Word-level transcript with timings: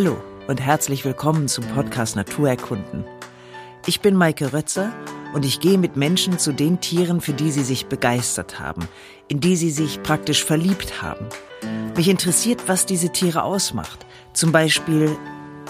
Hallo 0.00 0.16
und 0.46 0.60
herzlich 0.60 1.04
willkommen 1.04 1.48
zum 1.48 1.64
Podcast 1.64 2.14
Naturerkunden. 2.14 3.04
Ich 3.84 4.00
bin 4.00 4.14
Maike 4.14 4.52
Rötzer 4.52 4.92
und 5.34 5.44
ich 5.44 5.58
gehe 5.58 5.76
mit 5.76 5.96
Menschen 5.96 6.38
zu 6.38 6.52
den 6.52 6.80
Tieren, 6.80 7.20
für 7.20 7.32
die 7.32 7.50
sie 7.50 7.64
sich 7.64 7.86
begeistert 7.86 8.60
haben, 8.60 8.86
in 9.26 9.40
die 9.40 9.56
sie 9.56 9.72
sich 9.72 10.00
praktisch 10.04 10.44
verliebt 10.44 11.02
haben. 11.02 11.26
Mich 11.96 12.08
interessiert, 12.08 12.68
was 12.68 12.86
diese 12.86 13.10
Tiere 13.10 13.42
ausmacht. 13.42 14.06
Zum 14.34 14.52
Beispiel, 14.52 15.16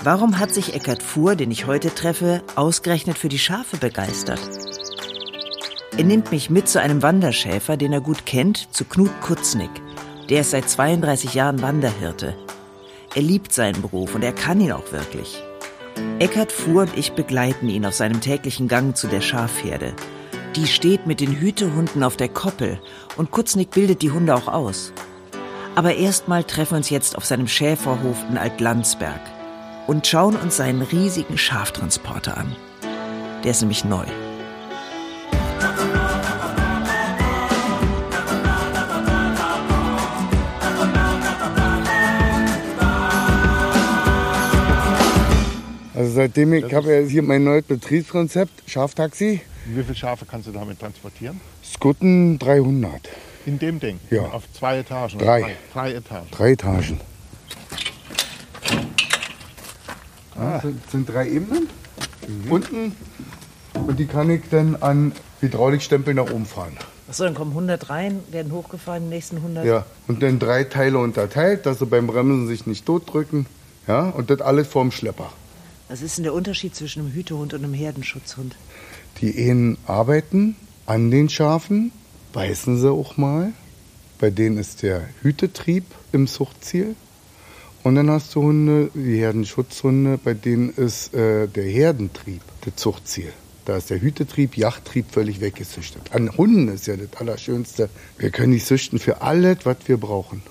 warum 0.04 0.38
hat 0.38 0.52
sich 0.52 0.74
Eckart 0.74 1.02
Fuhr, 1.02 1.34
den 1.34 1.50
ich 1.50 1.66
heute 1.66 1.94
treffe, 1.94 2.42
ausgerechnet 2.54 3.16
für 3.16 3.30
die 3.30 3.38
Schafe 3.38 3.78
begeistert? 3.78 4.42
Er 5.96 6.04
nimmt 6.04 6.32
mich 6.32 6.50
mit 6.50 6.68
zu 6.68 6.82
einem 6.82 7.00
Wanderschäfer, 7.00 7.78
den 7.78 7.94
er 7.94 8.02
gut 8.02 8.26
kennt, 8.26 8.74
zu 8.74 8.84
Knut 8.84 9.22
Kutznick. 9.22 9.70
Der 10.28 10.42
ist 10.42 10.50
seit 10.50 10.68
32 10.68 11.32
Jahren 11.32 11.62
Wanderhirte. 11.62 12.36
Er 13.14 13.22
liebt 13.22 13.52
seinen 13.52 13.80
Beruf 13.80 14.14
und 14.14 14.22
er 14.22 14.32
kann 14.32 14.60
ihn 14.60 14.72
auch 14.72 14.92
wirklich. 14.92 15.42
Eckart 16.18 16.52
Fuhr 16.52 16.82
und 16.82 16.96
ich 16.96 17.12
begleiten 17.12 17.68
ihn 17.68 17.86
auf 17.86 17.94
seinem 17.94 18.20
täglichen 18.20 18.68
Gang 18.68 18.96
zu 18.96 19.06
der 19.08 19.20
Schafherde. 19.20 19.94
Die 20.56 20.66
steht 20.66 21.06
mit 21.06 21.20
den 21.20 21.32
Hütehunden 21.32 22.02
auf 22.02 22.16
der 22.16 22.28
Koppel 22.28 22.80
und 23.16 23.30
Kutznick 23.30 23.70
bildet 23.70 24.02
die 24.02 24.10
Hunde 24.10 24.34
auch 24.34 24.48
aus. 24.48 24.92
Aber 25.74 25.94
erstmal 25.94 26.44
treffen 26.44 26.72
wir 26.72 26.78
uns 26.78 26.90
jetzt 26.90 27.16
auf 27.16 27.24
seinem 27.24 27.48
Schäferhof 27.48 28.24
in 28.28 28.36
Altlandsberg 28.36 29.20
und 29.86 30.06
schauen 30.06 30.36
uns 30.36 30.56
seinen 30.56 30.82
riesigen 30.82 31.38
Schaftransporter 31.38 32.36
an. 32.36 32.54
Der 33.44 33.52
ist 33.52 33.60
nämlich 33.60 33.84
neu. 33.84 34.06
Also 45.98 46.12
seitdem 46.12 46.52
ich 46.52 46.72
habe 46.72 47.04
hier 47.08 47.24
mein 47.24 47.42
neues 47.42 47.64
Betriebskonzept, 47.64 48.70
Schaftaxi. 48.70 49.40
Wie 49.66 49.82
viele 49.82 49.96
Schafe 49.96 50.26
kannst 50.26 50.46
du 50.46 50.52
damit 50.52 50.78
transportieren? 50.78 51.40
Skutten 51.64 52.38
300. 52.38 53.08
In 53.46 53.58
dem 53.58 53.80
Ding? 53.80 53.98
Ja. 54.08 54.26
Auf 54.26 54.44
zwei 54.52 54.78
Etagen? 54.78 55.18
Drei. 55.18 55.40
Drei, 55.40 55.56
drei 55.72 55.92
Etagen. 55.94 56.26
Drei 56.30 56.52
Etagen. 56.52 57.00
Das 60.36 60.62
sind, 60.62 60.88
sind 60.88 61.08
drei 61.08 61.30
Ebenen. 61.30 61.68
Unten. 62.48 62.94
Und 63.74 63.98
die 63.98 64.06
kann 64.06 64.30
ich 64.30 64.42
dann 64.52 64.76
an 64.76 65.10
Hydraulikstempel 65.40 66.14
nach 66.14 66.30
oben 66.30 66.46
fahren. 66.46 66.76
Achso, 67.08 67.24
dann 67.24 67.34
kommen 67.34 67.50
100 67.50 67.90
rein, 67.90 68.20
werden 68.30 68.52
hochgefahren, 68.52 69.02
die 69.02 69.08
nächsten 69.16 69.38
100. 69.38 69.64
Ja. 69.64 69.84
Und 70.06 70.22
dann 70.22 70.38
drei 70.38 70.62
Teile 70.62 70.98
unterteilt, 70.98 71.66
dass 71.66 71.80
sie 71.80 71.86
beim 71.86 72.06
Bremsen 72.06 72.46
sich 72.46 72.68
nicht 72.68 72.86
totdrücken. 72.86 73.46
Ja. 73.88 74.10
Und 74.10 74.30
das 74.30 74.40
alles 74.40 74.68
vorm 74.68 74.92
Schlepper. 74.92 75.32
Was 75.88 76.02
ist 76.02 76.18
denn 76.18 76.24
der 76.24 76.34
Unterschied 76.34 76.74
zwischen 76.74 77.00
einem 77.00 77.12
Hütehund 77.12 77.54
und 77.54 77.64
einem 77.64 77.72
Herdenschutzhund? 77.72 78.56
Die 79.22 79.38
Ehen 79.38 79.78
arbeiten 79.86 80.54
an 80.84 81.10
den 81.10 81.30
Schafen, 81.30 81.92
beißen 82.34 82.78
sie 82.78 82.90
auch 82.90 83.16
mal. 83.16 83.54
Bei 84.18 84.28
denen 84.28 84.58
ist 84.58 84.82
der 84.82 85.08
Hütetrieb 85.22 85.84
im 86.12 86.26
Zuchtziel. 86.26 86.94
Und 87.84 87.94
dann 87.94 88.10
hast 88.10 88.34
du 88.34 88.42
Hunde, 88.42 88.90
die 88.92 89.18
Herdenschutzhunde, 89.18 90.18
bei 90.22 90.34
denen 90.34 90.70
ist 90.70 91.14
äh, 91.14 91.46
der 91.46 91.64
Herdentrieb 91.64 92.42
das 92.66 92.76
Zuchtziel. 92.76 93.32
Da 93.64 93.78
ist 93.78 93.88
der 93.88 94.02
Hütetrieb, 94.02 94.58
Jachttrieb 94.58 95.06
völlig 95.10 95.40
weggezüchtet. 95.40 96.02
An 96.10 96.36
Hunden 96.36 96.68
ist 96.68 96.86
ja 96.86 96.96
das 96.96 97.18
Allerschönste. 97.18 97.88
Wir 98.18 98.30
können 98.30 98.52
die 98.52 98.62
züchten 98.62 98.98
für 98.98 99.22
alles, 99.22 99.58
was 99.64 99.76
wir 99.86 99.96
brauchen. 99.96 100.42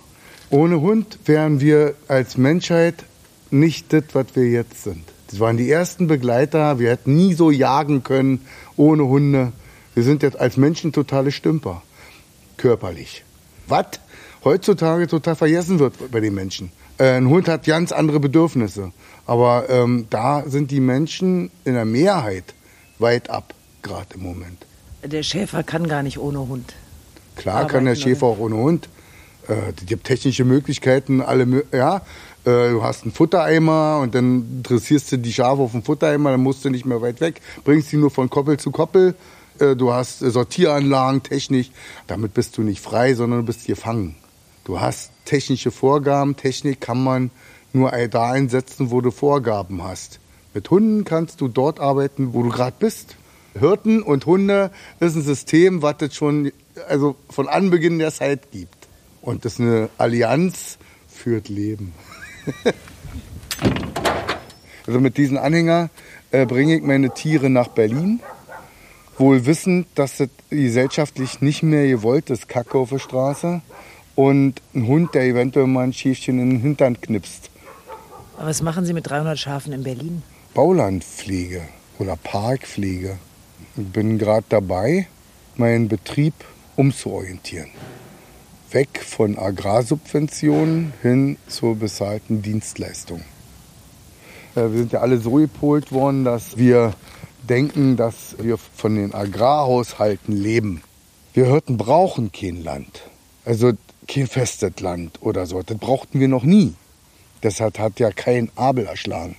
Ohne 0.49 0.81
Hund 0.81 1.19
wären 1.25 1.59
wir 1.59 1.93
als 2.07 2.37
Menschheit 2.37 3.05
nicht 3.51 3.93
das, 3.93 4.03
was 4.13 4.27
wir 4.33 4.49
jetzt 4.49 4.83
sind. 4.83 5.03
Das 5.29 5.39
waren 5.39 5.57
die 5.57 5.69
ersten 5.69 6.07
Begleiter. 6.07 6.79
Wir 6.79 6.91
hätten 6.91 7.15
nie 7.15 7.33
so 7.33 7.51
jagen 7.51 8.03
können 8.03 8.45
ohne 8.75 9.05
Hunde. 9.05 9.51
Wir 9.93 10.03
sind 10.03 10.23
jetzt 10.23 10.39
als 10.39 10.57
Menschen 10.57 10.93
totale 10.93 11.31
Stümper. 11.31 11.81
Körperlich. 12.57 13.23
Was 13.67 13.99
heutzutage 14.43 15.07
total 15.07 15.35
vergessen 15.35 15.79
wird 15.79 16.11
bei 16.11 16.19
den 16.19 16.33
Menschen. 16.33 16.71
Äh, 16.97 17.17
ein 17.17 17.27
Hund 17.27 17.47
hat 17.47 17.65
ganz 17.65 17.91
andere 17.91 18.19
Bedürfnisse. 18.19 18.91
Aber 19.25 19.69
ähm, 19.69 20.07
da 20.09 20.43
sind 20.47 20.71
die 20.71 20.79
Menschen 20.79 21.51
in 21.65 21.73
der 21.73 21.85
Mehrheit 21.85 22.55
weit 22.99 23.29
ab, 23.29 23.53
gerade 23.81 24.15
im 24.15 24.23
Moment. 24.23 24.65
Der 25.03 25.23
Schäfer 25.23 25.63
kann 25.63 25.87
gar 25.87 26.03
nicht 26.03 26.17
ohne 26.17 26.39
Hund. 26.39 26.73
Klar 27.35 27.67
kann 27.67 27.85
der 27.85 27.93
Arbeiten, 27.93 28.01
Schäfer 28.01 28.25
auch 28.25 28.39
ohne 28.39 28.55
Hund. 28.55 28.89
Äh, 29.47 29.73
es 29.77 29.85
gibt 29.85 30.05
technische 30.05 30.45
Möglichkeiten, 30.45 31.21
alle, 31.21 31.65
ja. 31.71 32.01
Äh, 32.45 32.71
du 32.71 32.83
hast 32.83 33.03
einen 33.03 33.11
Futtereimer 33.11 33.99
und 34.01 34.15
dann 34.15 34.63
dressierst 34.63 35.11
du 35.11 35.17
die 35.17 35.33
Schafe 35.33 35.61
auf 35.61 35.71
den 35.71 35.83
Futtereimer, 35.83 36.31
dann 36.31 36.41
musst 36.41 36.63
du 36.65 36.69
nicht 36.69 36.85
mehr 36.85 37.01
weit 37.01 37.21
weg, 37.21 37.41
bringst 37.63 37.91
die 37.91 37.97
nur 37.97 38.11
von 38.11 38.29
Koppel 38.29 38.57
zu 38.57 38.71
Koppel. 38.71 39.15
Äh, 39.59 39.75
du 39.75 39.93
hast 39.93 40.21
äh, 40.21 40.29
Sortieranlagen, 40.29 41.23
Technik. 41.23 41.71
Damit 42.07 42.33
bist 42.33 42.57
du 42.57 42.61
nicht 42.61 42.81
frei, 42.81 43.13
sondern 43.13 43.41
du 43.41 43.45
bist 43.45 43.65
gefangen. 43.65 44.15
Du 44.63 44.79
hast 44.79 45.11
technische 45.25 45.71
Vorgaben. 45.71 46.35
Technik 46.35 46.81
kann 46.81 47.03
man 47.03 47.31
nur 47.73 47.91
da 47.91 48.31
einsetzen, 48.31 48.91
wo 48.91 49.01
du 49.01 49.11
Vorgaben 49.11 49.83
hast. 49.83 50.19
Mit 50.53 50.69
Hunden 50.69 51.03
kannst 51.03 51.41
du 51.41 51.47
dort 51.47 51.79
arbeiten, 51.79 52.33
wo 52.33 52.43
du 52.43 52.49
gerade 52.49 52.75
bist. 52.79 53.15
Hirten 53.57 54.01
und 54.01 54.25
Hunde 54.25 54.71
ist 54.99 55.15
ein 55.15 55.21
System, 55.21 55.81
was 55.81 55.95
es 55.99 56.15
schon 56.15 56.51
also 56.87 57.15
von 57.29 57.47
Anbeginn 57.47 57.99
der 57.99 58.11
Zeit 58.11 58.51
gibt. 58.51 58.87
Und 59.21 59.45
das 59.45 59.53
ist 59.53 59.61
eine 59.61 59.89
Allianz 59.97 60.77
führt 61.07 61.49
Leben. 61.49 61.93
also 64.87 64.99
mit 64.99 65.17
diesem 65.17 65.37
Anhänger 65.37 65.89
äh, 66.31 66.45
bringe 66.45 66.77
ich 66.77 66.83
meine 66.83 67.13
Tiere 67.13 67.49
nach 67.49 67.69
Berlin, 67.69 68.21
wohl 69.17 69.45
wissend, 69.45 69.87
dass 69.95 70.17
das 70.17 70.29
gesellschaftlich 70.49 71.41
nicht 71.41 71.63
mehr 71.63 71.87
gewollt 71.87 72.29
ist, 72.29 72.47
Kacke 72.47 72.77
auf 72.77 72.89
der 72.89 72.99
Straße. 72.99 73.61
Und 74.15 74.61
ein 74.73 74.87
Hund, 74.87 75.13
der 75.13 75.23
eventuell 75.23 75.67
mal 75.67 75.83
ein 75.83 75.93
Schäfchen 75.93 76.39
in 76.39 76.49
den 76.49 76.59
Hintern 76.59 76.99
knipst. 76.99 77.51
Aber 78.37 78.47
was 78.47 78.61
machen 78.61 78.85
Sie 78.85 78.93
mit 78.93 79.07
300 79.07 79.37
Schafen 79.37 79.73
in 79.73 79.83
Berlin? 79.83 80.23
Baulandpflege 80.53 81.61
oder 81.99 82.15
Parkpflege. 82.15 83.17
Ich 83.75 83.85
bin 83.85 84.17
gerade 84.17 84.45
dabei, 84.49 85.07
meinen 85.55 85.87
Betrieb 85.87 86.33
umzuorientieren. 86.75 87.69
Weg 88.71 89.01
von 89.01 89.37
Agrarsubventionen 89.37 90.91
hin 91.01 91.37
zur 91.47 91.77
bezahlten 91.77 92.41
Dienstleistung. 92.41 93.21
Äh, 94.55 94.69
Wir 94.71 94.79
sind 94.79 94.91
ja 94.91 94.99
alle 94.99 95.19
so 95.19 95.31
gepolt 95.31 95.91
worden, 95.93 96.25
dass 96.25 96.57
wir 96.57 96.93
denken, 97.47 97.95
dass 97.95 98.35
wir 98.39 98.57
von 98.57 98.95
den 98.95 99.13
Agrarhaushalten 99.13 100.35
leben. 100.35 100.81
Wir 101.33 101.45
Hirten 101.45 101.77
brauchen 101.77 102.31
kein 102.33 102.61
Land. 102.61 103.03
Also 103.45 103.71
kein 104.05 104.27
festes 104.27 104.79
Land 104.81 105.21
oder 105.21 105.45
so. 105.45 105.61
Das 105.61 105.77
brauchten 105.77 106.19
wir 106.19 106.27
noch 106.27 106.43
nie. 106.43 106.73
Deshalb 107.43 107.79
hat 107.79 107.99
ja 107.99 108.11
kein 108.11 108.49
Abel 108.55 108.85
erschlagen, 108.85 109.37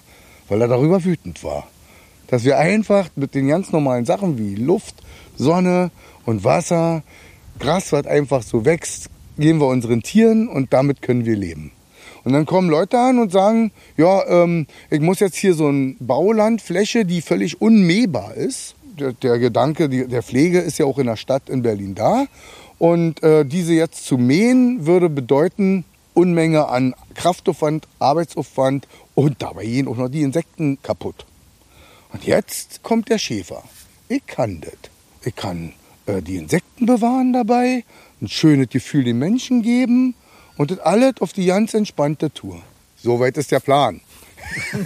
weil 0.48 0.62
er 0.62 0.68
darüber 0.68 1.04
wütend 1.04 1.44
war. 1.44 1.66
Dass 2.28 2.44
wir 2.44 2.58
einfach 2.58 3.10
mit 3.16 3.34
den 3.34 3.48
ganz 3.48 3.72
normalen 3.72 4.06
Sachen 4.06 4.38
wie 4.38 4.54
Luft, 4.54 4.94
Sonne 5.36 5.90
und 6.24 6.44
Wasser, 6.44 7.02
Gras, 7.58 7.92
was 7.92 8.06
einfach 8.06 8.42
so 8.42 8.64
wächst, 8.64 9.10
geben 9.38 9.60
wir 9.60 9.66
unseren 9.66 10.02
Tieren 10.02 10.48
und 10.48 10.72
damit 10.72 11.02
können 11.02 11.24
wir 11.24 11.36
leben. 11.36 11.72
Und 12.24 12.32
dann 12.32 12.46
kommen 12.46 12.68
Leute 12.68 12.98
an 12.98 13.18
und 13.18 13.32
sagen, 13.32 13.72
ja, 13.96 14.26
ähm, 14.26 14.66
ich 14.90 15.00
muss 15.00 15.20
jetzt 15.20 15.36
hier 15.36 15.54
so 15.54 15.68
eine 15.68 15.96
Baulandfläche, 15.98 17.04
die 17.04 17.22
völlig 17.22 17.60
unmähbar 17.60 18.34
ist. 18.34 18.74
Der, 18.98 19.12
der 19.12 19.38
Gedanke 19.38 19.88
die, 19.88 20.06
der 20.06 20.22
Pflege 20.22 20.58
ist 20.58 20.78
ja 20.78 20.86
auch 20.86 20.98
in 20.98 21.06
der 21.06 21.16
Stadt 21.16 21.48
in 21.48 21.62
Berlin 21.62 21.94
da. 21.94 22.26
Und 22.78 23.22
äh, 23.22 23.44
diese 23.44 23.72
jetzt 23.72 24.04
zu 24.04 24.18
mähen, 24.18 24.86
würde 24.86 25.08
bedeuten, 25.08 25.84
Unmenge 26.14 26.68
an 26.68 26.94
Kraftaufwand, 27.14 27.86
Arbeitsaufwand 28.00 28.88
und 29.14 29.40
dabei 29.40 29.64
gehen 29.64 29.86
auch 29.86 29.96
noch 29.96 30.08
die 30.08 30.22
Insekten 30.22 30.78
kaputt. 30.82 31.26
Und 32.12 32.24
jetzt 32.24 32.82
kommt 32.82 33.08
der 33.08 33.18
Schäfer. 33.18 33.62
Ich 34.08 34.26
kann 34.26 34.60
das. 34.60 34.90
Ich 35.24 35.36
kann 35.36 35.72
äh, 36.06 36.22
die 36.22 36.36
Insekten 36.36 36.86
bewahren 36.86 37.32
dabei, 37.32 37.84
ein 38.20 38.28
schönes 38.28 38.68
Gefühl 38.70 39.04
den 39.04 39.18
Menschen 39.18 39.62
geben 39.62 40.14
und 40.56 40.70
das 40.70 40.78
alles 40.80 41.14
auf 41.20 41.32
die 41.32 41.46
ganz 41.46 41.74
entspannte 41.74 42.32
Tour. 42.32 42.62
Soweit 42.96 43.36
ist 43.36 43.52
der 43.52 43.60
Plan. 43.60 44.00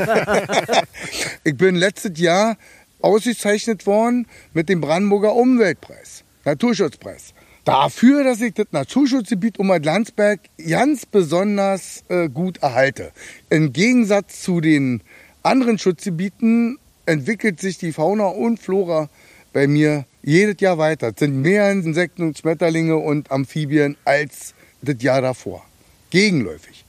ich 1.45 1.57
bin 1.57 1.77
letztes 1.77 2.19
Jahr 2.19 2.57
ausgezeichnet 3.01 3.87
worden 3.87 4.27
mit 4.53 4.69
dem 4.69 4.81
Brandenburger 4.81 5.35
Umweltpreis, 5.35 6.25
Naturschutzpreis. 6.45 7.35
Dafür, 7.65 8.25
dass 8.25 8.41
ich 8.41 8.55
das 8.55 8.67
Naturschutzgebiet 8.73 9.59
um 9.59 9.69
Landsberg 9.69 10.41
ganz 10.69 11.07
besonders 11.07 12.03
äh, 12.09 12.29
gut 12.29 12.59
erhalte. 12.59 13.13
Im 13.51 13.73
Gegensatz 13.73 14.43
zu 14.43 14.61
den 14.61 15.01
anderen 15.45 15.79
Schutzgebieten 15.79 16.79
entwickelt 17.07 17.61
sich 17.61 17.79
die 17.79 17.93
Fauna 17.93 18.27
und 18.27 18.59
Flora 18.59 19.09
bei 19.53 19.67
mir 19.67 20.07
jedes 20.23 20.61
Jahr 20.61 20.79
weiter. 20.79 21.09
Es 21.09 21.19
sind 21.19 21.43
mehr 21.43 21.71
Insekten 21.71 22.23
und 22.23 22.39
Schmetterlinge 22.39 22.97
und 22.97 23.31
Amphibien 23.31 23.97
als 24.05 24.55
das 24.81 25.03
Jahr 25.03 25.21
davor. 25.21 25.65
Gegenläufig. 26.11 26.85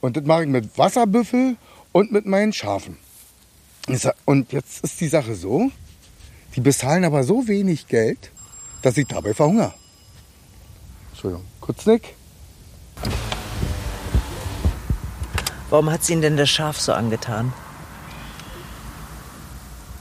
Und 0.00 0.16
das 0.16 0.24
mache 0.24 0.44
ich 0.44 0.48
mit 0.48 0.76
Wasserbüffel 0.78 1.56
und 1.92 2.12
mit 2.12 2.26
meinen 2.26 2.52
Schafen. 2.52 2.96
Und 4.24 4.52
jetzt 4.52 4.84
ist 4.84 5.00
die 5.00 5.08
Sache 5.08 5.34
so, 5.34 5.70
die 6.54 6.60
bezahlen 6.60 7.04
aber 7.04 7.22
so 7.24 7.48
wenig 7.48 7.86
Geld, 7.86 8.30
dass 8.82 8.96
ich 8.96 9.06
dabei 9.06 9.34
verhungere. 9.34 9.74
Entschuldigung, 11.10 11.44
Kurznick. 11.60 12.14
Warum 15.70 15.90
hat 15.90 16.04
sie 16.04 16.12
Ihnen 16.12 16.22
denn 16.22 16.36
das 16.36 16.48
Schaf 16.48 16.78
so 16.78 16.92
angetan? 16.92 17.52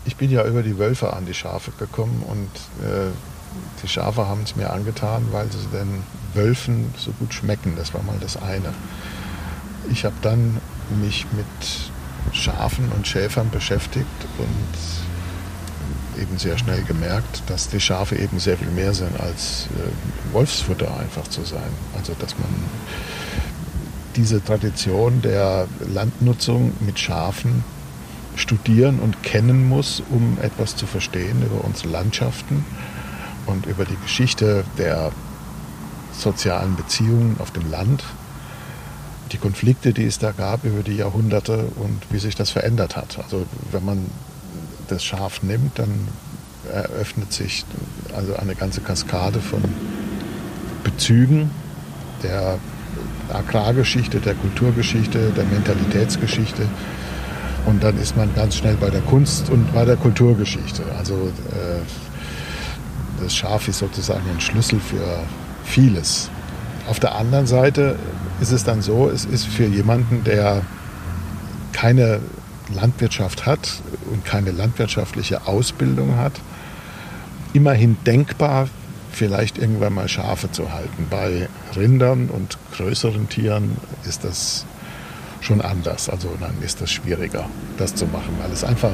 Ich 0.06 0.16
bin 0.16 0.30
ja 0.31 0.46
über 0.46 0.63
die 0.63 0.78
Wölfe 0.78 1.13
an 1.13 1.25
die 1.25 1.34
Schafe 1.34 1.72
gekommen 1.72 2.24
und 2.28 2.86
äh, 2.86 3.12
die 3.84 3.88
Schafe 3.88 4.28
haben 4.28 4.44
es 4.44 4.56
mir 4.56 4.72
angetan, 4.72 5.28
weil 5.31 5.48
sie 5.52 5.68
den 5.75 6.04
Wölfen 6.34 6.94
so 6.98 7.12
gut 7.12 7.34
schmecken. 7.34 7.74
Das 7.75 7.94
war 7.94 8.04
mal 8.04 8.18
das 8.19 8.38
eine. 8.38 8.74
Ich 9.92 10.06
habe 10.06 10.16
dann 10.22 10.60
mich 11.02 11.25
mit 11.31 12.36
Schafen 12.36 12.92
und 12.92 13.07
Schäfern 13.07 13.50
beschäftigt 13.50 14.06
und 14.38 16.22
eben 16.22 16.38
sehr 16.38 16.58
schnell 16.58 16.81
gemerkt, 16.84 17.44
dass 17.48 17.69
die 17.69 17.80
Schafe 17.80 18.16
eben 18.16 18.40
sehr 18.40 18.58
viel 18.58 18.72
mehr 18.72 18.94
sind 18.94 19.19
als 19.19 19.68
äh, 19.75 20.34
Wolfsfutter 20.34 20.98
einfach 20.98 21.28
zu 21.28 21.44
sein. 21.44 21.72
Also 21.98 22.13
dass 22.19 22.38
man 22.38 22.50
diese 24.16 24.44
Tradition 24.44 25.22
der 25.22 25.68
Landnutzung 25.94 26.74
mit 26.80 27.00
Schafen 27.00 27.63
studieren 28.36 29.00
und 29.00 29.24
kennen 29.24 29.68
muss, 29.68 30.02
um 30.10 30.38
etwas 30.42 30.76
zu 30.76 30.86
verstehen 30.86 31.42
über 31.44 31.64
unsere 31.64 31.90
Landschaften 31.90 32.66
und 33.46 33.66
über 33.66 33.86
die 33.86 33.98
Geschichte 34.04 34.64
der 34.78 35.12
sozialen 36.18 36.76
Beziehungen 36.76 37.38
auf 37.40 37.52
dem 37.52 37.70
Land, 37.70 38.04
die 39.32 39.38
Konflikte, 39.38 39.94
die 39.94 40.06
es 40.06 40.20
da 40.20 40.32
gab 40.32 40.64
über 40.64 40.84
die 40.84 40.96
Jahrhunderte 40.96 41.68
und 41.76 42.02
wie 42.10 42.20
sich 42.20 42.36
das 42.36 42.52
verändert 42.52 42.96
hat. 42.96 43.18
Also 43.24 43.46
wenn 43.72 43.84
man 43.84 44.06
das 44.88 45.04
Schaf 45.04 45.42
nimmt, 45.44 45.80
dann 45.80 46.08
eröffnet 46.72 47.34
sich 47.34 47.66
also 48.16 48.36
eine 48.36 48.56
ganze 48.56 48.82
Kaskade 48.82 49.40
von 49.40 49.62
Bezügen 50.84 51.50
der 52.24 52.60
Agrargeschichte, 53.34 54.20
der 54.20 54.36
Kulturgeschichte, 54.36 55.32
der 55.32 55.44
Mentalitätsgeschichte. 55.46 56.68
Und 57.65 57.83
dann 57.83 57.97
ist 58.00 58.15
man 58.15 58.33
ganz 58.35 58.56
schnell 58.56 58.75
bei 58.75 58.89
der 58.89 59.01
Kunst 59.01 59.50
und 59.50 59.73
bei 59.73 59.85
der 59.85 59.95
Kulturgeschichte. 59.95 60.83
Also 60.97 61.13
äh, 61.51 61.81
das 63.21 63.35
Schaf 63.35 63.67
ist 63.67 63.79
sozusagen 63.79 64.23
ein 64.29 64.39
Schlüssel 64.39 64.79
für 64.79 65.23
vieles. 65.63 66.29
Auf 66.88 67.00
der 67.00 67.15
anderen 67.15 67.47
Seite 67.47 67.97
ist 68.39 68.51
es 68.51 68.63
dann 68.63 68.81
so, 68.81 69.09
es 69.09 69.25
ist 69.25 69.47
für 69.47 69.65
jemanden, 69.65 70.23
der 70.23 70.62
keine 71.73 72.19
Landwirtschaft 72.73 73.45
hat 73.45 73.81
und 74.12 74.25
keine 74.25 74.51
landwirtschaftliche 74.51 75.47
Ausbildung 75.47 76.17
hat, 76.17 76.33
immerhin 77.53 77.97
denkbar, 78.06 78.67
vielleicht 79.12 79.57
irgendwann 79.57 79.94
mal 79.94 80.07
Schafe 80.09 80.51
zu 80.51 80.71
halten. 80.73 81.07
Bei 81.09 81.47
Rindern 81.75 82.29
und 82.29 82.57
größeren 82.75 83.29
Tieren 83.29 83.77
ist 84.07 84.23
das 84.23 84.65
schon 85.45 85.62
anders. 85.62 86.09
Also 86.09 86.30
dann 86.39 86.62
ist 86.62 86.81
das 86.81 86.92
schwieriger, 86.92 87.45
das 87.77 87.95
zu 87.95 88.06
machen, 88.06 88.36
weil 88.42 88.51
es 88.51 88.63
einfach 88.63 88.94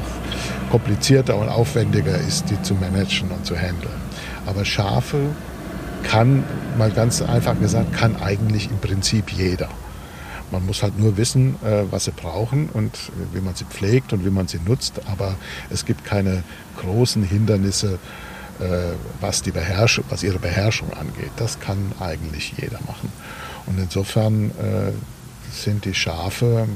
komplizierter 0.70 1.36
und 1.36 1.48
aufwendiger 1.48 2.16
ist, 2.18 2.50
die 2.50 2.60
zu 2.62 2.74
managen 2.74 3.30
und 3.30 3.44
zu 3.44 3.56
handeln. 3.56 4.00
Aber 4.46 4.64
Schafe 4.64 5.18
kann, 6.02 6.44
mal 6.76 6.90
ganz 6.90 7.22
einfach 7.22 7.58
gesagt, 7.58 7.92
kann 7.92 8.16
eigentlich 8.16 8.70
im 8.70 8.78
Prinzip 8.78 9.30
jeder. 9.30 9.68
Man 10.50 10.66
muss 10.66 10.82
halt 10.82 10.98
nur 10.98 11.16
wissen, 11.16 11.56
äh, 11.64 11.84
was 11.90 12.04
sie 12.04 12.10
brauchen 12.10 12.68
und 12.68 12.92
wie 13.32 13.40
man 13.40 13.54
sie 13.54 13.64
pflegt 13.64 14.12
und 14.12 14.24
wie 14.24 14.30
man 14.30 14.48
sie 14.48 14.58
nutzt. 14.66 15.00
Aber 15.10 15.36
es 15.70 15.86
gibt 15.86 16.04
keine 16.04 16.42
großen 16.78 17.22
Hindernisse, 17.22 17.98
äh, 18.60 18.92
was, 19.20 19.40
die 19.40 19.50
Beherrschung, 19.50 20.04
was 20.10 20.22
ihre 20.22 20.38
Beherrschung 20.38 20.92
angeht. 20.92 21.30
Das 21.36 21.58
kann 21.58 21.92
eigentlich 22.00 22.52
jeder 22.60 22.78
machen. 22.86 23.10
Und 23.64 23.78
insofern 23.78 24.50
äh, 24.50 24.92
sind 25.52 25.84
die 25.84 25.94
Schafe 25.94 26.68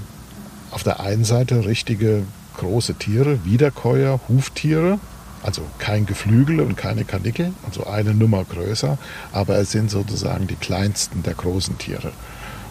auf 0.71 0.83
der 0.83 1.01
einen 1.01 1.25
Seite 1.25 1.65
richtige 1.65 2.25
große 2.57 2.95
Tiere, 2.95 3.45
Wiederkäuer, 3.45 4.21
Huftiere, 4.29 4.99
also 5.43 5.63
kein 5.79 6.07
Geflügel 6.07 6.61
und 6.61 6.77
keine 6.77 7.05
Kanickel, 7.05 7.53
also 7.65 7.87
eine 7.87 8.15
Nummer 8.15 8.45
größer, 8.45 8.99
aber 9.33 9.59
es 9.59 9.71
sind 9.73 9.91
sozusagen 9.91 10.47
die 10.47 10.57
kleinsten 10.57 11.23
der 11.23 11.35
großen 11.35 11.79
Tiere 11.79 12.13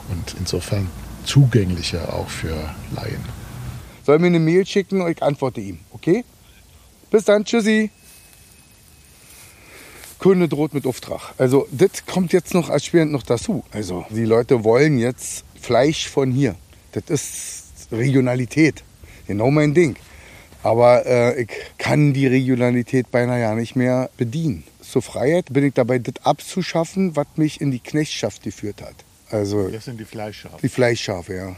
und 0.09 0.35
insofern 0.39 0.89
zugänglicher 1.23 2.13
auch 2.13 2.29
für 2.29 2.69
Laien. 2.95 3.23
Soll 4.05 4.19
mir 4.19 4.27
eine 4.27 4.39
Mail 4.39 4.65
schicken 4.65 5.01
und 5.01 5.11
ich 5.11 5.23
antworte 5.23 5.61
ihm, 5.61 5.79
okay? 5.91 6.23
Bis 7.09 7.23
dann, 7.23 7.45
tschüssi. 7.45 7.89
Kunde 10.19 10.47
droht 10.47 10.73
mit 10.73 10.85
Auftrag. 10.85 11.33
Also 11.37 11.67
das 11.71 12.05
kommt 12.05 12.33
jetzt 12.33 12.53
noch 12.53 12.69
als 12.69 12.91
noch 12.93 13.23
dazu. 13.23 13.63
Also 13.71 14.05
die 14.09 14.25
Leute 14.25 14.63
wollen 14.63 14.97
jetzt 14.97 15.43
Fleisch 15.65 16.07
von 16.09 16.31
hier. 16.31 16.55
Das 16.93 17.03
ist 17.09 17.87
Regionalität. 17.91 18.83
Genau 19.27 19.49
mein 19.51 19.73
Ding. 19.73 19.95
Aber 20.63 21.05
äh, 21.05 21.41
ich 21.43 21.49
kann 21.77 22.13
die 22.13 22.27
Regionalität 22.27 23.11
beinahe 23.11 23.41
ja 23.41 23.55
nicht 23.55 23.75
mehr 23.75 24.09
bedienen. 24.17 24.63
Zur 24.81 25.01
Freiheit 25.01 25.45
bin 25.51 25.63
ich 25.65 25.73
dabei, 25.73 25.99
das 25.99 26.15
abzuschaffen, 26.23 27.15
was 27.15 27.27
mich 27.35 27.61
in 27.61 27.71
die 27.71 27.79
Knechtschaft 27.79 28.43
geführt 28.43 28.81
hat. 28.81 28.95
Also 29.31 29.67
Das 29.69 29.85
sind 29.85 29.99
die 29.99 30.05
Fleischschafe. 30.05 30.57
die 30.61 30.69
Fleischschafe, 30.69 31.33
ja. 31.33 31.47
Ja, 31.47 31.55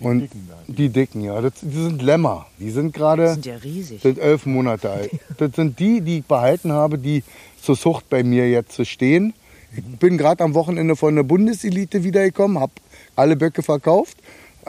die 0.00 0.04
Und 0.04 0.20
dicken 0.20 0.48
da. 0.48 0.54
die 0.66 0.88
dicken, 0.88 1.20
ja. 1.22 1.40
Das, 1.42 1.52
die 1.60 1.82
sind 1.82 2.00
Lämmer. 2.02 2.46
Die 2.58 2.70
sind 2.70 2.94
gerade 2.94 3.26
Die 3.28 3.32
sind 3.34 3.46
ja 3.46 3.56
riesig. 3.56 4.00
sind 4.02 4.18
elf 4.18 4.46
Monate 4.46 4.90
alt. 4.90 5.10
Das 5.38 5.52
sind 5.54 5.78
die, 5.78 6.00
die 6.00 6.18
ich 6.18 6.24
behalten 6.24 6.72
habe, 6.72 6.96
die 6.98 7.22
zur 7.62 7.76
Zucht 7.78 8.08
bei 8.08 8.22
mir 8.24 8.48
jetzt 8.48 8.72
zu 8.72 8.84
stehen. 8.86 9.34
Ich 9.76 9.84
bin 9.98 10.16
gerade 10.16 10.42
am 10.42 10.54
Wochenende 10.54 10.96
von 10.96 11.14
der 11.14 11.22
Bundeselite 11.22 12.02
wiedergekommen, 12.02 12.58
habe 12.60 12.72
alle 13.16 13.36
Böcke 13.36 13.62
verkauft, 13.62 14.16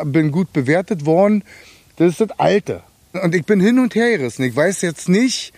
bin 0.06 0.32
gut 0.32 0.54
bewertet 0.54 1.06
worden. 1.06 1.44
Das 1.98 2.12
ist 2.12 2.22
das 2.22 2.40
Alte. 2.40 2.84
Und 3.14 3.36
ich 3.36 3.46
bin 3.46 3.60
hin 3.60 3.80
und 3.80 3.96
her 3.96 4.18
gerissen. 4.18 4.44
Ich 4.44 4.56
weiß 4.56 4.82
jetzt 4.82 5.10
nicht, 5.10 5.54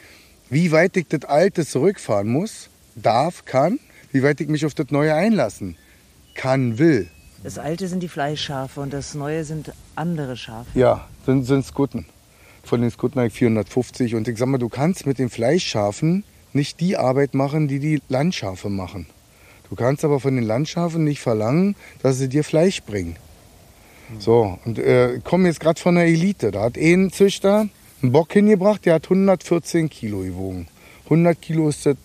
wie 0.50 0.72
weit 0.72 0.98
ich 0.98 1.08
das 1.08 1.26
Alte 1.26 1.66
zurückfahren 1.66 2.30
muss, 2.30 2.70
darf, 2.96 3.46
kann, 3.46 3.80
wie 4.12 4.24
weit 4.24 4.42
ich 4.42 4.48
mich 4.48 4.66
auf 4.66 4.74
das 4.74 4.92
Neue 4.92 5.14
einlassen 5.14 5.78
kann, 6.36 6.78
will. 6.78 7.10
Das 7.44 7.58
alte 7.58 7.88
sind 7.88 8.02
die 8.02 8.08
Fleischschafe 8.10 8.81
und 8.81 8.92
das 8.92 9.14
neue 9.14 9.44
sind 9.44 9.72
andere 9.96 10.36
Schafe. 10.36 10.78
Ja, 10.78 11.08
sind, 11.26 11.46
sind 11.46 11.66
Skutten. 11.66 12.06
Von 12.64 12.81
den 12.81 12.92
Skutten 12.92 13.19
habe 13.19 13.28
ich 13.28 13.34
450. 13.34 14.16
Und 14.16 14.28
ich 14.28 14.38
sag 14.38 14.48
mal, 14.48 14.58
du 14.58 14.69
kannst 14.69 15.06
mit 15.06 15.19
den 15.19 15.30
Fleischschafen 15.30 16.24
nicht 16.54 16.80
die 16.80 16.98
Arbeit 16.98 17.34
machen, 17.34 17.68
die 17.68 17.80
die 17.80 18.02
Landschafe 18.10 18.69
machen. 18.69 19.06
Du 19.69 19.76
kannst 19.76 20.04
aber 20.04 20.19
von 20.19 20.35
den 20.35 20.45
Landschafen 20.45 21.04
nicht 21.04 21.21
verlangen, 21.21 21.76
dass 22.02 22.18
sie 22.18 22.28
dir 22.28 22.44
Fleisch 22.44 22.81
bringen. 22.83 23.16
So, 24.18 24.57
und 24.66 24.80
äh, 24.80 25.16
ich 25.16 25.23
komme 25.23 25.47
jetzt 25.47 25.59
gerade 25.59 25.80
von 25.80 25.95
der 25.95 26.06
Elite. 26.06 26.52
Da 26.52 26.61
hat 26.61 26.78
ein 26.78 27.11
Züchter 27.11 27.68
einen 28.02 28.11
Bock 28.11 28.33
hingebracht, 28.33 28.85
der 28.85 28.95
hat 28.95 29.04
114 29.06 29.90
Kilo 29.90 30.19
gewogen. 30.19 30.68
100 31.06 31.40
Kilo 31.42 31.69
ist 31.69 31.85
das, 31.85 31.97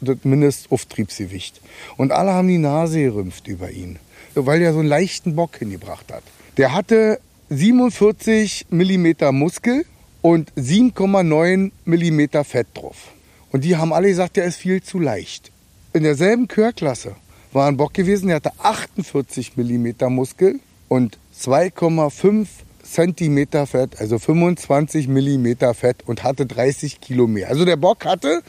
das 0.00 0.16
Mindestauftriebsgewicht. 0.24 1.60
Und 1.96 2.12
alle 2.12 2.32
haben 2.32 2.48
die 2.48 2.58
Nase 2.58 3.02
gerümpft 3.02 3.46
über 3.46 3.70
ihn, 3.70 3.98
weil 4.34 4.62
er 4.62 4.72
so 4.72 4.80
einen 4.80 4.88
leichten 4.88 5.36
Bock 5.36 5.56
hingebracht 5.58 6.12
hat. 6.12 6.22
Der 6.56 6.72
hatte 6.72 7.20
47 7.50 8.66
Millimeter 8.70 9.32
Muskel 9.32 9.84
und 10.22 10.52
7,9 10.54 11.70
Millimeter 11.84 12.44
Fett 12.44 12.66
drauf. 12.74 13.12
Und 13.52 13.64
die 13.64 13.76
haben 13.76 13.92
alle 13.92 14.08
gesagt, 14.08 14.36
der 14.36 14.44
ist 14.44 14.56
viel 14.56 14.82
zu 14.82 14.98
leicht. 14.98 15.50
In 15.98 16.04
derselben 16.04 16.46
Chörklasse 16.46 17.16
war 17.52 17.66
ein 17.66 17.76
Bock 17.76 17.92
gewesen, 17.92 18.28
der 18.28 18.36
hatte 18.36 18.52
48 18.62 19.56
Millimeter 19.56 20.08
Muskel 20.10 20.60
und 20.86 21.18
2,5 21.36 22.46
Zentimeter 22.84 23.66
Fett, 23.66 24.00
also 24.00 24.20
25 24.20 25.08
Millimeter 25.08 25.74
Fett 25.74 26.04
und 26.06 26.22
hatte 26.22 26.46
30 26.46 27.00
Kilo 27.00 27.26
mehr. 27.26 27.48
Also 27.48 27.64
der 27.64 27.74
Bock 27.74 28.04
hatte 28.04 28.44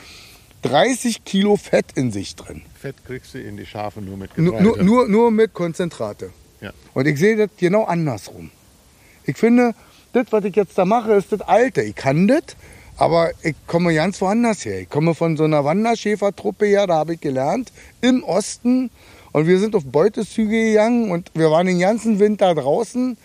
30 0.62 1.26
Kilo 1.26 1.56
Fett 1.56 1.88
in 1.96 2.12
sich 2.12 2.36
drin. 2.36 2.62
Fett 2.80 2.98
kriegst 3.04 3.34
du 3.34 3.40
in 3.40 3.58
die 3.58 3.66
Schafe 3.66 4.00
nur 4.00 4.18
mit 4.18 4.36
Getreide. 4.36 4.62
nur, 4.64 4.84
nur, 4.84 5.08
nur 5.08 5.32
mit 5.32 5.56
Konzentrate. 5.56 6.30
Ja. 6.62 6.72
Und 6.94 7.08
ich 7.08 7.18
sehe 7.18 7.36
das 7.36 7.50
genau 7.58 7.86
andersrum. 7.86 8.52
Ich 9.24 9.38
finde, 9.38 9.74
das, 10.14 10.28
was 10.30 10.46
ich 10.46 10.56
jetzt 10.56 10.78
da 10.78 10.86
mache, 10.86 11.14
ist 11.14 11.32
das 11.32 11.42
Alte. 11.42 11.82
Ich 11.82 11.96
kann 11.96 12.28
das, 12.28 12.44
aber 13.00 13.32
ich 13.44 13.56
komme 13.66 13.94
ganz 13.96 14.20
woanders 14.22 14.66
her. 14.66 14.82
Ich 14.82 14.90
komme 14.90 15.16
von 15.16 15.38
so 15.38 15.46
einer 15.46 15.64
Wanderschäfertruppe 15.64 16.66
her, 16.66 16.86
da 16.86 16.96
habe 16.96 17.14
ich 17.14 17.22
gelernt, 17.22 17.72
im 18.02 18.24
Osten. 18.24 18.92
Und 19.32 19.48
wir 19.48 19.60
sind 19.60 19.74
auf 19.76 19.86
Beutezüge 19.86 20.72
gegangen 20.72 21.10
und 21.10 21.32
wir 21.34 21.50
waren 21.50 21.66
den 21.66 21.80
ganzen 21.80 22.20
Winter 22.20 22.54
draußen. 22.54 23.18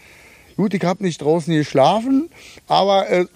Gut, 0.56 0.74
ich 0.74 0.84
habe 0.84 1.02
nicht 1.02 1.20
draußen 1.20 1.52
geschlafen, 1.52 2.30
aber 2.68 3.10
äh, 3.10 3.26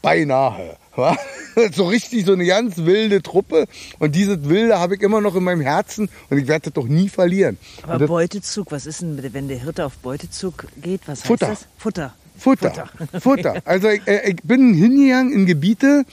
beinahe. 0.00 0.78
so 1.74 1.86
richtig 1.86 2.24
so 2.24 2.32
eine 2.32 2.46
ganz 2.46 2.78
wilde 2.78 3.22
Truppe. 3.22 3.66
Und 3.98 4.14
dieses 4.14 4.48
Wilde 4.48 4.78
habe 4.78 4.94
ich 4.94 5.02
immer 5.02 5.20
noch 5.20 5.34
in 5.34 5.44
meinem 5.44 5.60
Herzen 5.60 6.08
und 6.30 6.38
ich 6.38 6.46
werde 6.46 6.70
das 6.70 6.72
doch 6.74 6.86
nie 6.86 7.10
verlieren. 7.10 7.58
Aber 7.82 8.06
Beutezug, 8.06 8.72
was 8.72 8.86
ist 8.86 9.02
denn, 9.02 9.34
wenn 9.34 9.48
der 9.48 9.58
Hirte 9.58 9.84
auf 9.84 9.98
Beutezug 9.98 10.66
geht? 10.80 11.02
Was 11.06 11.20
heißt 11.20 11.26
Futter. 11.26 11.46
das? 11.48 11.66
Futter. 11.76 12.14
Futter. 12.42 12.88
Futter. 13.20 13.62
Also 13.64 13.88
ich, 13.88 14.06
äh, 14.06 14.30
ich 14.30 14.42
bin 14.42 14.74
hingegangen 14.74 15.32
in 15.32 15.46
Gebiete, 15.46 16.04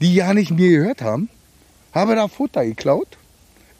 die 0.00 0.14
ja 0.14 0.34
nicht 0.34 0.50
mir 0.50 0.68
gehört 0.68 1.00
haben, 1.00 1.30
habe 1.94 2.14
da 2.14 2.28
Futter 2.28 2.64
geklaut, 2.64 3.08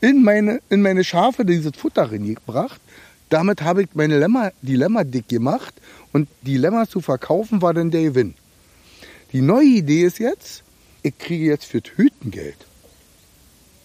in 0.00 0.22
meine, 0.22 0.60
in 0.70 0.80
meine 0.80 1.04
Schafe 1.04 1.44
dieses 1.44 1.76
Futter 1.76 2.10
reingebracht. 2.10 2.80
Damit 3.28 3.62
habe 3.62 3.82
ich 3.82 3.88
meine 3.94 4.18
Lämmer, 4.18 4.52
die 4.62 4.76
Lämmer 4.76 5.04
dick 5.04 5.28
gemacht 5.28 5.74
und 6.12 6.28
die 6.42 6.56
Lämmer 6.56 6.88
zu 6.88 7.00
verkaufen 7.00 7.62
war 7.62 7.74
dann 7.74 7.90
der 7.90 8.02
Gewinn. 8.02 8.34
Die 9.32 9.42
neue 9.42 9.66
Idee 9.66 10.02
ist 10.02 10.18
jetzt, 10.18 10.62
ich 11.02 11.16
kriege 11.18 11.46
jetzt 11.46 11.64
für 11.64 11.80
Hüten 11.96 12.30
Geld. 12.30 12.66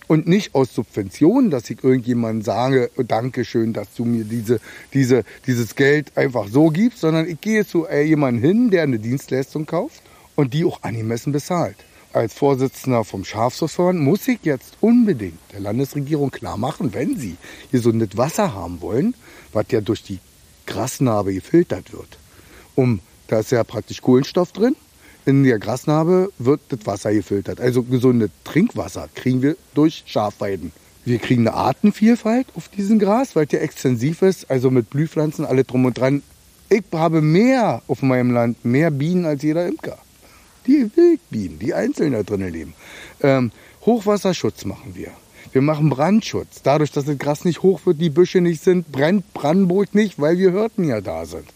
Und 0.07 0.25
nicht 0.25 0.55
aus 0.55 0.73
Subventionen, 0.73 1.51
dass 1.51 1.69
ich 1.69 1.83
irgendjemandem 1.83 2.41
sage, 2.41 2.89
oh, 2.97 3.03
Dankeschön, 3.03 3.73
dass 3.73 3.93
du 3.93 4.05
mir 4.05 4.23
diese, 4.23 4.61
diese, 4.93 5.23
dieses 5.45 5.75
Geld 5.75 6.15
einfach 6.15 6.47
so 6.47 6.69
gibst, 6.69 7.01
sondern 7.01 7.27
ich 7.27 7.41
gehe 7.41 7.65
zu 7.65 7.87
äh, 7.87 8.03
jemandem 8.03 8.41
hin, 8.41 8.71
der 8.71 8.83
eine 8.83 8.99
Dienstleistung 8.99 9.65
kauft 9.65 10.01
und 10.35 10.53
die 10.53 10.63
auch 10.63 10.81
angemessen 10.83 11.33
bezahlt. 11.33 11.75
Als 12.13 12.33
Vorsitzender 12.33 13.03
vom 13.03 13.25
Schafschutzverband 13.25 13.99
muss 13.99 14.27
ich 14.29 14.39
jetzt 14.43 14.77
unbedingt 14.79 15.37
der 15.51 15.59
Landesregierung 15.59 16.31
klar 16.31 16.57
machen, 16.57 16.93
wenn 16.93 17.17
sie 17.17 17.35
gesundes 17.71 18.15
Wasser 18.15 18.53
haben 18.53 18.81
wollen, 18.81 19.13
was 19.51 19.65
ja 19.71 19.81
durch 19.81 20.03
die 20.03 20.19
Grasnarbe 20.65 21.33
gefiltert 21.33 21.91
wird. 21.91 22.17
Um, 22.75 23.01
da 23.27 23.39
ist 23.39 23.51
ja 23.51 23.63
praktisch 23.65 24.01
Kohlenstoff 24.01 24.53
drin 24.53 24.75
in 25.27 25.43
der 25.43 25.60
Grasnarbe 25.60 26.31
wird 26.39 26.62
das 26.69 26.86
Wasser 26.86 27.13
gefiltert. 27.13 27.60
Also 27.60 27.84
gesundes 27.84 28.29
Trinkwasser 28.46 29.10
kriegen 29.13 29.41
wir 29.41 29.57
durch 29.74 30.03
Schafweiden. 30.05 30.72
Wir 31.03 31.19
kriegen 31.19 31.46
eine 31.46 31.55
Artenvielfalt 31.55 32.48
auf 32.55 32.69
diesem 32.69 32.98
Gras, 32.98 33.36
weil 33.36 33.46
ja 33.51 33.60
extensiv 33.60 34.22
ist, 34.22 34.50
also 34.50 34.72
mit 34.72 34.89
Blühpflanzen, 34.89 35.46
alle 35.46 35.65
drum 35.65 35.84
und 35.84 35.98
dran. 35.98 36.24
Ich 36.69 36.84
habe 36.93 37.22
mehr 37.22 37.81
auf 37.88 38.01
meinem 38.01 38.31
Land, 38.31 38.63
mehr 38.63 38.89
Bienen 38.89 39.25
als 39.25 39.43
jeder 39.43 39.67
Imker. 39.67 39.98
Die 40.65 40.89
Wildbienen, 40.96 41.60
die 41.60 41.74
einzeln 41.74 42.13
da 42.13 42.24
drinnen 42.24 42.51
leben. 42.51 42.74
Ähm, 43.22 43.51
Hochwasserschutz 43.86 44.63
machen 44.63 44.96
wir. 44.96 45.12
Wir 45.51 45.62
machen 45.62 45.89
Brandschutz. 45.89 46.62
Dadurch, 46.63 46.91
dass 46.91 47.03
das 47.03 47.17
Gras 47.17 47.43
nicht 47.43 47.63
hoch 47.63 47.86
wird, 47.86 48.00
die 48.00 48.10
Büsche 48.10 48.39
nicht 48.39 48.63
sind, 48.63 48.93
brennt 48.93 49.34
Brandenburg 49.34 49.93
nicht, 49.93 50.22
weil 50.22 50.38
wir 50.38 50.53
Hürden 50.53 50.86
ja 50.86 51.01
da 51.01 51.25
sind. 51.25 51.48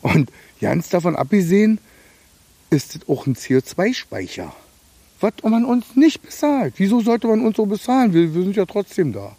Und 0.00 0.30
ganz 0.60 0.88
davon 0.90 1.16
abgesehen, 1.16 1.80
ist 2.70 2.96
es 2.96 3.08
auch 3.08 3.26
ein 3.26 3.34
CO2-Speicher. 3.34 4.54
Was 5.20 5.32
man 5.42 5.64
uns 5.64 5.96
nicht 5.96 6.22
bezahlt. 6.22 6.74
Wieso 6.78 7.00
sollte 7.00 7.26
man 7.26 7.44
uns 7.44 7.56
so 7.56 7.66
bezahlen? 7.66 8.14
Wir, 8.14 8.34
wir 8.34 8.42
sind 8.42 8.56
ja 8.56 8.64
trotzdem 8.64 9.12
da. 9.12 9.36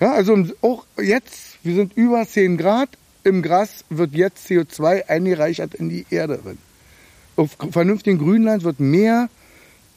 Ja, 0.00 0.12
also 0.12 0.46
auch 0.62 0.86
jetzt, 0.98 1.58
wir 1.62 1.74
sind 1.74 1.96
über 1.96 2.26
10 2.26 2.56
Grad, 2.56 2.90
im 3.24 3.42
Gras 3.42 3.84
wird 3.90 4.14
jetzt 4.14 4.48
CO2 4.48 5.08
eingereichert 5.08 5.74
in 5.74 5.88
die 5.88 6.06
Erde 6.10 6.38
drin. 6.38 6.58
Auf 7.34 7.56
vernünftigen 7.70 8.18
Grünland 8.18 8.62
wird 8.62 8.80
mehr 8.80 9.28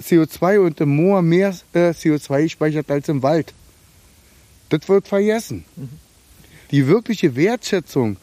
CO2 0.02 0.60
und 0.60 0.82
im 0.82 0.96
Moor 0.96 1.22
mehr 1.22 1.56
äh, 1.74 1.90
CO2 1.90 2.44
gespeichert 2.44 2.90
als 2.90 3.08
im 3.08 3.22
Wald. 3.22 3.54
Das 4.70 4.88
wird 4.90 5.08
vergessen. 5.08 5.66
Mhm. 5.76 5.90
Die 6.72 6.88
wirkliche 6.88 7.36
Wertschätzung 7.36 8.18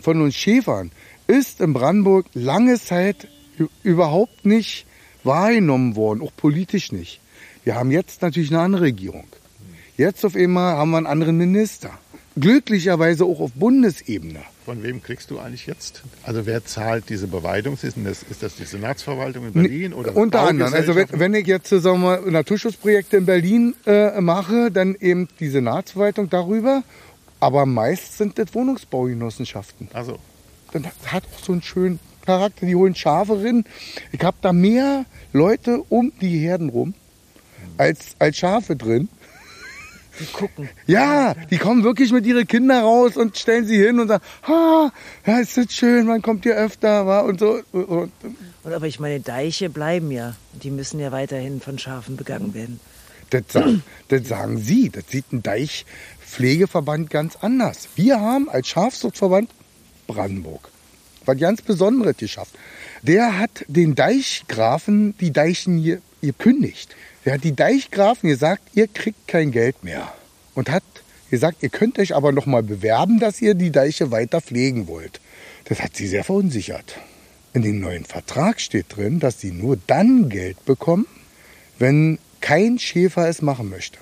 von 0.00 0.20
uns 0.20 0.34
Schäfern 0.34 0.90
ist 1.26 1.60
in 1.60 1.72
Brandenburg 1.72 2.26
lange 2.34 2.78
Zeit 2.78 3.28
überhaupt 3.82 4.44
nicht 4.44 4.86
wahrgenommen 5.24 5.96
worden, 5.96 6.22
auch 6.22 6.32
politisch 6.36 6.92
nicht. 6.92 7.20
Wir 7.64 7.74
haben 7.74 7.90
jetzt 7.90 8.22
natürlich 8.22 8.50
eine 8.50 8.60
andere 8.60 8.82
Regierung. 8.82 9.26
Jetzt 9.96 10.24
auf 10.24 10.34
einmal 10.34 10.76
haben 10.76 10.90
wir 10.90 10.96
einen 10.96 11.06
anderen 11.06 11.36
Minister. 11.36 11.90
Glücklicherweise 12.38 13.24
auch 13.24 13.40
auf 13.40 13.52
Bundesebene. 13.52 14.40
Von 14.64 14.82
wem 14.82 15.02
kriegst 15.02 15.30
du 15.30 15.38
eigentlich 15.38 15.66
jetzt? 15.66 16.02
Also 16.22 16.46
wer 16.46 16.64
zahlt 16.64 17.08
diese 17.08 17.26
Beweidung? 17.26 17.74
Ist 17.74 17.96
das, 17.96 18.22
ist 18.22 18.42
das 18.42 18.54
die 18.56 18.64
Senatsverwaltung 18.64 19.48
in 19.48 19.52
Berlin? 19.52 19.92
Oder 19.92 20.16
Unter 20.16 20.40
anderem. 20.40 20.72
Also 20.72 20.94
wenn, 20.94 21.08
wenn, 21.12 21.34
ich 21.34 21.46
jetzt 21.46 21.68
sagen 21.68 22.00
wir, 22.00 22.20
Naturschutzprojekte 22.30 23.18
in 23.18 23.26
Berlin 23.26 23.74
äh, 23.86 24.20
mache, 24.20 24.70
dann 24.70 24.94
eben 24.94 25.28
die 25.40 25.48
Senatsverwaltung 25.48 26.30
darüber. 26.30 26.84
Aber 27.38 27.66
meist 27.66 28.16
sind 28.16 28.38
das 28.38 28.54
Wohnungsbaugenossenschaften. 28.54 29.88
Also. 29.92 30.18
Dann 30.72 30.86
hat 31.06 31.24
auch 31.34 31.44
so 31.44 31.52
einen 31.52 31.62
schönen 31.62 31.98
Charakter, 32.24 32.66
die 32.66 32.74
holen 32.74 32.94
Schafe 32.94 33.42
rein. 33.42 33.64
Ich 34.12 34.22
habe 34.22 34.36
da 34.40 34.52
mehr 34.52 35.04
Leute 35.32 35.82
um 35.88 36.12
die 36.20 36.38
Herden 36.38 36.68
rum 36.68 36.94
als, 37.78 38.16
als 38.18 38.36
Schafe 38.36 38.76
drin. 38.76 39.08
Die 40.20 40.26
gucken. 40.26 40.68
Ja, 40.86 41.34
die 41.50 41.56
kommen 41.56 41.84
wirklich 41.84 42.12
mit 42.12 42.26
ihren 42.26 42.46
Kindern 42.46 42.84
raus 42.84 43.16
und 43.16 43.38
stellen 43.38 43.66
sie 43.66 43.78
hin 43.78 43.98
und 43.98 44.08
sagen, 44.08 44.22
ha, 44.46 44.92
ja, 45.26 45.38
ist 45.38 45.56
das 45.56 45.72
schön, 45.72 46.06
man 46.06 46.20
kommt 46.20 46.44
hier 46.44 46.54
öfter, 46.54 47.06
wa? 47.06 47.20
und 47.20 47.40
so. 47.40 47.60
Und, 47.72 47.88
und 47.88 48.12
aber 48.64 48.86
ich 48.86 49.00
meine, 49.00 49.20
Deiche 49.20 49.70
bleiben 49.70 50.10
ja. 50.10 50.34
Die 50.52 50.70
müssen 50.70 51.00
ja 51.00 51.12
weiterhin 51.12 51.60
von 51.60 51.78
Schafen 51.78 52.16
begangen 52.16 52.52
werden. 52.52 52.78
Das, 53.30 53.44
das 54.08 54.28
sagen 54.28 54.58
Sie, 54.58 54.90
das 54.90 55.04
sieht 55.08 55.32
ein 55.32 55.42
Deichpflegeverband 55.42 57.08
ganz 57.08 57.36
anders. 57.36 57.88
Wir 57.96 58.20
haben 58.20 58.50
als 58.50 58.68
Schafzuchtverband 58.68 59.48
Brandenburg 60.06 60.71
was 61.26 61.38
ganz 61.38 61.62
Besonderes 61.62 62.16
geschafft. 62.16 62.54
Der 63.02 63.38
hat 63.38 63.64
den 63.68 63.94
Deichgrafen 63.94 65.16
die 65.18 65.32
Deichen 65.32 66.00
gekündigt. 66.20 66.94
Der 67.24 67.34
hat 67.34 67.44
die 67.44 67.54
Deichgrafen 67.54 68.28
gesagt, 68.28 68.62
ihr 68.74 68.88
kriegt 68.88 69.28
kein 69.28 69.50
Geld 69.50 69.84
mehr. 69.84 70.12
Und 70.54 70.70
hat 70.70 70.82
gesagt, 71.30 71.62
ihr 71.62 71.68
könnt 71.68 71.98
euch 71.98 72.14
aber 72.14 72.32
noch 72.32 72.46
mal 72.46 72.62
bewerben, 72.62 73.18
dass 73.18 73.40
ihr 73.40 73.54
die 73.54 73.70
Deiche 73.70 74.10
weiter 74.10 74.40
pflegen 74.40 74.86
wollt. 74.86 75.20
Das 75.64 75.80
hat 75.80 75.96
sie 75.96 76.06
sehr 76.06 76.24
verunsichert. 76.24 76.98
In 77.54 77.62
dem 77.62 77.80
neuen 77.80 78.04
Vertrag 78.04 78.60
steht 78.60 78.96
drin, 78.96 79.20
dass 79.20 79.40
sie 79.40 79.50
nur 79.50 79.78
dann 79.86 80.28
Geld 80.28 80.64
bekommen, 80.64 81.06
wenn 81.78 82.18
kein 82.40 82.78
Schäfer 82.78 83.28
es 83.28 83.42
machen 83.42 83.68
möchte. 83.70 83.98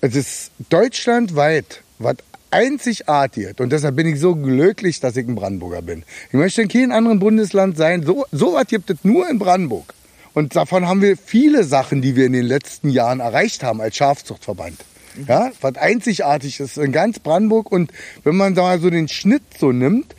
Es 0.00 0.14
ist 0.14 0.50
deutschlandweit, 0.68 1.82
was 1.98 2.16
einzigartig. 2.50 3.58
Und 3.60 3.70
deshalb 3.70 3.96
bin 3.96 4.06
ich 4.06 4.20
so 4.20 4.34
glücklich, 4.34 5.00
dass 5.00 5.16
ich 5.16 5.26
ein 5.26 5.34
Brandenburger 5.34 5.82
bin. 5.82 6.04
Ich 6.28 6.34
möchte 6.34 6.62
in 6.62 6.68
keinem 6.68 6.92
anderen 6.92 7.18
Bundesland 7.18 7.76
sein. 7.76 8.02
So, 8.02 8.26
so 8.32 8.54
was 8.54 8.66
gibt 8.66 8.90
es 8.90 8.98
nur 9.02 9.28
in 9.28 9.38
Brandenburg. 9.38 9.94
Und 10.32 10.54
davon 10.54 10.86
haben 10.86 11.02
wir 11.02 11.16
viele 11.16 11.64
Sachen, 11.64 12.02
die 12.02 12.14
wir 12.16 12.26
in 12.26 12.32
den 12.32 12.46
letzten 12.46 12.88
Jahren 12.90 13.20
erreicht 13.20 13.62
haben 13.62 13.80
als 13.80 13.96
Schafzuchtverband. 13.96 14.84
Ja, 15.26 15.50
was 15.60 15.74
einzigartig 15.76 16.60
ist 16.60 16.78
in 16.78 16.92
ganz 16.92 17.18
Brandenburg. 17.18 17.72
Und 17.72 17.92
wenn 18.22 18.36
man 18.36 18.54
da 18.54 18.78
so 18.78 18.90
den 18.90 19.08
Schnitt 19.08 19.42
so 19.58 19.72
nimmt, 19.72 20.14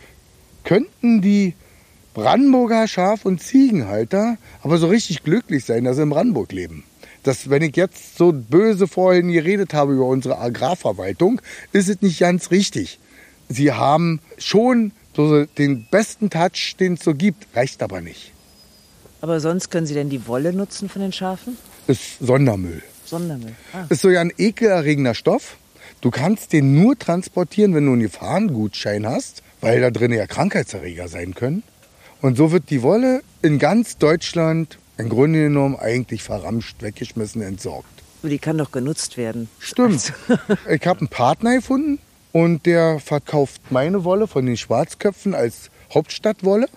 könnten 0.64 1.22
die 1.22 1.54
Brandenburger 2.14 2.88
Schaf- 2.88 3.26
und 3.26 3.42
Ziegenhalter 3.42 4.38
aber 4.62 4.78
so 4.78 4.88
richtig 4.88 5.24
glücklich 5.24 5.64
sein, 5.64 5.86
dass 5.86 5.96
sie 5.96 6.04
in 6.04 6.10
Brandenburg 6.10 6.52
leben 6.52 6.84
dass 7.24 7.50
wenn 7.50 7.62
ich 7.62 7.76
jetzt 7.76 8.18
so 8.18 8.32
böse 8.32 8.88
vorhin 8.88 9.32
geredet 9.32 9.74
habe 9.74 9.94
über 9.94 10.06
unsere 10.06 10.40
Agrarverwaltung, 10.40 11.42
ist 11.72 11.90
es 11.90 12.02
nicht 12.02 12.20
ganz 12.20 12.52
richtig. 12.52 13.00
Sie 13.50 13.72
haben 13.72 14.20
schon 14.38 14.92
so 15.16 15.46
den 15.46 15.86
besten 15.90 16.30
Touch, 16.30 16.76
den 16.80 16.94
es 16.94 17.04
so 17.04 17.14
gibt, 17.14 17.48
reicht 17.56 17.84
aber 17.84 18.02
nicht. 18.02 18.32
Aber 19.20 19.40
sonst 19.40 19.70
können 19.70 19.86
Sie 19.86 19.94
denn 19.94 20.10
die 20.10 20.28
Wolle 20.28 20.54
nutzen 20.54 20.90
von 20.90 21.02
den 21.02 21.12
Schafen? 21.12 21.58
Ist 21.88 22.20
Sondermüll. 22.20 22.82
Sondermüll. 23.06 23.54
Ah. 23.74 23.86
Ist 23.90 24.02
so 24.02 24.10
ja 24.10 24.22
ein 24.22 24.32
ekelerregender 24.36 25.14
Stoff. 25.14 25.58
Du 26.00 26.10
kannst 26.10 26.54
den 26.54 26.74
nur 26.82 26.98
transportieren, 26.98 27.76
wenn 27.76 27.86
du 27.86 27.92
einen 27.92 28.02
Gefahrengutschein 28.02 29.06
hast, 29.06 29.44
weil 29.60 29.82
da 29.82 29.92
drin 29.92 30.12
ja 30.12 30.26
Krankheitserreger 30.26 31.08
sein 31.08 31.36
können. 31.36 31.62
Und 32.22 32.38
so 32.38 32.52
wird 32.52 32.70
die 32.70 32.82
Wolle 32.82 33.22
in 33.42 33.60
ganz 33.60 33.98
Deutschland 33.98 34.80
im 34.98 35.10
Grunde 35.10 35.44
genommen 35.44 35.76
eigentlich 35.76 36.24
verramscht, 36.24 36.82
weggeschmissen, 36.82 37.42
entsorgt. 37.42 37.88
Aber 38.22 38.30
die 38.30 38.40
kann 38.40 38.58
doch 38.58 38.72
genutzt 38.72 39.18
werden. 39.18 39.50
Stimmt. 39.60 40.14
ich 40.70 40.86
habe 40.86 41.00
einen 41.00 41.08
Partner 41.08 41.56
gefunden 41.56 42.00
und 42.32 42.66
der 42.66 43.00
verkauft 43.00 43.62
meine 43.72 44.04
Wolle 44.04 44.28
von 44.28 44.46
den 44.46 44.58
Schwarzköpfen 44.58 45.34
als 45.34 45.72
Hauptstadtwolle. 45.94 46.68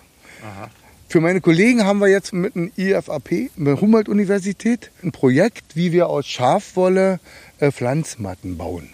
Aha. 0.41 0.69
Für 1.07 1.21
meine 1.21 1.39
Kollegen 1.39 1.85
haben 1.85 1.99
wir 1.99 2.07
jetzt 2.07 2.33
mit 2.33 2.55
dem 2.55 2.71
IFAP, 2.75 3.51
mit 3.55 3.67
der 3.67 3.79
Humboldt-Universität, 3.79 4.91
ein 5.03 5.11
Projekt, 5.11 5.75
wie 5.75 5.91
wir 5.91 6.07
aus 6.09 6.25
Schafwolle 6.25 7.19
äh, 7.59 7.71
Pflanzmatten 7.71 8.57
bauen. 8.57 8.89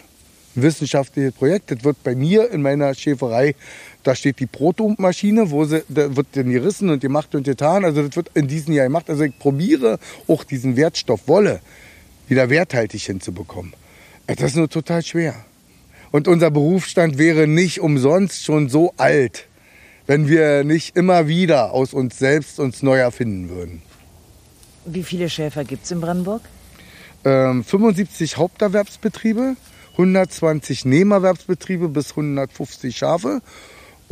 Ein 0.54 0.62
wissenschaftliches 0.62 1.32
Projekt. 1.32 1.70
Das 1.70 1.82
wird 1.82 2.02
bei 2.04 2.14
mir 2.14 2.50
in 2.50 2.60
meiner 2.60 2.94
Schäferei 2.94 3.54
da 4.02 4.14
steht 4.14 4.40
die 4.40 4.46
Protomaschine, 4.46 5.50
wo 5.50 5.64
sie, 5.64 5.82
da 5.88 6.16
wird 6.16 6.28
dann 6.32 6.50
gerissen 6.50 6.90
und 6.90 7.00
gemacht 7.00 7.34
und 7.34 7.44
getan. 7.44 7.84
Also 7.84 8.02
das 8.06 8.16
wird 8.16 8.30
in 8.34 8.48
diesem 8.48 8.74
Jahr 8.74 8.86
gemacht. 8.86 9.08
Also 9.08 9.22
ich 9.22 9.38
probiere 9.38 9.98
auch 10.26 10.44
diesen 10.44 10.76
Wertstoff 10.76 11.28
Wolle 11.28 11.60
wieder 12.28 12.50
werthaltig 12.50 13.04
hinzubekommen. 13.04 13.74
Das 14.26 14.40
ist 14.40 14.56
nur 14.56 14.68
total 14.68 15.02
schwer. 15.02 15.34
Und 16.10 16.28
unser 16.28 16.50
Berufsstand 16.50 17.18
wäre 17.18 17.46
nicht 17.46 17.80
umsonst 17.80 18.44
schon 18.44 18.68
so 18.68 18.92
alt, 18.96 19.46
wenn 20.06 20.28
wir 20.28 20.64
nicht 20.64 20.96
immer 20.96 21.28
wieder 21.28 21.72
aus 21.72 21.94
uns 21.94 22.18
selbst 22.18 22.58
uns 22.58 22.82
neu 22.82 22.98
erfinden 22.98 23.48
würden. 23.48 23.82
Wie 24.84 25.02
viele 25.02 25.30
Schäfer 25.30 25.64
gibt 25.64 25.84
es 25.84 25.90
in 25.90 26.00
Brandenburg? 26.00 26.42
Ähm, 27.24 27.64
75 27.64 28.36
Haupterwerbsbetriebe, 28.36 29.56
120 29.92 30.84
Nebenerwerbsbetriebe 30.84 31.88
bis 31.88 32.10
150 32.10 32.96
Schafe 32.96 33.40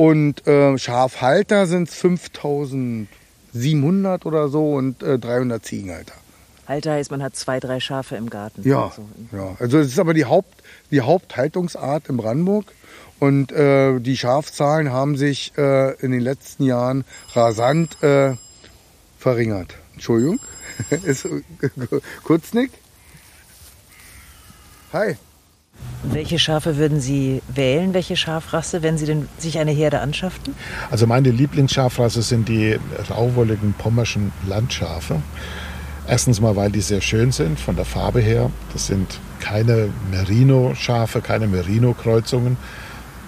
Und 0.01 0.47
äh, 0.47 0.79
Schafhalter 0.79 1.67
sind 1.67 1.87
es 1.87 1.93
5700 1.93 4.25
oder 4.25 4.49
so 4.49 4.73
und 4.73 5.03
äh, 5.03 5.19
300 5.19 5.63
Ziegenhalter. 5.63 6.15
Halter 6.67 6.93
heißt, 6.93 7.11
man 7.11 7.21
hat 7.21 7.35
zwei, 7.35 7.59
drei 7.59 7.79
Schafe 7.79 8.15
im 8.15 8.31
Garten. 8.31 8.67
Ja, 8.67 8.91
So. 8.95 9.07
ja. 9.31 9.55
Also 9.59 9.77
es 9.77 9.89
ist 9.89 9.99
aber 9.99 10.15
die, 10.15 10.25
Haupt, 10.25 10.63
die 10.89 11.01
Haupthaltungsart 11.01 12.09
in 12.09 12.17
Brandenburg. 12.17 12.73
Und 13.19 13.51
äh, 13.51 13.99
die 13.99 14.17
Schafzahlen 14.17 14.91
haben 14.91 15.17
sich 15.17 15.55
äh, 15.55 15.93
in 16.03 16.11
den 16.11 16.21
letzten 16.21 16.63
Jahren 16.63 17.05
rasant 17.35 18.01
äh, 18.01 18.33
verringert. 19.19 19.75
Entschuldigung. 19.93 20.39
ist 21.03 21.27
Kurznick? 22.23 22.71
Hi. 24.93 25.15
Welche 26.03 26.39
Schafe 26.39 26.77
würden 26.77 26.99
Sie 26.99 27.41
wählen, 27.53 27.93
welche 27.93 28.15
Schafrasse, 28.15 28.81
wenn 28.81 28.97
Sie 28.97 29.05
denn 29.05 29.27
sich 29.37 29.59
eine 29.59 29.71
Herde 29.71 29.99
anschafften? 29.99 30.55
Also 30.89 31.05
meine 31.05 31.29
Lieblingsschafrasse 31.29 32.21
sind 32.21 32.49
die 32.49 32.77
rauwolligen 33.09 33.73
pommerschen 33.73 34.31
Landschafe. 34.47 35.21
Erstens 36.07 36.41
mal, 36.41 36.55
weil 36.55 36.71
die 36.71 36.81
sehr 36.81 37.01
schön 37.01 37.31
sind 37.31 37.59
von 37.59 37.75
der 37.75 37.85
Farbe 37.85 38.19
her. 38.19 38.49
Das 38.73 38.87
sind 38.87 39.19
keine 39.39 39.89
Merino-Schafe, 40.09 41.21
keine 41.21 41.47
Merino-Kreuzungen, 41.47 42.57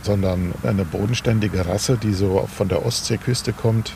sondern 0.02 0.54
eine 0.64 0.84
bodenständige 0.84 1.66
Rasse, 1.68 1.98
die 2.02 2.14
so 2.14 2.48
von 2.56 2.70
der 2.70 2.86
Ostseeküste 2.86 3.54
kommt. 3.54 3.94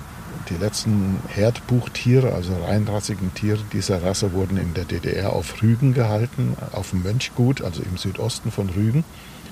Die 0.50 0.56
letzten 0.56 1.20
Herdbuchtiere, 1.28 2.34
also 2.34 2.56
reinrassigen 2.56 3.34
Tiere 3.34 3.60
dieser 3.74 4.02
Rasse, 4.02 4.32
wurden 4.32 4.58
in 4.58 4.74
der 4.74 4.86
DDR 4.86 5.34
auf 5.34 5.62
Rügen 5.62 5.94
gehalten, 5.94 6.56
auf 6.72 6.92
dem 6.92 7.04
Mönchgut, 7.04 7.62
also 7.62 7.84
im 7.84 7.98
Südosten 7.98 8.52
von 8.52 8.70
Rügen, 8.70 9.04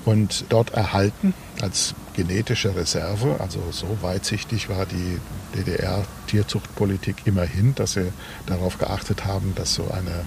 und 0.06 0.44
dort 0.48 0.70
erhalten 0.72 1.34
als 1.60 1.94
genetische 2.14 2.74
Reserve. 2.76 3.36
Also 3.40 3.60
so 3.72 3.98
weitsichtig 4.00 4.68
war 4.68 4.86
die 4.86 5.18
DDR-Tierzuchtpolitik 5.58 7.16
immerhin, 7.26 7.74
dass 7.74 7.92
sie 7.92 8.12
darauf 8.46 8.78
geachtet 8.78 9.26
haben, 9.26 9.54
dass 9.54 9.74
so 9.74 9.90
eine 9.90 10.24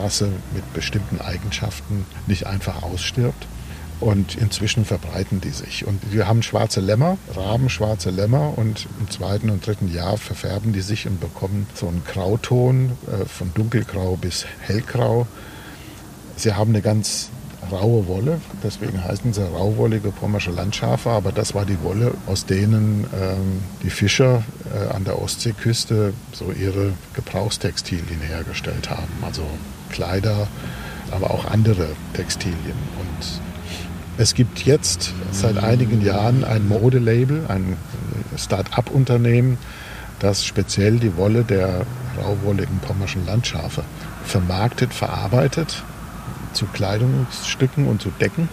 Rasse 0.00 0.30
mit 0.54 0.72
bestimmten 0.72 1.20
Eigenschaften 1.20 2.06
nicht 2.26 2.46
einfach 2.46 2.82
ausstirbt. 2.82 3.46
Und 4.00 4.36
inzwischen 4.36 4.86
verbreiten 4.86 5.40
die 5.42 5.50
sich. 5.50 5.86
Und 5.86 6.12
wir 6.12 6.26
haben 6.26 6.42
schwarze 6.42 6.80
Lämmer, 6.80 7.18
rabenschwarze 7.34 8.10
Lämmer. 8.10 8.56
Und 8.56 8.86
im 8.98 9.10
zweiten 9.10 9.50
und 9.50 9.66
dritten 9.66 9.92
Jahr 9.92 10.16
verfärben 10.16 10.72
die 10.72 10.80
sich 10.80 11.06
und 11.06 11.20
bekommen 11.20 11.66
so 11.74 11.88
einen 11.88 12.02
Grauton 12.04 12.92
äh, 13.06 13.26
von 13.26 13.52
dunkelgrau 13.54 14.16
bis 14.16 14.46
hellgrau. 14.60 15.26
Sie 16.36 16.54
haben 16.54 16.70
eine 16.70 16.80
ganz 16.80 17.28
raue 17.70 18.06
Wolle, 18.06 18.40
deswegen 18.62 19.04
heißen 19.04 19.32
sie 19.32 19.42
rauwollige 19.42 20.10
pommersche 20.10 20.50
Landschafe, 20.50 21.10
aber 21.10 21.32
das 21.32 21.54
war 21.54 21.64
die 21.64 21.82
Wolle, 21.82 22.14
aus 22.26 22.46
denen 22.46 23.06
ähm, 23.14 23.62
die 23.82 23.90
Fischer 23.90 24.42
äh, 24.74 24.94
an 24.94 25.04
der 25.04 25.20
Ostseeküste 25.20 26.14
so 26.32 26.52
ihre 26.52 26.92
Gebrauchstextilien 27.14 28.20
hergestellt 28.20 28.90
haben, 28.90 29.12
also 29.22 29.42
Kleider, 29.90 30.48
aber 31.10 31.30
auch 31.30 31.44
andere 31.44 31.88
Textilien. 32.14 32.78
Und 32.98 33.49
es 34.18 34.34
gibt 34.34 34.64
jetzt 34.66 35.12
seit 35.32 35.58
einigen 35.58 36.02
Jahren 36.02 36.44
ein 36.44 36.68
Modelabel, 36.68 37.44
ein 37.48 37.76
Start-up-Unternehmen, 38.36 39.58
das 40.18 40.44
speziell 40.44 40.98
die 40.98 41.16
Wolle 41.16 41.44
der 41.44 41.86
rauwolligen 42.22 42.78
pommerschen 42.80 43.24
Landschafe 43.26 43.82
vermarktet, 44.24 44.92
verarbeitet 44.92 45.82
zu 46.52 46.66
Kleidungsstücken 46.66 47.86
und 47.86 48.02
zu 48.02 48.10
Decken. 48.20 48.48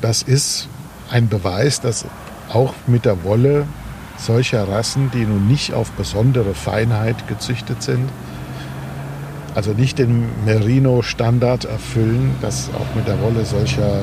Das 0.00 0.22
ist 0.22 0.68
ein 1.10 1.28
Beweis, 1.28 1.80
dass 1.80 2.06
auch 2.48 2.74
mit 2.86 3.04
der 3.04 3.24
Wolle 3.24 3.66
solcher 4.16 4.68
Rassen, 4.68 5.10
die 5.12 5.24
nun 5.24 5.46
nicht 5.46 5.72
auf 5.72 5.90
besondere 5.92 6.54
Feinheit 6.54 7.28
gezüchtet 7.28 7.82
sind, 7.82 8.08
also 9.54 9.72
nicht 9.72 9.98
den 9.98 10.28
Merino-Standard 10.44 11.64
erfüllen, 11.64 12.34
dass 12.40 12.70
auch 12.70 12.94
mit 12.94 13.08
der 13.08 13.20
Wolle 13.20 13.44
solcher 13.44 14.02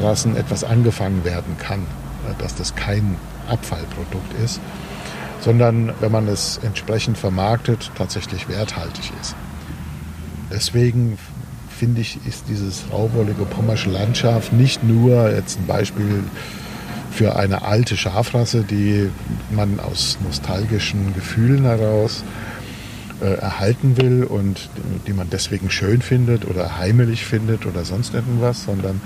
Rassen 0.00 0.36
etwas 0.36 0.64
angefangen 0.64 1.24
werden 1.24 1.56
kann, 1.58 1.86
dass 2.38 2.54
das 2.54 2.74
kein 2.74 3.16
Abfallprodukt 3.48 4.32
ist, 4.44 4.60
sondern 5.40 5.92
wenn 6.00 6.12
man 6.12 6.28
es 6.28 6.58
entsprechend 6.62 7.18
vermarktet, 7.18 7.90
tatsächlich 7.96 8.48
werthaltig 8.48 9.12
ist. 9.20 9.36
Deswegen 10.50 11.18
finde 11.68 12.00
ich, 12.00 12.18
ist 12.26 12.48
dieses 12.48 12.84
rauwollige 12.90 13.44
pommersche 13.44 13.90
Landschaft 13.90 14.52
nicht 14.52 14.82
nur 14.82 15.30
jetzt 15.30 15.58
ein 15.58 15.66
Beispiel 15.66 16.24
für 17.10 17.36
eine 17.36 17.62
alte 17.62 17.96
Schafrasse, 17.96 18.62
die 18.62 19.10
man 19.50 19.80
aus 19.80 20.18
nostalgischen 20.24 21.14
Gefühlen 21.14 21.64
heraus 21.64 22.24
äh, 23.22 23.34
erhalten 23.38 23.96
will 23.96 24.24
und 24.24 24.68
die 25.06 25.12
man 25.12 25.30
deswegen 25.30 25.70
schön 25.70 26.02
findet 26.02 26.44
oder 26.44 26.78
heimelig 26.78 27.24
findet 27.24 27.64
oder 27.64 27.84
sonst 27.84 28.14
irgendwas, 28.14 28.64
sondern 28.64 29.00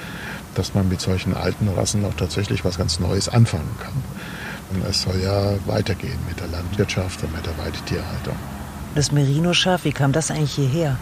dass 0.54 0.74
man 0.74 0.88
mit 0.88 1.00
solchen 1.00 1.36
alten 1.36 1.68
Rassen 1.68 2.04
auch 2.04 2.14
tatsächlich 2.14 2.64
was 2.64 2.78
ganz 2.78 3.00
Neues 3.00 3.28
anfangen 3.28 3.76
kann. 3.82 3.92
Und 4.72 4.88
es 4.88 5.02
soll 5.02 5.20
ja 5.22 5.54
weitergehen 5.66 6.18
mit 6.28 6.38
der 6.40 6.48
Landwirtschaft 6.48 7.22
und 7.24 7.34
mit 7.34 7.44
der 7.44 7.56
Weidetierhaltung. 7.58 8.36
Das 8.94 9.12
Merino-Schaf, 9.12 9.84
wie 9.84 9.92
kam 9.92 10.12
das 10.12 10.30
eigentlich 10.30 10.52
hierher? 10.52 10.96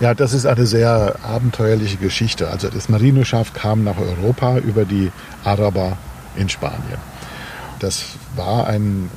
Ja, 0.00 0.14
das 0.14 0.32
ist 0.32 0.46
eine 0.46 0.66
sehr 0.66 1.16
abenteuerliche 1.22 1.98
Geschichte. 1.98 2.48
Also 2.48 2.68
das 2.68 2.88
Merino-Schaf 2.88 3.52
kam 3.52 3.84
nach 3.84 3.98
Europa 3.98 4.58
über 4.58 4.84
die 4.86 5.12
Araber 5.44 5.98
in 6.36 6.48
Spanien. 6.48 6.98
Das 7.78 8.04
war 8.36 8.66
ein 8.66 9.10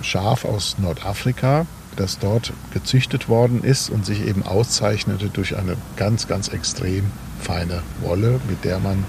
Schaf 0.00 0.46
aus 0.46 0.76
Nordafrika, 0.78 1.66
das 1.96 2.18
dort 2.18 2.52
gezüchtet 2.72 3.28
worden 3.28 3.62
ist 3.62 3.90
und 3.90 4.06
sich 4.06 4.26
eben 4.26 4.42
auszeichnete 4.44 5.28
durch 5.28 5.56
eine 5.56 5.76
ganz, 5.96 6.28
ganz 6.28 6.48
extrem 6.48 7.04
feine 7.40 7.82
Wolle, 8.00 8.40
mit 8.48 8.64
der 8.64 8.78
man 8.78 9.04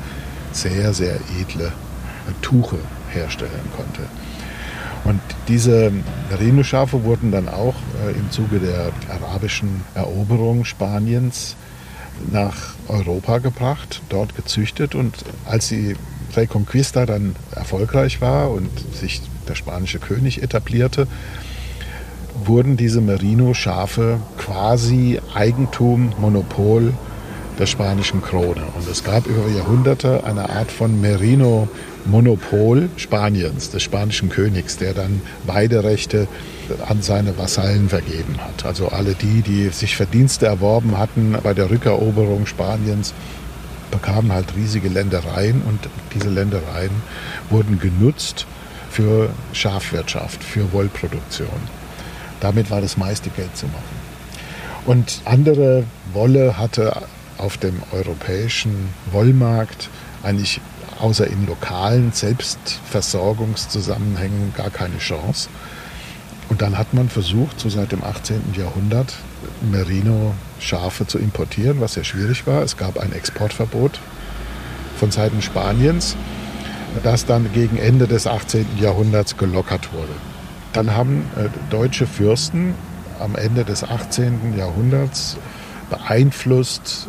sehr, 0.52 0.94
sehr 0.94 1.16
edle 1.40 1.72
Tuche 2.42 2.78
herstellen 3.12 3.70
konnte. 3.76 4.02
Und 5.04 5.22
diese 5.48 5.92
Merino-Schafe 6.30 7.04
wurden 7.04 7.32
dann 7.32 7.50
auch 7.50 7.76
äh, 8.06 8.12
im 8.12 8.30
Zuge 8.30 8.60
der 8.60 8.92
arabischen 9.10 9.82
Eroberung 9.96 10.64
Spaniens 10.64 11.56
nach 12.32 12.76
Europa 12.88 13.40
gebracht, 13.40 14.02
dort 14.10 14.36
gezüchtet 14.36 14.94
und 14.94 15.16
als 15.46 15.70
die 15.70 15.96
Reconquista 16.36 17.06
dann 17.06 17.36
erfolgreich 17.56 18.22
war 18.22 18.52
und 18.52 18.70
sich 18.94 19.22
der 19.48 19.56
spanische 19.56 20.00
König 20.00 20.44
etablierte, 20.44 21.08
wurden 22.48 22.78
diese 22.78 23.02
Merino-Schafe 23.02 24.20
quasi 24.38 25.20
Eigentum, 25.34 26.14
Monopol 26.20 26.94
der 27.60 27.66
spanischen 27.66 28.22
Krone. 28.22 28.64
Und 28.76 28.90
es 28.90 29.04
gab 29.04 29.28
über 29.28 29.48
Jahrhunderte 29.48 30.24
eine 30.24 30.50
Art 30.50 30.72
von 30.72 31.00
Merino-Monopol 31.00 32.90
Spaniens, 32.98 33.70
des 33.70 33.84
spanischen 33.84 34.30
Königs, 34.30 34.78
der 34.78 34.94
dann 34.94 35.22
Weiderechte 35.46 36.28
an 36.88 37.02
seine 37.02 37.38
Vasallen 37.38 37.90
vergeben 37.90 38.38
hat. 38.40 38.66
Also 38.66 38.88
alle 38.88 39.14
die, 39.14 39.42
die 39.42 39.70
sich 39.70 39.96
Verdienste 39.96 40.46
erworben 40.46 40.98
hatten 40.98 41.38
bei 41.44 41.54
der 41.54 41.70
Rückeroberung 41.70 42.46
Spaniens, 42.46 43.14
bekamen 43.92 44.32
halt 44.32 44.56
riesige 44.56 44.88
Ländereien 44.88 45.62
und 45.68 45.80
diese 46.16 46.30
Ländereien 46.30 46.92
wurden 47.50 47.80
genutzt 47.80 48.48
für 48.90 49.30
Schafwirtschaft, 49.54 50.44
für 50.44 50.72
Wollproduktion. 50.74 51.81
Damit 52.42 52.70
war 52.70 52.82
das 52.82 52.98
meiste 52.98 53.30
Geld 53.30 53.56
zu 53.56 53.68
machen. 53.68 54.12
Und 54.86 55.22
andere 55.26 55.86
Wolle 56.12 56.58
hatte 56.58 57.04
auf 57.38 57.56
dem 57.58 57.82
europäischen 57.92 58.90
Wollmarkt 59.12 59.90
eigentlich 60.24 60.60
außer 61.00 61.28
in 61.28 61.46
lokalen 61.48 62.12
Selbstversorgungszusammenhängen 62.12 64.54
gar 64.56 64.70
keine 64.70 64.98
Chance. 64.98 65.48
Und 66.50 66.62
dann 66.62 66.78
hat 66.78 66.94
man 66.94 67.08
versucht, 67.10 67.58
so 67.60 67.70
seit 67.70 67.94
dem 67.94 68.04
18. 68.04 68.54
Jahrhundert 68.58 69.14
Merino-Schafe 69.72 71.08
zu 71.08 71.18
importieren, 71.18 71.80
was 71.80 71.94
sehr 71.94 72.04
schwierig 72.04 72.46
war. 72.46 72.62
Es 72.62 72.76
gab 72.78 73.00
ein 73.00 73.14
Exportverbot 73.14 74.02
von 74.98 75.12
Seiten 75.12 75.42
Spaniens, 75.42 76.18
das 77.04 77.26
dann 77.26 77.54
gegen 77.54 77.78
Ende 77.78 78.06
des 78.08 78.28
18. 78.28 78.66
Jahrhunderts 78.80 79.38
gelockert 79.38 79.94
wurde. 79.94 80.12
Dann 80.74 80.96
haben 80.96 81.30
äh, 81.36 81.50
deutsche 81.70 82.08
Fürsten 82.08 82.76
am 83.20 83.36
Ende 83.36 83.66
des 83.66 83.84
18. 83.84 84.58
Jahrhunderts 84.58 85.38
beeinflusst 85.90 87.08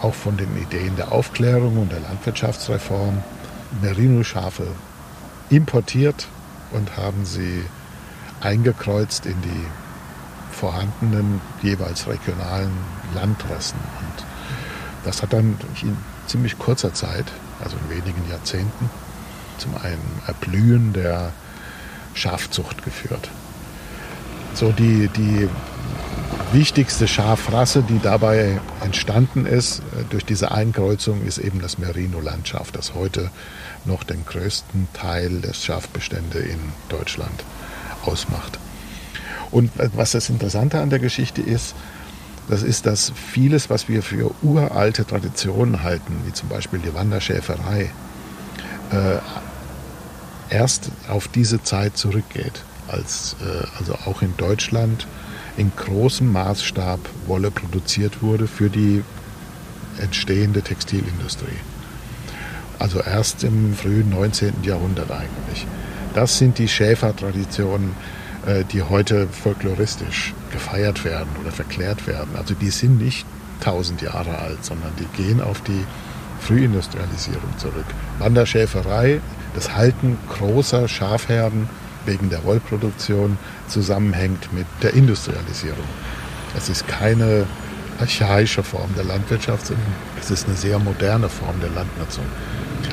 auch 0.00 0.14
von 0.14 0.36
den 0.36 0.48
Ideen 0.60 0.96
der 0.96 1.12
Aufklärung 1.12 1.78
und 1.78 1.92
der 1.92 2.00
Landwirtschaftsreform 2.00 3.22
Merino-Schafe 3.80 4.66
importiert 5.50 6.26
und 6.72 6.96
haben 6.96 7.24
sie 7.24 7.62
eingekreuzt 8.40 9.26
in 9.26 9.40
die 9.42 9.66
vorhandenen 10.50 11.40
jeweils 11.62 12.06
regionalen 12.06 12.72
Landrassen. 13.14 13.78
Und 14.00 14.24
das 15.04 15.22
hat 15.22 15.32
dann 15.32 15.56
in 15.82 15.96
ziemlich 16.26 16.58
kurzer 16.58 16.92
Zeit, 16.92 17.26
also 17.62 17.76
in 17.76 17.96
wenigen 17.96 18.28
Jahrzehnten, 18.30 18.90
zum 19.58 19.76
einen 19.76 20.22
Erblühen 20.26 20.92
der 20.92 21.32
Schafzucht 22.14 22.84
geführt. 22.84 23.28
So 24.54 24.72
die, 24.72 25.08
die 25.08 25.48
wichtigste 26.52 27.08
Schafrasse, 27.08 27.82
die 27.82 27.98
dabei 27.98 28.60
entstanden 28.80 29.46
ist 29.46 29.80
äh, 29.80 30.04
durch 30.10 30.24
diese 30.24 30.52
Einkreuzung, 30.52 31.24
ist 31.26 31.38
eben 31.38 31.60
das 31.60 31.78
Merino-Landschaf, 31.78 32.70
das 32.70 32.94
heute 32.94 33.30
noch 33.84 34.04
den 34.04 34.24
größten 34.24 34.88
Teil 34.92 35.40
der 35.40 35.52
Schafbestände 35.52 36.38
in 36.38 36.60
Deutschland 36.88 37.44
ausmacht. 38.04 38.58
Und 39.50 39.78
äh, 39.80 39.90
was 39.94 40.12
das 40.12 40.30
Interessante 40.30 40.80
an 40.80 40.90
der 40.90 41.00
Geschichte 41.00 41.42
ist, 41.42 41.74
das 42.48 42.62
ist, 42.62 42.86
dass 42.86 43.12
vieles, 43.32 43.70
was 43.70 43.88
wir 43.88 44.02
für 44.02 44.30
uralte 44.42 45.06
Traditionen 45.06 45.82
halten, 45.82 46.22
wie 46.26 46.32
zum 46.32 46.48
Beispiel 46.48 46.78
die 46.78 46.94
Wanderschäferei, 46.94 47.90
äh, 48.90 49.16
erst 50.54 50.90
auf 51.08 51.28
diese 51.28 51.62
Zeit 51.62 51.96
zurückgeht, 51.96 52.62
als 52.88 53.36
äh, 53.40 53.66
also 53.78 53.94
auch 54.06 54.22
in 54.22 54.36
Deutschland 54.36 55.06
in 55.56 55.72
großem 55.76 56.30
Maßstab 56.32 57.00
Wolle 57.26 57.50
produziert 57.50 58.22
wurde 58.22 58.46
für 58.46 58.70
die 58.70 59.02
entstehende 60.00 60.62
Textilindustrie. 60.62 61.58
Also 62.78 63.00
erst 63.00 63.44
im 63.44 63.74
frühen 63.74 64.10
19. 64.10 64.62
Jahrhundert 64.62 65.10
eigentlich. 65.10 65.66
Das 66.14 66.38
sind 66.38 66.58
die 66.58 66.68
Schäfertraditionen, 66.68 67.92
äh, 68.46 68.64
die 68.64 68.82
heute 68.82 69.28
folkloristisch 69.28 70.34
gefeiert 70.52 71.04
werden 71.04 71.30
oder 71.40 71.50
verklärt 71.50 72.06
werden. 72.06 72.36
Also 72.36 72.54
die 72.54 72.70
sind 72.70 72.98
nicht 72.98 73.26
tausend 73.60 74.02
Jahre 74.02 74.38
alt, 74.38 74.64
sondern 74.64 74.92
die 74.98 75.22
gehen 75.22 75.40
auf 75.40 75.60
die 75.62 75.84
Frühindustrialisierung 76.40 77.56
zurück. 77.58 77.86
Wanderschäferei, 78.18 79.20
das 79.54 79.74
Halten 79.74 80.18
großer 80.30 80.88
Schafherden 80.88 81.68
wegen 82.06 82.30
der 82.30 82.44
Wollproduktion 82.44 83.38
zusammenhängt 83.68 84.52
mit 84.52 84.66
der 84.82 84.94
Industrialisierung. 84.94 85.84
Es 86.56 86.68
ist 86.68 86.86
keine 86.86 87.46
archaische 88.00 88.62
Form 88.62 88.90
der 88.96 89.04
Landwirtschaft, 89.04 89.66
sondern 89.66 89.86
es 90.20 90.30
ist 90.30 90.46
eine 90.46 90.56
sehr 90.56 90.78
moderne 90.78 91.28
Form 91.28 91.60
der 91.60 91.70
Landnutzung. 91.70 92.24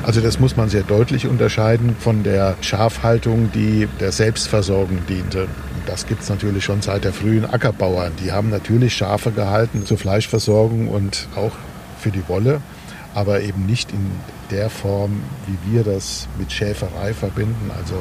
Also 0.04 0.20
das 0.20 0.40
muss 0.40 0.56
man 0.56 0.68
sehr 0.68 0.82
deutlich 0.82 1.26
unterscheiden 1.26 1.96
von 1.98 2.22
der 2.22 2.56
Schafhaltung, 2.60 3.50
die 3.52 3.88
der 4.00 4.12
Selbstversorgung 4.12 4.98
diente. 5.08 5.48
Das 5.86 6.06
gibt 6.06 6.22
es 6.22 6.28
natürlich 6.28 6.64
schon 6.64 6.80
seit 6.82 7.04
der 7.04 7.12
frühen 7.12 7.44
Ackerbauern. 7.44 8.12
Die 8.24 8.32
haben 8.32 8.50
natürlich 8.50 8.94
Schafe 8.94 9.32
gehalten 9.32 9.84
zur 9.84 9.98
Fleischversorgung 9.98 10.88
und 10.88 11.28
auch 11.36 11.52
für 11.98 12.10
die 12.10 12.26
Wolle, 12.28 12.60
aber 13.14 13.42
eben 13.42 13.66
nicht 13.66 13.92
in 13.92 14.10
der 14.50 14.70
Form, 14.70 15.22
wie 15.46 15.72
wir 15.72 15.84
das 15.84 16.28
mit 16.38 16.52
Schäferei 16.52 17.14
verbinden, 17.14 17.70
also 17.76 17.94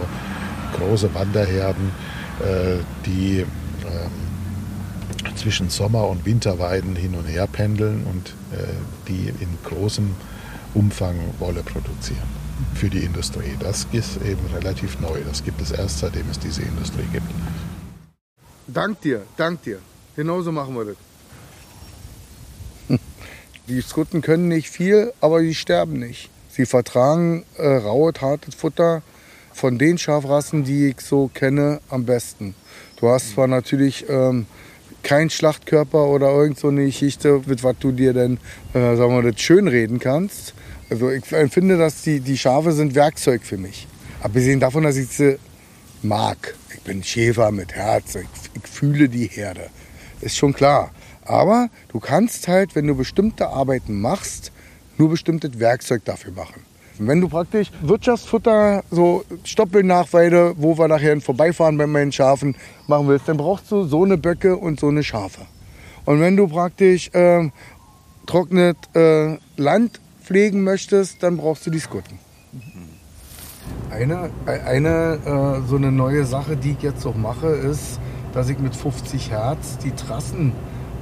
große 0.77 1.13
Wanderherden, 1.13 1.91
äh, 2.39 2.77
die 3.05 3.39
ähm, 3.39 5.35
zwischen 5.35 5.69
Sommer- 5.69 6.07
und 6.07 6.25
Winterweiden 6.25 6.95
hin 6.95 7.15
und 7.15 7.25
her 7.25 7.47
pendeln 7.47 8.05
und 8.05 8.29
äh, 8.57 8.63
die 9.07 9.33
in 9.39 9.57
großem 9.63 10.15
Umfang 10.73 11.15
Wolle 11.39 11.63
produzieren 11.63 12.41
für 12.75 12.89
die 12.89 12.99
Industrie. 13.03 13.57
Das 13.59 13.87
ist 13.91 14.21
eben 14.21 14.45
relativ 14.53 14.99
neu. 14.99 15.19
Das 15.27 15.43
gibt 15.43 15.61
es 15.61 15.71
erst 15.71 15.99
seitdem 15.99 16.29
es 16.29 16.39
diese 16.39 16.61
Industrie 16.61 17.07
gibt. 17.11 17.25
Dank 18.67 19.01
dir, 19.01 19.23
dank 19.35 19.61
dir. 19.63 19.79
Genauso 20.15 20.51
machen 20.51 20.75
wir 20.75 20.85
das. 20.85 21.10
Die 23.71 23.81
Skutten 23.81 24.21
können 24.21 24.49
nicht 24.49 24.69
viel, 24.69 25.13
aber 25.21 25.39
sie 25.39 25.55
sterben 25.55 25.97
nicht. 25.97 26.29
Sie 26.49 26.65
vertragen 26.65 27.45
äh, 27.57 27.65
raues, 27.65 28.15
hartes 28.19 28.53
Futter 28.53 29.01
von 29.53 29.77
den 29.77 29.97
Schafrassen, 29.97 30.65
die 30.65 30.89
ich 30.89 30.99
so 30.99 31.31
kenne, 31.33 31.79
am 31.87 32.03
besten. 32.03 32.53
Du 32.97 33.07
hast 33.07 33.31
zwar 33.31 33.47
natürlich 33.47 34.09
ähm, 34.09 34.45
keinen 35.03 35.29
Schlachtkörper 35.29 36.05
oder 36.07 36.33
irgend 36.33 36.59
so 36.59 36.67
eine 36.67 36.83
Geschichte, 36.83 37.41
mit 37.45 37.63
was 37.63 37.77
du 37.79 37.93
dir 37.93 38.11
denn, 38.11 38.39
äh, 38.73 38.97
sagen 38.97 39.15
wir, 39.15 39.31
das 39.31 39.39
schönreden 39.39 39.99
kannst. 39.99 40.53
Also 40.89 41.09
ich 41.09 41.31
empfinde, 41.31 41.77
dass 41.77 42.01
die, 42.01 42.19
die 42.19 42.37
Schafe 42.37 42.73
sind 42.73 42.93
Werkzeug 42.93 43.41
für 43.41 43.57
mich. 43.57 43.87
Abgesehen 44.21 44.59
davon, 44.59 44.83
dass 44.83 44.97
ich 44.97 45.07
sie 45.07 45.39
mag. 46.01 46.55
Ich 46.75 46.81
bin 46.81 47.05
Schäfer 47.05 47.51
mit 47.51 47.71
Herz. 47.71 48.15
Ich, 48.15 48.27
ich 48.53 48.69
fühle 48.69 49.07
die 49.07 49.27
Herde. 49.27 49.69
Ist 50.19 50.35
schon 50.35 50.51
klar. 50.51 50.91
Aber 51.25 51.69
du 51.89 51.99
kannst 51.99 52.47
halt, 52.47 52.75
wenn 52.75 52.87
du 52.87 52.95
bestimmte 52.95 53.49
Arbeiten 53.49 53.99
machst, 53.99 54.51
nur 54.97 55.09
bestimmtes 55.09 55.59
Werkzeug 55.59 56.05
dafür 56.05 56.33
machen. 56.33 56.63
Wenn 56.97 57.21
du 57.21 57.29
praktisch 57.29 57.71
Wirtschaftsfutter, 57.81 58.83
so 58.91 59.23
Stoppelnachweide, 59.43 60.53
wo 60.57 60.77
wir 60.77 60.87
nachher 60.87 61.19
vorbeifahren 61.19 61.77
bei 61.77 61.87
meinen 61.87 62.11
Schafen, 62.11 62.55
machen 62.87 63.07
willst, 63.07 63.27
dann 63.27 63.37
brauchst 63.37 63.71
du 63.71 63.85
so 63.85 64.03
eine 64.03 64.17
Böcke 64.17 64.55
und 64.55 64.79
so 64.79 64.89
eine 64.89 65.03
Schafe. 65.03 65.41
Und 66.05 66.19
wenn 66.19 66.37
du 66.37 66.47
praktisch 66.47 67.09
äh, 67.13 67.49
trocknet 68.27 68.77
äh, 68.95 69.37
Land 69.57 69.99
pflegen 70.23 70.63
möchtest, 70.63 71.23
dann 71.23 71.37
brauchst 71.37 71.65
du 71.65 71.71
die 71.71 71.79
Skutten. 71.79 72.19
Eine, 73.89 74.29
eine 74.45 75.19
äh, 75.25 75.67
so 75.67 75.77
eine 75.77 75.91
neue 75.91 76.25
Sache, 76.25 76.55
die 76.55 76.71
ich 76.71 76.81
jetzt 76.81 77.05
auch 77.05 77.15
mache, 77.15 77.47
ist, 77.47 77.99
dass 78.33 78.49
ich 78.49 78.59
mit 78.59 78.75
50 78.75 79.31
Hertz 79.31 79.77
die 79.79 79.91
Trassen 79.91 80.53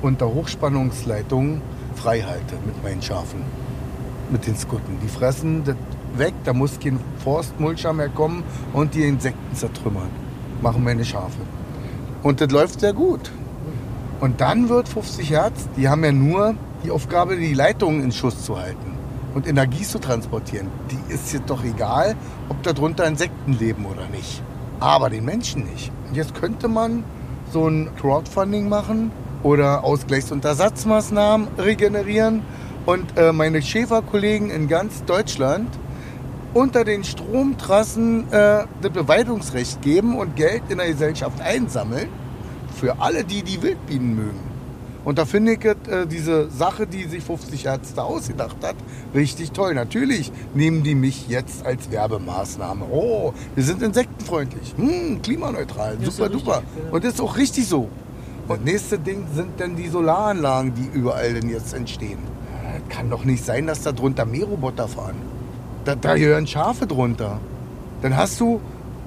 unter 0.01 0.27
Hochspannungsleitungen 0.27 1.61
frei 1.95 2.21
halte 2.21 2.55
mit 2.65 2.81
meinen 2.83 3.01
Schafen, 3.01 3.41
mit 4.31 4.47
den 4.47 4.55
Skutten. 4.55 4.97
Die 5.03 5.07
fressen 5.07 5.63
das 5.63 5.75
weg, 6.15 6.33
da 6.43 6.53
muss 6.53 6.79
kein 6.79 6.99
Forstmulcher 7.23 7.93
mehr 7.93 8.09
kommen 8.09 8.43
und 8.73 8.95
die 8.95 9.03
Insekten 9.03 9.55
zertrümmern. 9.55 10.09
Machen 10.61 10.83
meine 10.83 11.05
Schafe. 11.05 11.39
Und 12.23 12.41
das 12.41 12.51
läuft 12.51 12.79
sehr 12.79 12.93
gut. 12.93 13.31
Und 14.19 14.41
dann 14.41 14.69
wird 14.69 14.89
50 14.89 15.29
Hertz, 15.29 15.67
die 15.77 15.87
haben 15.87 16.03
ja 16.03 16.11
nur 16.11 16.55
die 16.83 16.91
Aufgabe, 16.91 17.37
die 17.37 17.53
Leitungen 17.53 18.03
in 18.03 18.11
Schuss 18.11 18.43
zu 18.43 18.59
halten 18.59 18.97
und 19.33 19.47
Energie 19.47 19.83
zu 19.83 19.99
transportieren, 19.99 20.67
die 20.91 21.13
ist 21.13 21.31
jetzt 21.31 21.49
doch 21.49 21.63
egal, 21.63 22.15
ob 22.49 22.61
darunter 22.63 23.05
Insekten 23.05 23.53
leben 23.53 23.85
oder 23.85 24.07
nicht. 24.09 24.41
Aber 24.79 25.09
den 25.09 25.25
Menschen 25.25 25.63
nicht. 25.65 25.91
Und 26.07 26.15
jetzt 26.15 26.33
könnte 26.35 26.67
man 26.67 27.03
so 27.51 27.67
ein 27.67 27.89
Crowdfunding 27.99 28.69
machen 28.69 29.11
oder 29.43 29.83
Ausgleichs- 29.83 30.31
und 30.31 30.45
Ersatzmaßnahmen 30.45 31.47
regenerieren 31.57 32.41
und 32.85 33.17
äh, 33.17 33.31
meine 33.31 33.61
Schäferkollegen 33.61 34.49
in 34.49 34.67
ganz 34.67 35.03
Deutschland 35.05 35.69
unter 36.53 36.83
den 36.83 37.03
Stromtrassen 37.03 38.31
äh, 38.31 38.65
das 38.81 38.91
Beweidungsrecht 38.91 39.81
geben 39.81 40.17
und 40.17 40.35
Geld 40.35 40.63
in 40.69 40.79
der 40.79 40.87
Gesellschaft 40.87 41.41
einsammeln 41.41 42.09
für 42.75 42.99
alle, 42.99 43.23
die 43.23 43.43
die 43.43 43.61
Wildbienen 43.61 44.15
mögen. 44.15 44.49
Und 45.05 45.17
da 45.17 45.25
finde 45.25 45.53
ich 45.53 45.65
äh, 45.65 45.75
diese 46.05 46.49
Sache, 46.49 46.85
die 46.85 47.05
sich 47.05 47.23
50 47.23 47.65
Hertz 47.65 47.93
da 47.93 48.03
ausgedacht 48.03 48.57
hat, 48.63 48.75
richtig 49.15 49.51
toll. 49.51 49.73
Natürlich 49.73 50.31
nehmen 50.53 50.83
die 50.83 50.95
mich 50.95 51.27
jetzt 51.29 51.65
als 51.65 51.89
Werbemaßnahme. 51.89 52.85
Oh, 52.91 53.33
wir 53.55 53.63
sind 53.63 53.81
insektenfreundlich, 53.81 54.73
hm, 54.75 55.21
klimaneutral, 55.21 55.97
ja, 55.99 56.09
super 56.09 56.29
duper. 56.29 56.57
Richtig, 56.57 56.93
Und 56.93 57.03
das 57.03 57.13
ist 57.13 57.21
auch 57.21 57.37
richtig 57.37 57.67
so. 57.67 57.87
Und 58.49 58.65
nächste 58.65 58.97
Ding 58.97 59.27
sind 59.35 59.59
dann 59.59 59.75
die 59.75 59.87
Solaranlagen, 59.89 60.73
die 60.73 60.89
überall 60.91 61.35
denn 61.35 61.49
jetzt 61.49 61.75
entstehen. 61.75 62.17
Das 62.63 62.97
kann 62.97 63.07
doch 63.07 63.23
nicht 63.23 63.45
sein, 63.45 63.67
dass 63.67 63.83
da 63.83 63.91
drunter 63.91 64.25
Mähroboter 64.25 64.87
fahren. 64.87 65.17
Da, 65.85 65.93
da 65.93 66.15
gehören 66.15 66.47
Schafe 66.47 66.87
drunter. 66.87 67.39
Dann 68.01 68.17
hast 68.17 68.39
du 68.39 68.59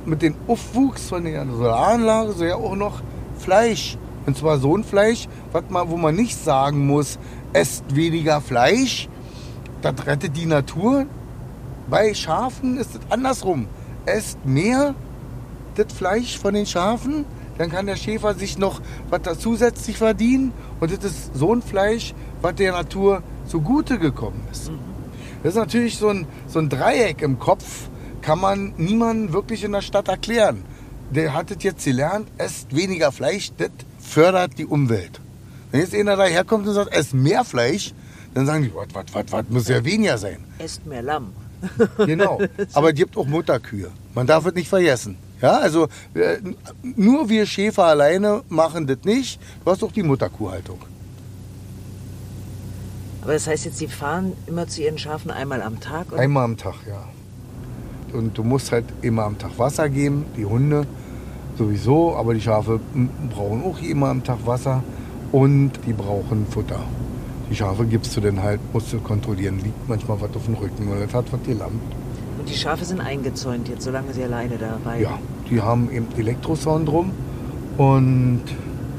mit 0.07 0.23
dem 0.23 0.37
Aufwuchs 0.47 1.09
von 1.09 1.25
der 1.25 1.45
Solaranlage 1.45 2.33
so 2.33 2.45
ja 2.45 2.55
auch 2.55 2.77
noch 2.77 3.03
Fleisch. 3.37 3.99
Und 4.27 4.37
zwar 4.37 4.59
so 4.59 4.77
ein 4.77 4.85
Fleisch, 4.85 5.27
man, 5.71 5.91
wo 5.91 5.97
man 5.97 6.15
nicht 6.15 6.39
sagen 6.39 6.87
muss, 6.87 7.19
esst 7.53 7.97
weniger 7.97 8.41
Fleisch, 8.41 9.09
das 9.81 10.07
rettet 10.07 10.37
die 10.37 10.47
Natur. 10.47 11.07
Bei 11.91 12.15
Schafen 12.15 12.79
ist 12.79 12.95
es 12.95 13.01
andersrum. 13.11 13.67
Esst 14.07 14.39
mehr 14.47 14.95
das 15.75 15.93
Fleisch 15.93 16.39
von 16.39 16.55
den 16.55 16.67
Schafen, 16.67 17.25
dann 17.62 17.70
kann 17.70 17.87
der 17.87 17.94
Schäfer 17.94 18.35
sich 18.35 18.59
noch 18.59 18.81
was 19.09 19.22
da 19.22 19.38
zusätzlich 19.38 19.96
verdienen. 19.96 20.53
Und 20.81 20.90
das 20.90 21.05
ist 21.05 21.37
so 21.37 21.55
ein 21.55 21.62
Fleisch, 21.62 22.12
was 22.40 22.57
der 22.57 22.72
Natur 22.72 23.22
zugute 23.46 24.01
gekommen 24.01 24.42
ist. 24.51 24.72
Mhm. 24.72 24.81
Das 25.44 25.53
ist 25.53 25.59
natürlich 25.59 25.96
so 25.96 26.09
ein, 26.09 26.27
so 26.48 26.59
ein 26.59 26.68
Dreieck 26.68 27.22
im 27.22 27.38
Kopf, 27.38 27.88
kann 28.20 28.40
man 28.40 28.75
niemandem 28.79 29.33
wirklich 29.33 29.62
in 29.62 29.70
der 29.70 29.81
Stadt 29.81 30.09
erklären. 30.09 30.64
Der 31.12 31.35
hat 31.35 31.53
es 31.53 31.62
jetzt 31.62 31.85
gelernt, 31.85 32.27
esst 32.37 32.75
weniger 32.75 33.12
Fleisch, 33.12 33.53
das 33.57 33.70
fördert 34.01 34.59
die 34.59 34.66
Umwelt. 34.66 35.20
Wenn 35.70 35.83
jetzt 35.83 35.94
einer 35.94 36.16
daherkommt 36.16 36.66
und 36.66 36.75
sagt, 36.75 36.92
esst 36.92 37.14
mehr 37.14 37.44
Fleisch, 37.44 37.94
dann 38.35 38.44
sagen 38.44 38.64
die, 38.64 38.75
was, 38.75 38.88
was, 38.92 39.05
was, 39.12 39.31
was, 39.31 39.44
muss 39.51 39.68
ja 39.68 39.85
weniger 39.85 40.18
sein. 40.18 40.42
Esst 40.59 40.85
mehr 40.85 41.03
Lamm. 41.03 41.33
genau. 41.96 42.40
Aber 42.72 42.88
es 42.88 42.94
gibt 42.96 43.16
auch 43.16 43.27
Mutterkühe. 43.27 43.92
Man 44.14 44.27
darf 44.27 44.46
es 44.46 44.55
nicht 44.55 44.68
vergessen. 44.68 45.16
Ja, 45.43 45.59
also 45.59 45.89
äh, 46.15 46.39
nur 46.83 47.29
wir 47.29 47.47
Schäfer 47.47 47.85
alleine 47.85 48.43
machen 48.49 48.87
das 48.87 48.99
nicht. 49.05 49.41
Du 49.65 49.71
hast 49.73 49.83
auch 49.83 49.91
die 49.91 50.05
Mutterkuhhaltung. 50.05 50.79
Aber 53.23 53.33
das 53.35 53.47
heißt 53.47 53.65
jetzt, 53.67 53.79
Sie 53.79 53.89
fahren 53.89 54.33
immer 54.47 54.67
zu 54.69 54.83
Ihren 54.83 54.99
Schafen 54.99 55.31
einmal 55.31 55.61
am 55.63 55.81
Tag? 55.81 56.13
Oder? 56.13 56.21
Einmal 56.21 56.45
am 56.45 56.57
Tag, 56.57 56.75
ja. 56.89 57.05
und 58.17 58.37
du 58.37 58.45
musst 58.45 58.73
halt 58.73 58.85
immer 59.03 59.25
am 59.25 59.39
Tag 59.39 59.59
Wasser 59.59 59.89
geben, 59.89 60.27
die 60.37 60.45
Hunde 60.45 60.87
sowieso, 61.59 62.17
aber 62.17 62.35
die 62.35 62.41
Schafe 62.41 62.81
brauchen 63.31 63.65
auch 63.65 63.81
immer 63.83 64.09
am 64.09 64.25
Tag 64.25 64.47
Wasser 64.47 64.83
und 65.31 65.73
die 65.87 65.93
brauchen 65.93 66.47
Futter. 66.47 66.81
Die 67.51 67.57
Schafe 67.57 67.85
gibst 67.85 68.17
du 68.17 68.21
dann 68.21 68.43
halt, 68.43 68.61
musst 68.73 68.93
du 68.93 68.99
kontrollieren, 69.01 69.59
liegt 69.59 69.89
manchmal 69.89 70.21
was 70.21 70.35
auf 70.35 70.45
dem 70.47 70.55
Rücken 70.55 70.89
oder 70.89 71.01
das 71.01 71.15
hat 71.15 71.33
was 71.33 71.43
gelammt. 71.45 71.81
Und 72.43 72.51
die 72.51 72.57
Schafe 72.57 72.85
sind 72.85 73.01
eingezäunt 73.01 73.69
jetzt, 73.69 73.85
solange 73.85 74.13
sie 74.13 74.25
alleine 74.25 74.59
da 74.59 74.77
rein. 74.85 75.01
Ja, 75.01 75.17
die 75.49 75.61
haben 75.61 75.89
eben 75.93 76.09
Elektrosound 76.19 76.89
drum 76.89 77.13
und 77.79 78.41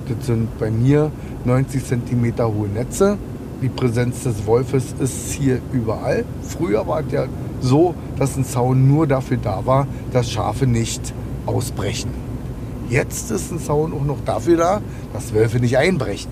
das 0.08 0.28
sind 0.28 0.58
bei 0.60 0.72
mir 0.72 1.12
90 1.44 1.84
cm 1.84 2.38
hohe 2.38 2.70
Netze. 2.70 3.18
Die 3.62 3.68
Präsenz 3.68 4.24
des 4.24 4.46
Wolfes 4.46 4.96
ist 4.98 5.34
hier 5.34 5.60
überall. 5.74 6.24
Früher 6.42 6.88
war 6.88 7.02
es 7.02 7.12
ja 7.12 7.26
so, 7.60 7.96
dass 8.18 8.38
ein 8.38 8.46
Zaun 8.46 8.88
nur 8.88 9.08
dafür 9.08 9.36
da 9.36 9.66
war, 9.66 9.88
dass 10.14 10.32
Schafe 10.32 10.66
nicht 10.66 11.14
ausbrechen. 11.46 12.12
Jetzt 12.90 13.30
ist 13.30 13.52
ein 13.52 13.60
Zaun 13.60 13.92
auch 13.92 14.06
noch 14.06 14.24
dafür 14.24 14.56
da, 14.56 14.82
dass 15.12 15.34
Wölfe 15.34 15.60
nicht 15.60 15.78
einbrechen. 15.78 16.32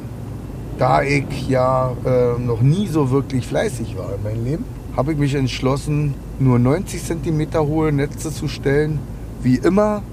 Da 0.78 1.02
ich 1.04 1.50
ja 1.50 1.92
äh, 2.06 2.40
noch 2.40 2.62
nie 2.62 2.88
so 2.88 3.12
wirklich 3.12 3.48
fleißig 3.48 3.98
war 3.98 4.16
in 4.16 4.24
meinem 4.24 4.46
Leben, 4.46 4.66
habe 4.96 5.14
ich 5.14 5.18
mich 5.18 5.36
entschlossen, 5.36 6.14
nur 6.40 6.60
90 6.60 7.04
cm 7.04 7.54
hohe 7.60 7.92
Netze 7.92 8.32
zu 8.32 8.48
stellen, 8.48 9.00
wie 9.42 9.56
immer, 9.56 10.04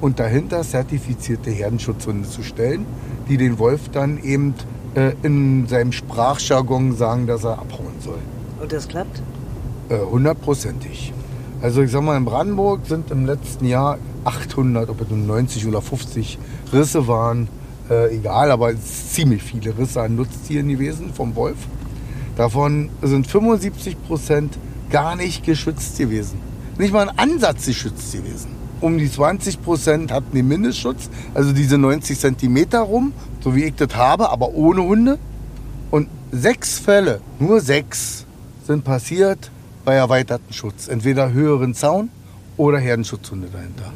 und 0.00 0.20
dahinter 0.20 0.62
zertifizierte 0.62 1.50
Herdenschutzhunde 1.50 2.28
zu 2.28 2.42
stellen, 2.42 2.86
die 3.28 3.36
den 3.36 3.58
Wolf 3.58 3.88
dann 3.90 4.22
eben 4.22 4.54
äh, 4.94 5.12
in 5.22 5.66
seinem 5.66 5.92
Sprachjargon 5.92 6.96
sagen, 6.96 7.26
dass 7.26 7.44
er 7.44 7.58
abhauen 7.58 7.94
soll. 8.00 8.18
Und 8.60 8.72
das 8.72 8.86
klappt? 8.86 9.22
Äh, 9.88 9.98
hundertprozentig. 9.98 11.12
also 11.60 11.82
ich 11.82 11.90
sag 11.90 12.02
mal, 12.02 12.16
in 12.16 12.24
Brandenburg 12.24 12.86
sind 12.86 13.10
im 13.10 13.26
letzten 13.26 13.66
Jahr 13.66 13.98
800, 14.24 14.88
ob 14.88 15.00
es 15.00 15.08
nun 15.08 15.26
90 15.26 15.66
oder 15.66 15.82
50 15.82 16.38
Risse 16.72 17.08
waren, 17.08 17.48
äh, 17.90 18.14
egal, 18.14 18.50
aber 18.50 18.72
ziemlich 18.80 19.42
viele 19.42 19.76
Risse 19.76 20.02
an 20.02 20.16
Nutztieren 20.16 20.68
gewesen 20.68 21.12
vom 21.14 21.34
Wolf. 21.34 21.56
Davon 22.38 22.88
sind 23.02 23.26
75 23.26 24.00
Prozent 24.04 24.56
gar 24.90 25.16
nicht 25.16 25.44
geschützt 25.44 25.98
gewesen. 25.98 26.38
Nicht 26.78 26.92
mal 26.92 27.08
ein 27.08 27.18
Ansatz 27.18 27.66
geschützt 27.66 28.12
gewesen. 28.12 28.52
Um 28.80 28.96
die 28.96 29.10
20 29.10 29.60
Prozent 29.60 30.12
hatten 30.12 30.36
den 30.36 30.46
Mindestschutz, 30.46 31.10
also 31.34 31.50
diese 31.50 31.78
90 31.78 32.16
Zentimeter 32.16 32.78
rum, 32.78 33.12
so 33.40 33.56
wie 33.56 33.64
ich 33.64 33.74
das 33.74 33.96
habe, 33.96 34.30
aber 34.30 34.50
ohne 34.50 34.84
Hunde. 34.84 35.18
Und 35.90 36.08
sechs 36.30 36.78
Fälle, 36.78 37.20
nur 37.40 37.60
sechs, 37.60 38.24
sind 38.64 38.84
passiert 38.84 39.50
bei 39.84 39.94
erweiterten 39.94 40.52
Schutz. 40.52 40.86
Entweder 40.86 41.32
höheren 41.32 41.74
Zaun 41.74 42.08
oder 42.56 42.78
Herdenschutzhunde 42.78 43.48
dahinter. 43.52 43.92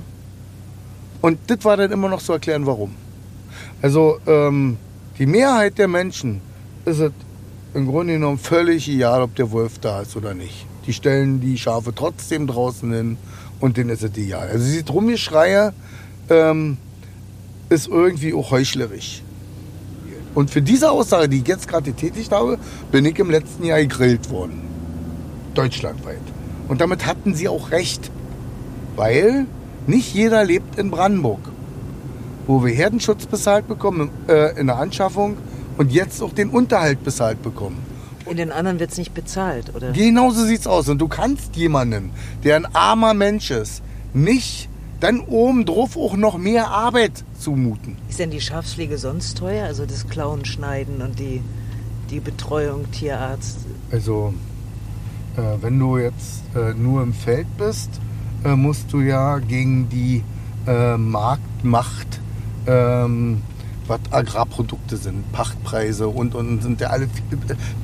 Und 1.21 1.39
das 1.47 1.65
war 1.65 1.77
dann 1.77 1.93
immer 1.93 2.09
noch 2.09 2.21
zu 2.21 2.33
erklären, 2.33 2.67
warum. 2.67 2.97
Also 3.81 4.19
ähm, 4.27 4.79
die 5.17 5.27
Mehrheit 5.27 5.79
der 5.79 5.87
Menschen 5.87 6.41
ist 6.85 6.99
es 6.99 7.13
im 7.75 7.87
Grunde 7.87 8.15
genommen 8.15 8.39
völlig 8.39 8.89
egal, 8.89 9.23
ob 9.23 9.35
der 9.37 9.51
Wolf 9.51 9.79
da 9.79 10.03
ist 10.03 10.17
oder 10.17 10.35
nicht. 10.35 10.67
Die 10.87 10.93
stellen 10.93 11.41
die 11.41 11.57
Schafe 11.59 11.95
trotzdem 11.95 12.47
draußen 12.47 12.93
hin 12.93 13.17
und 13.61 13.77
denen 13.77 13.91
ist 13.91 14.03
es 14.03 14.17
egal. 14.17 14.49
Also 14.49 14.65
dieses 14.65 14.93
Rumgeschreie 14.93 15.73
ähm, 16.29 16.77
ist 17.69 17.89
irgendwie 17.89 18.35
auch 18.35 18.51
heuchlerisch. 18.51 19.23
Und 20.35 20.51
für 20.51 20.63
diese 20.63 20.91
Aussage, 20.91 21.29
die 21.29 21.39
ich 21.39 21.49
jetzt 21.49 21.69
gerade 21.69 21.91
getätigt 21.91 22.33
habe, 22.33 22.59
bin 22.91 23.05
ich 23.05 23.19
im 23.19 23.31
letzten 23.31 23.65
Jahr 23.65 23.81
gegrillt 23.81 24.31
worden. 24.31 24.63
Deutschlandweit. 25.55 26.23
Und 26.69 26.81
damit 26.81 27.07
hatten 27.07 27.35
sie 27.35 27.49
auch 27.49 27.71
recht. 27.71 28.11
Weil 28.97 29.47
nicht 29.87 30.15
jeder 30.15 30.45
lebt 30.45 30.79
in 30.79 30.91
Brandenburg, 30.91 31.41
wo 32.47 32.65
wir 32.65 32.73
Herdenschutz 32.73 33.27
bezahlt 33.27 33.69
bekommen 33.69 34.11
äh, 34.29 34.59
in 34.59 34.67
der 34.67 34.77
Anschaffung 34.77 35.37
und 35.79 35.93
jetzt 35.93 36.23
auch 36.23 36.33
den 36.33 36.51
Unterhalt 36.51 37.03
bezahlt 37.05 37.43
bekommen. 37.43 37.79
In 38.29 38.37
den 38.37 38.53
anderen 38.53 38.79
wird 38.79 38.93
es 38.93 38.99
nicht 38.99 39.15
bezahlt, 39.15 39.75
oder? 39.75 39.93
Genauso 39.93 40.45
sieht's 40.45 40.67
aus. 40.67 40.89
Und 40.89 40.99
du 40.99 41.09
kannst 41.09 41.57
jemanden, 41.57 42.11
der 42.45 42.57
ein 42.57 42.67
armer 42.75 43.15
Mensch 43.15 43.51
ist, 43.51 43.83
nicht 44.15 44.69
dann 45.01 45.21
oben 45.21 45.65
drauf 45.65 45.97
auch 45.97 46.17
noch 46.17 46.39
mehr 46.39 46.71
Arbeit 46.71 47.25
zumuten. 47.39 47.97
Ist 48.09 48.21
denn 48.21 48.31
die 48.31 48.41
Schafspflege 48.41 48.99
sonst 48.99 49.39
teuer? 49.39 49.67
Also 49.67 49.85
das 49.85 50.09
Klauen, 50.09 50.45
Schneiden 50.45 51.03
und 51.03 51.19
die, 51.19 51.43
die 52.11 52.21
Betreuung, 52.21 52.89
Tierarzt? 52.93 53.59
Also, 53.91 54.33
äh, 55.37 55.41
wenn 55.61 55.79
du 55.79 55.99
jetzt 55.99 56.43
äh, 56.55 56.73
nur 56.75 57.03
im 57.03 57.13
Feld 57.13 57.49
bist, 57.59 57.91
äh, 58.45 58.55
musst 58.55 58.93
du 58.93 59.01
ja 59.01 59.39
gegen 59.39 59.89
die 59.89 60.23
äh, 60.69 60.97
Marktmacht 60.97 62.21
ähm, 62.67 63.43
was 63.93 64.01
Agrarprodukte 64.11 64.97
sind, 64.97 65.31
Pachtpreise 65.33 66.09
und, 66.09 66.35
und 66.35 66.63
sind 66.63 66.81
ja 66.81 66.89
alle, 66.89 67.09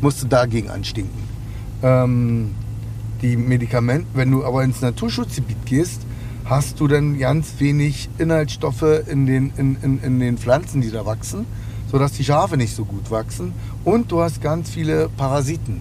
musst 0.01 0.23
du 0.23 0.27
dagegen 0.27 0.71
anstinken. 0.71 1.23
Ähm, 1.83 2.55
die 3.23 3.37
Medikamente, 3.37 4.07
wenn 4.14 4.31
du 4.31 4.44
aber 4.44 4.64
ins 4.64 4.81
Naturschutzgebiet 4.81 5.66
gehst, 5.66 6.03
hast 6.44 6.81
du 6.81 6.88
dann 6.88 7.18
ganz 7.18 7.55
wenig 7.59 8.09
Inhaltsstoffe 8.18 9.07
in 9.07 9.27
den, 9.27 9.53
in, 9.57 9.77
in, 9.83 10.03
in 10.03 10.21
den 10.21 10.38
Pflanzen, 10.38 10.81
die 10.81 10.90
da 10.90 11.05
wachsen, 11.05 11.44
sodass 11.90 12.12
die 12.12 12.25
Schafe 12.25 12.57
nicht 12.57 12.75
so 12.75 12.85
gut 12.85 13.11
wachsen. 13.11 13.53
Und 13.85 14.11
du 14.11 14.21
hast 14.23 14.40
ganz 14.40 14.71
viele 14.71 15.11
Parasiten. 15.11 15.81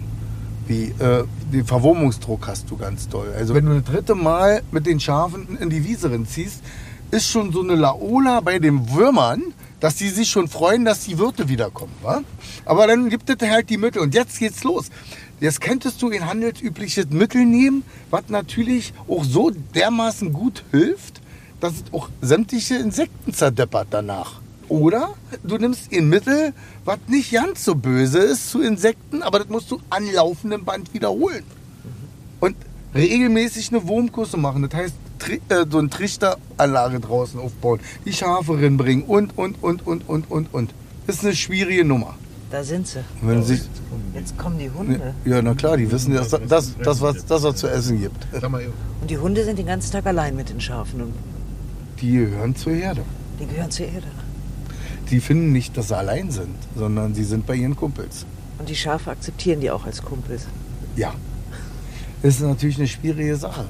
Wie, 0.66 0.92
äh, 0.98 1.24
den 1.50 1.64
Verwurmungsdruck 1.64 2.46
hast 2.46 2.70
du 2.70 2.76
ganz 2.76 3.08
doll. 3.08 3.32
Also 3.34 3.54
wenn 3.54 3.64
du 3.64 3.80
das 3.80 3.84
dritte 3.84 4.14
Mal 4.14 4.62
mit 4.70 4.84
den 4.84 5.00
Schafen 5.00 5.56
in 5.58 5.70
die 5.70 5.84
Wiese 5.84 6.10
ziehst, 6.24 6.62
ist 7.10 7.26
schon 7.26 7.52
so 7.52 7.62
eine 7.62 7.74
Laola 7.74 8.40
bei 8.40 8.58
den 8.58 8.92
Würmern, 8.92 9.42
dass 9.80 9.96
die 9.96 10.08
sich 10.08 10.28
schon 10.28 10.48
freuen, 10.48 10.84
dass 10.84 11.04
die 11.04 11.18
Wirte 11.18 11.48
wiederkommen. 11.48 11.92
Wa? 12.02 12.22
Aber 12.64 12.86
dann 12.86 13.08
gibt 13.08 13.30
es 13.30 13.48
halt 13.48 13.70
die 13.70 13.76
Mittel. 13.76 14.02
Und 14.02 14.14
jetzt 14.14 14.38
geht's 14.38 14.64
los. 14.64 14.86
Jetzt 15.40 15.60
könntest 15.60 16.02
du 16.02 16.10
ein 16.10 16.26
handelsübliches 16.26 17.10
Mittel 17.10 17.44
nehmen, 17.44 17.84
was 18.10 18.28
natürlich 18.28 18.92
auch 19.06 19.24
so 19.24 19.50
dermaßen 19.50 20.32
gut 20.32 20.64
hilft, 20.72 21.20
dass 21.60 21.74
es 21.74 21.84
auch 21.92 22.08
sämtliche 22.20 22.76
Insekten 22.76 23.32
zerdeppert 23.32 23.88
danach. 23.90 24.40
Oder 24.68 25.14
du 25.44 25.56
nimmst 25.56 25.92
ein 25.92 26.08
Mittel, 26.08 26.52
was 26.84 26.98
nicht 27.06 27.32
ganz 27.32 27.64
so 27.64 27.74
böse 27.74 28.18
ist 28.18 28.50
zu 28.50 28.60
Insekten, 28.60 29.22
aber 29.22 29.38
das 29.38 29.48
musst 29.48 29.70
du 29.70 29.80
an 29.90 30.12
laufendem 30.12 30.64
Band 30.64 30.92
wiederholen. 30.92 31.44
Und 32.40 32.56
regelmäßig 32.94 33.70
eine 33.70 33.86
Wurmkusse 33.86 34.36
machen. 34.36 34.68
Das 34.68 34.78
heißt, 34.78 34.94
äh, 35.48 35.64
so 35.70 35.78
eine 35.78 35.90
Trichteranlage 35.90 37.00
draußen 37.00 37.38
aufbauen, 37.40 37.80
die 38.04 38.12
Schafe 38.12 38.54
bringen 38.70 39.02
und, 39.04 39.36
und, 39.36 39.62
und, 39.62 39.86
und, 39.86 40.08
und, 40.08 40.30
und, 40.30 40.54
und. 40.54 40.74
Das 41.06 41.16
ist 41.16 41.24
eine 41.24 41.34
schwierige 41.36 41.84
Nummer. 41.84 42.14
Da 42.50 42.64
sind 42.64 42.86
sie. 42.86 43.00
Wenn 43.20 43.42
sie 43.42 43.60
Jetzt 44.14 44.38
kommen 44.38 44.58
die 44.58 44.70
Hunde. 44.70 45.14
ja, 45.24 45.42
na 45.42 45.54
klar, 45.54 45.76
die 45.76 45.90
wissen, 45.90 46.14
dass 46.14 46.30
das, 46.30 46.74
das, 46.78 47.00
was, 47.00 47.26
das, 47.26 47.42
was 47.42 47.56
zu 47.56 47.68
essen 47.68 48.00
gibt. 48.00 48.26
Und 49.02 49.10
die 49.10 49.18
Hunde 49.18 49.44
sind 49.44 49.58
den 49.58 49.66
ganzen 49.66 49.92
Tag 49.92 50.06
allein 50.06 50.34
mit 50.34 50.48
den 50.48 50.60
Schafen. 50.60 51.02
Und 51.02 51.12
Die 52.00 52.12
gehören 52.12 52.56
zur 52.56 52.72
Herde. 52.72 53.02
die 53.38 53.46
gehören 53.46 53.70
zur 53.70 53.86
Erde. 53.86 54.06
Die 55.10 55.20
finden 55.20 55.52
nicht, 55.52 55.76
dass 55.76 55.88
sie 55.88 55.96
allein 55.96 56.30
sind, 56.30 56.54
sondern 56.76 57.14
sie 57.14 57.24
sind 57.24 57.46
bei 57.46 57.54
ihren 57.54 57.76
Kumpels. 57.76 58.24
Und 58.58 58.68
die 58.68 58.76
Schafe 58.76 59.10
akzeptieren 59.10 59.60
die 59.60 59.70
auch 59.70 59.84
als 59.84 60.02
Kumpels. 60.02 60.46
Ja. 60.96 61.12
Das 62.22 62.34
ist 62.36 62.40
natürlich 62.42 62.78
eine 62.78 62.88
schwierige 62.88 63.36
Sache. 63.36 63.64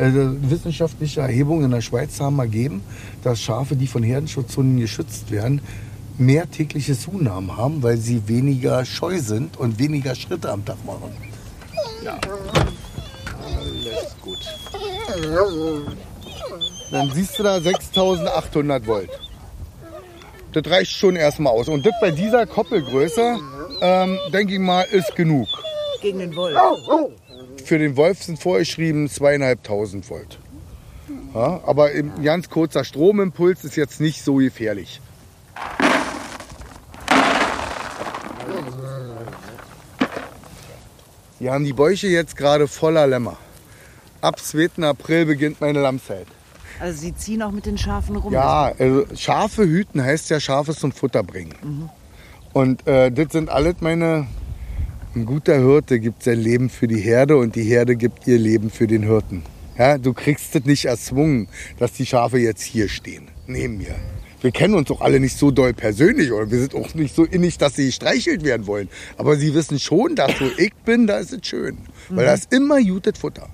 Also 0.00 0.34
wissenschaftliche 0.40 1.20
Erhebungen 1.20 1.66
in 1.66 1.70
der 1.72 1.82
Schweiz 1.82 2.18
haben 2.20 2.38
ergeben, 2.38 2.82
dass 3.22 3.38
Schafe, 3.38 3.76
die 3.76 3.86
von 3.86 4.02
Herdenschutzhunden 4.02 4.80
geschützt 4.80 5.30
werden, 5.30 5.60
mehr 6.16 6.50
tägliche 6.50 6.98
Zunahmen 6.98 7.54
haben, 7.54 7.82
weil 7.82 7.98
sie 7.98 8.26
weniger 8.26 8.86
scheu 8.86 9.18
sind 9.18 9.58
und 9.58 9.78
weniger 9.78 10.14
Schritte 10.14 10.50
am 10.50 10.64
Tag 10.64 10.82
machen. 10.86 11.12
Ja. 12.02 12.18
Alles 13.58 14.16
gut. 14.22 14.38
Dann 16.90 17.10
siehst 17.10 17.38
du 17.38 17.42
da 17.42 17.60
6800 17.60 18.86
Volt. 18.86 19.10
Das 20.52 20.64
reicht 20.66 20.92
schon 20.92 21.16
erstmal 21.16 21.52
aus. 21.52 21.68
Und 21.68 21.84
das 21.84 21.92
bei 22.00 22.10
dieser 22.10 22.46
Koppelgröße, 22.46 23.36
ähm, 23.82 24.18
denke 24.32 24.54
ich 24.54 24.60
mal, 24.60 24.82
ist 24.90 25.14
genug. 25.14 25.46
Gegen 26.00 26.20
den 26.20 26.34
Wolf. 26.34 26.58
Für 27.64 27.78
den 27.78 27.96
Wolf 27.96 28.22
sind 28.22 28.38
vorgeschrieben 28.38 29.08
zweieinhalbtausend 29.08 30.08
Volt. 30.10 30.38
Ja, 31.34 31.60
aber 31.64 31.86
ein 31.86 32.22
ganz 32.22 32.50
kurzer 32.50 32.84
Stromimpuls 32.84 33.64
ist 33.64 33.76
jetzt 33.76 34.00
nicht 34.00 34.24
so 34.24 34.36
gefährlich. 34.36 35.00
Wir 41.38 41.52
haben 41.52 41.64
die 41.64 41.72
Bäuche 41.72 42.08
jetzt 42.08 42.36
gerade 42.36 42.68
voller 42.68 43.06
Lämmer. 43.06 43.38
Ab 44.20 44.38
2. 44.38 44.82
April 44.82 45.24
beginnt 45.24 45.60
meine 45.60 45.80
Lammzeit. 45.80 46.26
Also 46.80 47.00
sie 47.00 47.14
ziehen 47.14 47.42
auch 47.42 47.50
mit 47.50 47.66
den 47.66 47.78
Schafen 47.78 48.16
rum. 48.16 48.32
Ja, 48.32 48.72
also 48.78 49.06
Schafe 49.14 49.64
hüten 49.64 50.02
heißt 50.02 50.30
ja 50.30 50.40
Schafe 50.40 50.74
zum 50.74 50.92
Futter 50.92 51.22
bringen. 51.22 51.90
Und 52.52 52.86
äh, 52.86 53.10
das 53.10 53.32
sind 53.32 53.48
alles 53.48 53.76
meine. 53.80 54.26
Ein 55.12 55.26
guter 55.26 55.58
Hirte 55.58 55.98
gibt 55.98 56.22
sein 56.22 56.38
Leben 56.38 56.70
für 56.70 56.86
die 56.86 57.00
Herde 57.00 57.36
und 57.36 57.56
die 57.56 57.64
Herde 57.64 57.96
gibt 57.96 58.28
ihr 58.28 58.38
Leben 58.38 58.70
für 58.70 58.86
den 58.86 59.02
Hirten. 59.02 59.42
Ja, 59.76 59.98
du 59.98 60.12
kriegst 60.12 60.54
es 60.54 60.64
nicht 60.64 60.84
erzwungen, 60.84 61.48
dass 61.80 61.92
die 61.94 62.06
Schafe 62.06 62.38
jetzt 62.38 62.62
hier 62.62 62.88
stehen, 62.88 63.26
neben 63.48 63.78
mir. 63.78 63.96
Wir 64.40 64.52
kennen 64.52 64.74
uns 64.74 64.86
doch 64.86 65.00
alle 65.00 65.18
nicht 65.18 65.36
so 65.36 65.50
doll 65.50 65.74
persönlich 65.74 66.30
oder 66.30 66.48
wir 66.52 66.60
sind 66.60 66.76
auch 66.76 66.94
nicht 66.94 67.12
so 67.16 67.24
innig, 67.24 67.58
dass 67.58 67.74
sie 67.74 67.86
gestreichelt 67.86 68.44
werden 68.44 68.68
wollen. 68.68 68.88
Aber 69.18 69.34
sie 69.34 69.52
wissen 69.52 69.80
schon, 69.80 70.14
dass 70.14 70.40
wo 70.40 70.46
ich 70.56 70.74
bin, 70.84 71.08
da 71.08 71.18
ist 71.18 71.32
es 71.32 71.44
schön. 71.44 71.78
Weil 72.08 72.26
da 72.26 72.34
ist 72.34 72.52
immer 72.52 72.80
gutes 72.80 73.18
Futter. 73.18 73.48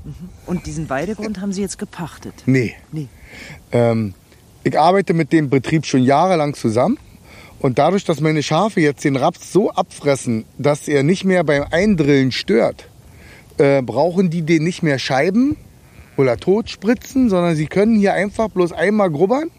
Und 0.45 0.67
diesen 0.67 0.91
Weidegrund 0.91 1.41
haben 1.41 1.55
Sie 1.55 1.63
jetzt 1.63 1.79
gepachtet? 1.79 2.35
Nee. 2.45 2.75
Nee. 2.93 3.09
Ähm, 3.73 4.13
ich 4.63 4.79
arbeite 4.79 5.15
mit 5.15 5.33
dem 5.33 5.49
Betrieb 5.49 5.87
schon 5.87 6.03
jahrelang 6.03 6.53
zusammen. 6.53 6.99
Und 7.61 7.79
dadurch, 7.79 8.05
dass 8.05 8.21
meine 8.21 8.43
Schafe 8.43 8.81
jetzt 8.81 9.05
den 9.05 9.17
Raps 9.17 9.53
so 9.53 9.71
abfressen, 9.71 10.45
dass 10.59 10.89
er 10.89 11.03
nicht 11.03 11.25
mehr 11.25 11.43
beim 11.43 11.65
Eindrillen 11.71 12.33
stört, 12.33 12.89
äh, 13.59 13.83
brauchen 13.83 14.31
die 14.31 14.43
den 14.43 14.63
nicht 14.63 14.83
mehr 14.83 14.99
scheiben 14.99 15.57
oder 16.17 16.37
totspritzen, 16.37 17.31
sondern 17.31 17.57
sie 17.57 17.67
können 17.67 17.99
hier 17.99 18.15
einfach 18.15 18.49
bloß 18.49 18.73
einmal 18.73 19.11
grubbern 19.11 19.51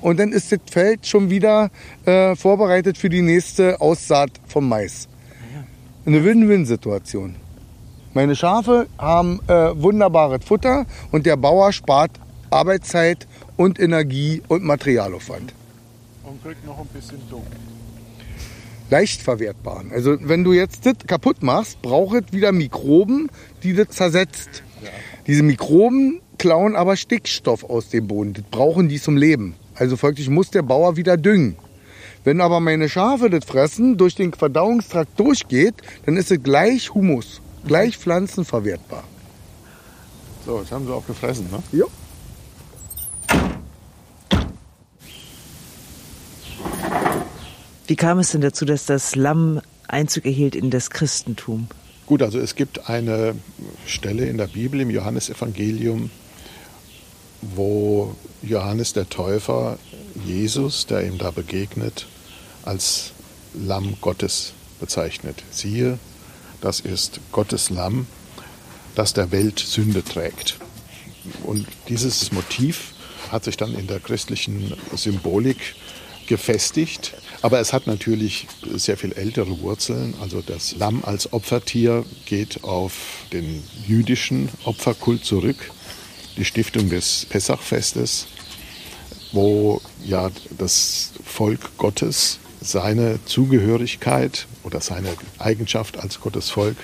und 0.00 0.18
dann 0.18 0.32
ist 0.32 0.52
das 0.52 0.60
Feld 0.70 1.06
schon 1.06 1.30
wieder 1.30 1.70
äh, 2.04 2.34
vorbereitet 2.36 2.98
für 2.98 3.08
die 3.08 3.22
nächste 3.22 3.80
Aussaat 3.80 4.30
vom 4.46 4.68
Mais. 4.68 5.08
Eine 6.06 6.24
Win-Win-Situation. 6.24 7.36
Meine 8.14 8.34
Schafe 8.34 8.88
haben 8.98 9.40
äh, 9.46 9.52
wunderbares 9.80 10.44
Futter 10.44 10.86
und 11.12 11.26
der 11.26 11.36
Bauer 11.36 11.72
spart 11.72 12.10
Arbeitszeit 12.50 13.28
und 13.56 13.78
Energie 13.78 14.42
und 14.48 14.64
Materialaufwand. 14.64 15.52
Und 16.30 16.44
kriegt 16.44 16.64
noch 16.64 16.78
ein 16.78 16.86
bisschen 16.86 17.18
Dung. 17.28 17.44
Leicht 18.88 19.20
verwertbaren. 19.20 19.90
Also 19.90 20.16
wenn 20.20 20.44
du 20.44 20.52
jetzt 20.52 20.86
das 20.86 20.94
kaputt 21.04 21.42
machst, 21.42 21.82
braucht 21.82 22.26
es 22.26 22.32
wieder 22.32 22.52
Mikroben, 22.52 23.30
die 23.64 23.74
das 23.74 23.88
zersetzt. 23.88 24.62
Diese 25.26 25.42
Mikroben 25.42 26.20
klauen 26.38 26.76
aber 26.76 26.96
Stickstoff 26.96 27.64
aus 27.64 27.88
dem 27.88 28.06
Boden. 28.06 28.34
Das 28.34 28.44
brauchen 28.44 28.88
die 28.88 29.00
zum 29.00 29.16
Leben. 29.16 29.56
Also 29.74 29.96
folglich 29.96 30.30
muss 30.30 30.50
der 30.50 30.62
Bauer 30.62 30.96
wieder 30.96 31.16
düngen. 31.16 31.56
Wenn 32.22 32.40
aber 32.40 32.60
meine 32.60 32.88
Schafe 32.88 33.28
das 33.28 33.44
fressen, 33.44 33.96
durch 33.96 34.14
den 34.14 34.32
Verdauungstrakt 34.32 35.18
durchgeht, 35.18 35.74
dann 36.06 36.16
ist 36.16 36.30
es 36.30 36.40
gleich 36.40 36.94
Humus, 36.94 37.40
gleich 37.66 37.98
pflanzenverwertbar. 37.98 39.02
So, 40.46 40.60
jetzt 40.60 40.70
haben 40.70 40.86
sie 40.86 40.92
auch 40.92 41.06
gefressen, 41.06 41.48
ne? 41.50 41.60
Ja. 41.72 41.86
Wie 47.90 47.96
kam 47.96 48.20
es 48.20 48.30
denn 48.30 48.40
dazu, 48.40 48.64
dass 48.64 48.86
das 48.86 49.16
Lamm 49.16 49.60
Einzug 49.88 50.24
erhielt 50.24 50.54
in 50.54 50.70
das 50.70 50.90
Christentum? 50.90 51.66
Gut, 52.06 52.22
also 52.22 52.38
es 52.38 52.54
gibt 52.54 52.88
eine 52.88 53.34
Stelle 53.84 54.26
in 54.26 54.38
der 54.38 54.46
Bibel 54.46 54.80
im 54.80 54.90
Johannesevangelium, 54.90 56.08
wo 57.42 58.14
Johannes 58.42 58.92
der 58.92 59.08
Täufer 59.08 59.76
Jesus, 60.24 60.86
der 60.86 61.04
ihm 61.04 61.18
da 61.18 61.32
begegnet, 61.32 62.06
als 62.62 63.10
Lamm 63.54 63.96
Gottes 64.00 64.52
bezeichnet. 64.78 65.42
Siehe, 65.50 65.98
das 66.60 66.78
ist 66.78 67.18
Gottes 67.32 67.70
Lamm, 67.70 68.06
das 68.94 69.14
der 69.14 69.32
Welt 69.32 69.58
Sünde 69.58 70.04
trägt. 70.04 70.58
Und 71.42 71.66
dieses 71.88 72.30
Motiv 72.30 72.94
hat 73.32 73.42
sich 73.42 73.56
dann 73.56 73.74
in 73.74 73.88
der 73.88 73.98
christlichen 73.98 74.74
Symbolik 74.94 75.74
gefestigt. 76.28 77.14
Aber 77.42 77.58
es 77.58 77.72
hat 77.72 77.86
natürlich 77.86 78.46
sehr 78.74 78.96
viel 78.96 79.12
ältere 79.12 79.60
Wurzeln. 79.60 80.14
Also 80.20 80.42
das 80.42 80.76
Lamm 80.76 81.02
als 81.04 81.32
Opfertier 81.32 82.04
geht 82.26 82.64
auf 82.64 82.92
den 83.32 83.62
jüdischen 83.86 84.50
Opferkult 84.64 85.24
zurück. 85.24 85.56
Die 86.36 86.44
Stiftung 86.44 86.90
des 86.90 87.26
Pessachfestes, 87.28 88.26
wo 89.32 89.80
ja 90.04 90.30
das 90.58 91.12
Volk 91.24 91.76
Gottes 91.78 92.38
seine 92.60 93.18
Zugehörigkeit 93.24 94.46
oder 94.62 94.80
seine 94.80 95.08
Eigenschaft 95.38 95.98
als 95.98 96.20
Gottes 96.20 96.50
Volk 96.50 96.76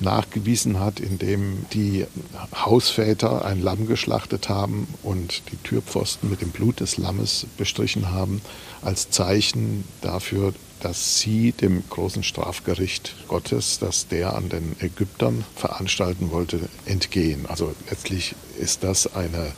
nachgewiesen 0.00 0.80
hat, 0.80 1.00
indem 1.00 1.66
die 1.72 2.06
Hausväter 2.54 3.44
ein 3.44 3.60
Lamm 3.60 3.86
geschlachtet 3.86 4.48
haben 4.48 4.86
und 5.02 5.42
die 5.50 5.56
Türpfosten 5.56 6.30
mit 6.30 6.40
dem 6.40 6.50
Blut 6.50 6.80
des 6.80 6.98
Lammes 6.98 7.46
bestrichen 7.56 8.10
haben, 8.10 8.40
als 8.82 9.10
Zeichen 9.10 9.84
dafür, 10.02 10.52
dass 10.80 11.18
sie 11.18 11.52
dem 11.52 11.82
großen 11.88 12.22
Strafgericht 12.22 13.14
Gottes, 13.28 13.78
das 13.78 14.08
der 14.08 14.34
an 14.36 14.48
den 14.48 14.76
Ägyptern 14.80 15.44
veranstalten 15.54 16.30
wollte, 16.30 16.68
entgehen. 16.84 17.46
Also 17.46 17.74
letztlich 17.90 18.34
ist 18.58 18.84
das 18.84 19.14
eine 19.14 19.52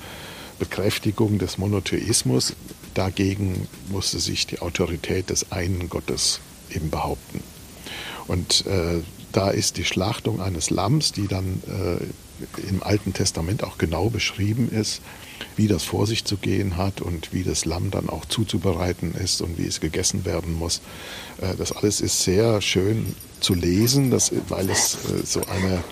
Bekräftigung 0.58 1.38
des 1.38 1.58
Monotheismus. 1.58 2.54
Dagegen 2.94 3.68
musste 3.90 4.18
sich 4.20 4.46
die 4.46 4.60
Autorität 4.60 5.30
des 5.30 5.52
einen 5.52 5.88
Gottes 5.88 6.40
eben 6.70 6.90
behaupten. 6.90 7.42
Und 8.26 8.66
äh, 8.66 9.00
da 9.32 9.50
ist 9.50 9.76
die 9.76 9.84
Schlachtung 9.84 10.40
eines 10.40 10.70
Lamms, 10.70 11.12
die 11.12 11.28
dann 11.28 11.62
äh, 11.66 12.68
im 12.68 12.82
Alten 12.82 13.12
Testament 13.12 13.64
auch 13.64 13.78
genau 13.78 14.10
beschrieben 14.10 14.70
ist, 14.70 15.00
wie 15.56 15.68
das 15.68 15.84
vor 15.84 16.06
sich 16.06 16.24
zu 16.24 16.36
gehen 16.36 16.76
hat 16.76 17.00
und 17.00 17.32
wie 17.32 17.42
das 17.42 17.64
Lamm 17.64 17.90
dann 17.90 18.08
auch 18.08 18.24
zuzubereiten 18.24 19.14
ist 19.14 19.40
und 19.42 19.58
wie 19.58 19.66
es 19.66 19.80
gegessen 19.80 20.24
werden 20.24 20.54
muss. 20.54 20.80
Äh, 21.40 21.56
das 21.56 21.72
alles 21.72 22.00
ist 22.00 22.22
sehr 22.22 22.60
schön 22.60 23.14
zu 23.40 23.54
lesen, 23.54 24.10
das, 24.10 24.32
weil 24.48 24.70
es 24.70 24.94
äh, 24.94 25.24
so 25.24 25.40
eine 25.46 25.82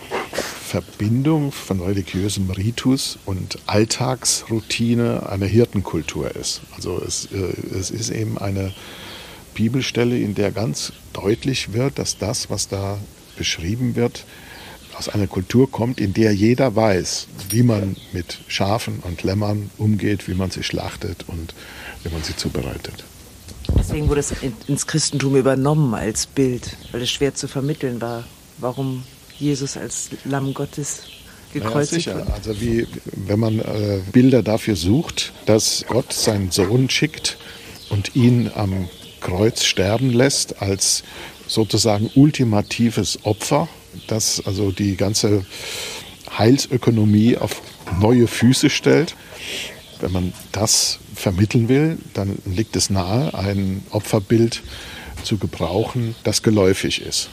Verbindung 0.66 1.53
von 1.53 1.81
religiösem 1.81 2.51
Ritus 2.51 3.18
und 3.25 3.59
Alltagsroutine 3.66 5.29
einer 5.29 5.46
Hirtenkultur 5.46 6.35
ist. 6.35 6.61
Also 6.75 7.01
es, 7.07 7.29
äh, 7.33 7.77
es 7.79 7.90
ist 7.90 8.11
eben 8.11 8.38
eine 8.38 8.72
Bibelstelle, 9.55 10.18
in 10.18 10.35
der 10.35 10.53
ganz 10.53 10.92
deutlich 11.12 11.72
wird, 11.72 11.99
dass 11.99 12.18
das, 12.18 12.51
was 12.51 12.68
da 12.68 12.99
beschrieben 13.37 13.96
wird, 13.96 14.25
aus 14.99 15.09
einer 15.09 15.27
Kultur 15.27 15.70
kommt, 15.70 16.01
in 16.01 16.14
der 16.14 16.35
jeder 16.35 16.75
weiß, 16.75 17.29
wie 17.51 17.62
man 17.62 17.96
mit 18.12 18.38
Schafen 18.49 19.01
und 19.01 19.22
Lämmern 19.22 19.70
umgeht, 19.77 20.27
wie 20.27 20.35
man 20.35 20.51
sie 20.51 20.62
schlachtet 20.62 21.25
und 21.29 21.55
wie 22.03 22.09
man 22.09 22.22
sie 22.22 22.35
zubereitet. 22.35 23.05
Deswegen 23.79 24.09
wurde 24.09 24.20
es 24.20 24.33
ins 24.66 24.87
Christentum 24.87 25.37
übernommen 25.37 25.94
als 25.94 26.27
Bild, 26.27 26.77
weil 26.92 27.03
es 27.03 27.11
schwer 27.11 27.35
zu 27.35 27.49
vermitteln 27.49 28.01
war, 28.01 28.25
warum 28.59 29.05
Jesus 29.38 29.77
als 29.77 30.11
Lamm 30.25 30.55
Gottes 30.55 31.03
gekreuzigt 31.53 32.07
ja, 32.07 32.14
sicher. 32.14 32.27
wird. 32.27 32.31
Also 32.31 32.61
wie, 32.61 32.87
wenn 33.05 33.38
man 33.38 33.59
äh, 33.59 34.01
Bilder 34.12 34.42
dafür 34.42 34.77
sucht, 34.77 35.33
dass 35.46 35.85
Gott 35.88 36.12
seinen 36.12 36.51
Sohn 36.51 36.88
schickt 36.88 37.38
und 37.90 38.16
ihn 38.16 38.51
am 38.55 38.88
Kreuz 39.20 39.64
sterben 39.64 40.12
lässt 40.12 40.62
als 40.62 41.03
sozusagen 41.46 42.11
ultimatives 42.14 43.24
Opfer, 43.24 43.68
das 44.06 44.42
also 44.46 44.70
die 44.70 44.96
ganze 44.96 45.44
Heilsökonomie 46.37 47.37
auf 47.37 47.62
neue 48.00 48.26
Füße 48.26 48.70
stellt. 48.70 49.14
Wenn 50.00 50.12
man 50.12 50.32
das 50.52 50.98
vermitteln 51.14 51.68
will, 51.68 51.98
dann 52.14 52.38
liegt 52.44 52.76
es 52.76 52.90
nahe, 52.90 53.32
ein 53.35 53.82
Opferbild 53.90 54.62
zu 55.22 55.38
gebrauchen, 55.38 56.14
das 56.24 56.42
geläufig 56.42 57.00
ist. 57.00 57.30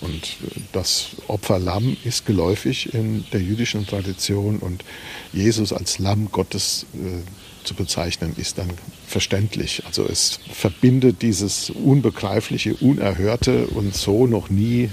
Und 0.00 0.36
das 0.72 1.08
Opferlamm 1.26 1.96
ist 2.04 2.26
geläufig 2.26 2.94
in 2.94 3.24
der 3.32 3.40
jüdischen 3.40 3.86
Tradition 3.86 4.58
und 4.58 4.84
Jesus 5.32 5.72
als 5.72 5.98
Lamm 5.98 6.30
Gottes 6.30 6.86
äh, 6.94 7.22
zu 7.70 7.74
bezeichnen, 7.76 8.34
ist 8.36 8.58
dann 8.58 8.68
verständlich. 9.06 9.84
Also 9.86 10.04
es 10.04 10.40
verbindet 10.52 11.22
dieses 11.22 11.70
Unbegreifliche, 11.70 12.74
Unerhörte 12.74 13.68
und 13.68 13.94
so 13.94 14.26
noch 14.26 14.50
nie 14.50 14.90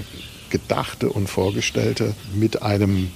Gedachte 0.52 1.10
und 1.10 1.28
Vorgestellte 1.28 2.14
mit 2.36 2.62
einem 2.62 3.12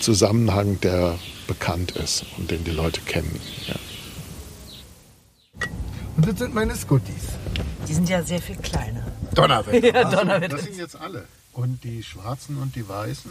Zusammenhang, 0.00 0.80
der 0.80 1.18
bekannt 1.46 1.90
ist 1.90 2.24
und 2.38 2.50
den 2.50 2.64
die 2.64 2.70
Leute 2.70 3.02
kennen. 3.02 3.38
Ja. 3.68 3.74
Und 6.16 6.26
das 6.26 6.38
sind 6.38 6.54
meine 6.54 6.74
Scotties. 6.74 7.36
Die 7.86 7.92
sind 7.92 8.08
ja 8.08 8.22
sehr 8.22 8.40
viel 8.40 8.56
kleiner. 8.56 9.06
Donnerwetter. 9.34 9.86
Ja, 9.94 10.10
Donnerwetter. 10.10 10.56
Das 10.56 10.64
sind 10.64 10.78
jetzt 10.78 10.96
alle. 10.96 11.26
Und 11.52 11.84
die 11.84 12.02
schwarzen 12.02 12.56
und 12.56 12.74
die 12.74 12.88
weißen? 12.88 13.30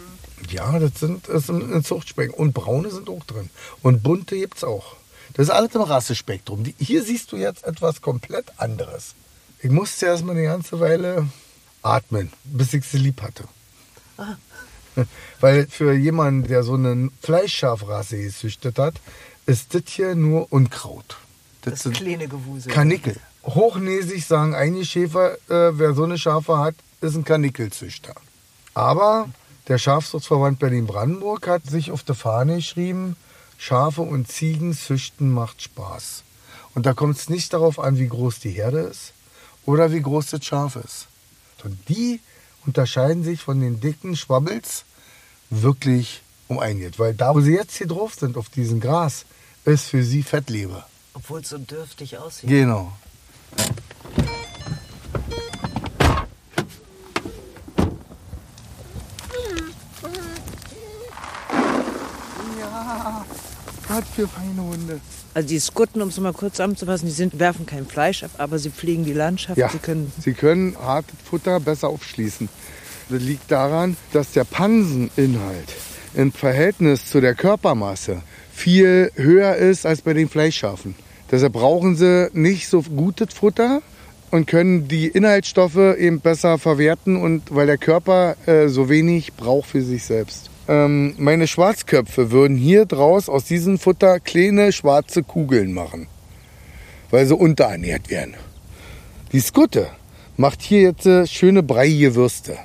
Ja, 0.50 0.78
das 0.78 1.00
sind, 1.00 1.28
das 1.28 1.46
sind 1.46 1.74
ein 1.74 1.82
Zuchtspektrum. 1.82 2.38
Und 2.38 2.52
braune 2.52 2.90
sind 2.90 3.08
auch 3.08 3.24
drin. 3.24 3.50
Und 3.82 4.04
bunte 4.04 4.36
gibt's 4.36 4.62
auch. 4.62 4.96
Das 5.36 5.48
ist 5.48 5.54
alles 5.54 5.74
im 5.74 5.82
Rassespektrum. 5.82 6.64
Die, 6.64 6.74
hier 6.78 7.02
siehst 7.02 7.30
du 7.30 7.36
jetzt 7.36 7.64
etwas 7.64 8.00
komplett 8.00 8.46
anderes. 8.56 9.14
Ich 9.60 9.70
musste 9.70 10.06
erst 10.06 10.24
mal 10.24 10.32
eine 10.32 10.44
ganze 10.44 10.80
Weile 10.80 11.28
atmen, 11.82 12.32
bis 12.44 12.72
ich 12.72 12.86
sie 12.86 12.96
lieb 12.96 13.20
hatte. 13.20 13.44
Weil 15.40 15.66
für 15.66 15.92
jemanden, 15.92 16.48
der 16.48 16.62
so 16.62 16.72
eine 16.72 17.10
Fleischschafrasse 17.20 18.16
gezüchtet 18.16 18.78
hat, 18.78 18.94
ist 19.44 19.74
das 19.74 19.82
hier 19.88 20.14
nur 20.14 20.50
Unkraut. 20.50 21.18
Das 21.60 21.82
sind 21.82 21.98
kleine 21.98 22.28
Gewusel. 22.28 22.72
Karnickel. 22.72 23.16
Hochnäsig 23.44 24.24
sagen 24.24 24.54
einige 24.54 24.86
Schäfer, 24.86 25.34
äh, 25.50 25.78
wer 25.78 25.92
so 25.92 26.04
eine 26.04 26.16
Schafe 26.16 26.56
hat, 26.56 26.76
ist 27.02 27.14
ein 27.14 27.24
Karnickelzüchter. 27.24 28.14
Aber 28.72 29.28
Der 29.68 29.78
Schafzuchtverband 29.78 30.60
Berlin-Brandenburg 30.60 31.48
hat 31.48 31.66
sich 31.66 31.90
auf 31.90 32.04
der 32.04 32.14
Fahne 32.14 32.56
geschrieben, 32.56 33.16
Schafe 33.58 34.02
und 34.02 34.28
Ziegen 34.28 34.74
züchten 34.74 35.30
macht 35.32 35.62
Spaß. 35.62 36.22
Und 36.74 36.86
da 36.86 36.92
kommt 36.92 37.16
es 37.16 37.28
nicht 37.28 37.52
darauf 37.52 37.78
an, 37.78 37.98
wie 37.98 38.08
groß 38.08 38.40
die 38.40 38.50
Herde 38.50 38.80
ist 38.80 39.12
oder 39.64 39.92
wie 39.92 40.02
groß 40.02 40.30
das 40.30 40.44
Schaf 40.44 40.76
ist. 40.76 41.08
Und 41.64 41.88
die 41.88 42.20
unterscheiden 42.66 43.24
sich 43.24 43.40
von 43.40 43.60
den 43.60 43.80
dicken 43.80 44.16
Schwabbels 44.16 44.84
wirklich 45.50 46.22
um 46.48 46.58
einiges. 46.58 46.98
Weil 46.98 47.14
da, 47.14 47.34
wo 47.34 47.40
sie 47.40 47.54
jetzt 47.54 47.76
hier 47.76 47.88
drauf 47.88 48.14
sind, 48.14 48.36
auf 48.36 48.48
diesem 48.48 48.80
Gras, 48.80 49.24
ist 49.64 49.88
für 49.88 50.04
sie 50.04 50.22
Fettleber. 50.22 50.86
Obwohl 51.14 51.40
es 51.40 51.48
so 51.48 51.58
dürftig 51.58 52.18
aussieht. 52.18 52.48
Genau. 52.48 52.92
Was 63.88 64.04
für 64.14 64.26
feine 64.26 64.62
Hunde. 64.62 65.00
Also 65.34 65.48
die 65.48 65.60
Skutten, 65.60 66.02
um 66.02 66.08
es 66.08 66.18
mal 66.18 66.32
kurz 66.32 66.54
zusammenzufassen, 66.54 67.06
die 67.06 67.12
sind, 67.12 67.38
werfen 67.38 67.66
kein 67.66 67.86
Fleisch 67.86 68.22
ab, 68.22 68.30
aber 68.38 68.58
sie 68.58 68.70
pflegen 68.70 69.04
die 69.04 69.12
Landschaft. 69.12 69.58
Ja, 69.58 69.68
Sie 69.68 69.78
können 69.78 70.12
sie 70.18 70.32
können 70.32 70.76
hartes 70.78 71.14
Futter 71.24 71.60
besser 71.60 71.88
aufschließen. 71.88 72.48
Das 73.08 73.22
liegt 73.22 73.50
daran, 73.50 73.96
dass 74.12 74.32
der 74.32 74.44
Panseninhalt 74.44 75.74
im 76.14 76.32
Verhältnis 76.32 77.06
zu 77.06 77.20
der 77.20 77.34
Körpermasse 77.34 78.22
viel 78.52 79.12
höher 79.14 79.54
ist 79.56 79.86
als 79.86 80.02
bei 80.02 80.14
den 80.14 80.28
Fleischschafen. 80.28 80.94
Deshalb 81.30 81.52
brauchen 81.52 81.96
sie 81.96 82.30
nicht 82.32 82.68
so 82.68 82.82
gutes 82.82 83.34
Futter 83.34 83.82
und 84.30 84.46
können 84.46 84.88
die 84.88 85.06
Inhaltsstoffe 85.08 85.76
eben 85.76 86.20
besser 86.20 86.58
verwerten 86.58 87.16
und 87.16 87.54
weil 87.54 87.66
der 87.66 87.78
Körper 87.78 88.36
äh, 88.46 88.68
so 88.68 88.88
wenig 88.88 89.34
braucht 89.34 89.70
für 89.70 89.82
sich 89.82 90.04
selbst. 90.04 90.50
Ähm, 90.68 91.14
meine 91.18 91.46
Schwarzköpfe 91.46 92.30
würden 92.30 92.56
hier 92.56 92.86
draus 92.86 93.28
aus 93.28 93.44
diesem 93.44 93.78
Futter 93.78 94.18
kleine 94.20 94.72
schwarze 94.72 95.22
Kugeln 95.22 95.72
machen, 95.72 96.08
weil 97.10 97.26
sie 97.26 97.36
unterernährt 97.36 98.10
werden. 98.10 98.34
Die 99.32 99.40
Skutte 99.40 99.88
macht 100.36 100.62
hier 100.62 100.82
jetzt 100.82 101.06
äh, 101.06 101.26
schöne 101.26 101.62
breiige 101.62 102.14
Würste. 102.14 102.58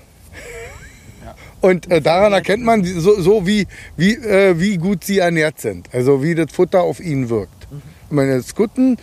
Und 1.62 1.92
äh, 1.92 2.02
daran 2.02 2.34
erkennt 2.34 2.64
man 2.64 2.84
so, 2.84 3.22
so 3.22 3.46
wie, 3.46 3.68
wie, 3.96 4.16
äh, 4.16 4.60
wie 4.60 4.78
gut 4.78 5.04
sie 5.04 5.20
ernährt 5.20 5.60
sind. 5.60 5.90
Also 5.94 6.24
wie 6.24 6.34
das 6.34 6.52
Futter 6.52 6.82
auf 6.82 7.00
ihnen 7.00 7.30
wirkt. 7.30 7.68
Meine 8.10 8.42
Skutten 8.42 8.98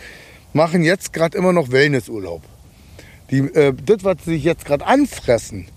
machen 0.53 0.82
jetzt 0.82 1.12
gerade 1.12 1.38
immer 1.38 1.53
noch 1.53 1.70
Wellnessurlaub. 1.70 2.42
Die, 3.30 3.38
äh, 3.38 3.72
das, 3.86 4.03
was 4.03 4.16
sie 4.24 4.32
sich 4.32 4.44
jetzt 4.44 4.64
gerade 4.64 4.84
anfressen, 4.84 5.68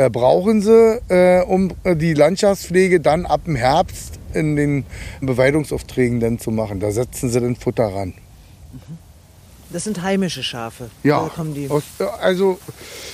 äh, 0.00 0.08
brauchen 0.08 0.62
sie, 0.62 0.98
äh, 1.08 1.42
um 1.42 1.72
äh, 1.84 1.94
die 1.94 2.14
Landschaftspflege 2.14 3.00
dann 3.00 3.26
ab 3.26 3.42
dem 3.44 3.54
Herbst 3.54 4.18
in 4.32 4.56
den 4.56 4.84
Beweidungsaufträgen 5.20 6.20
dann 6.20 6.38
zu 6.38 6.50
machen. 6.50 6.80
Da 6.80 6.90
setzen 6.90 7.28
sie 7.28 7.38
dann 7.38 7.54
Futter 7.54 7.84
ran. 7.84 8.14
Das 9.68 9.84
sind 9.84 10.02
heimische 10.02 10.42
Schafe. 10.42 10.90
Ja, 11.02 11.30
kommen 11.34 11.54
die. 11.54 11.68
aus, 11.68 11.82
äh, 11.98 12.04
also 12.04 12.58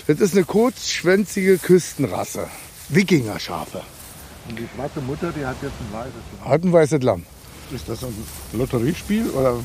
das 0.06 0.20
ist 0.20 0.34
eine 0.34 0.44
kurzschwänzige 0.44 1.58
Küstenrasse. 1.58 2.46
Wikingerschafe. 2.88 3.82
Und 4.48 4.56
die 4.56 4.68
schwarze 4.72 5.00
Mutter, 5.00 5.32
die 5.32 5.44
hat 5.44 5.56
jetzt 5.62 5.72
ein 5.80 5.92
weißes 5.92 6.14
Lamm. 6.40 6.48
Hat 6.48 6.62
ein 6.62 6.72
weißes 6.72 7.02
Lamm. 7.02 7.26
Ist 7.74 7.88
das 7.88 8.04
ein 8.04 8.14
Lotteriespiel 8.52 9.28
oder 9.30 9.56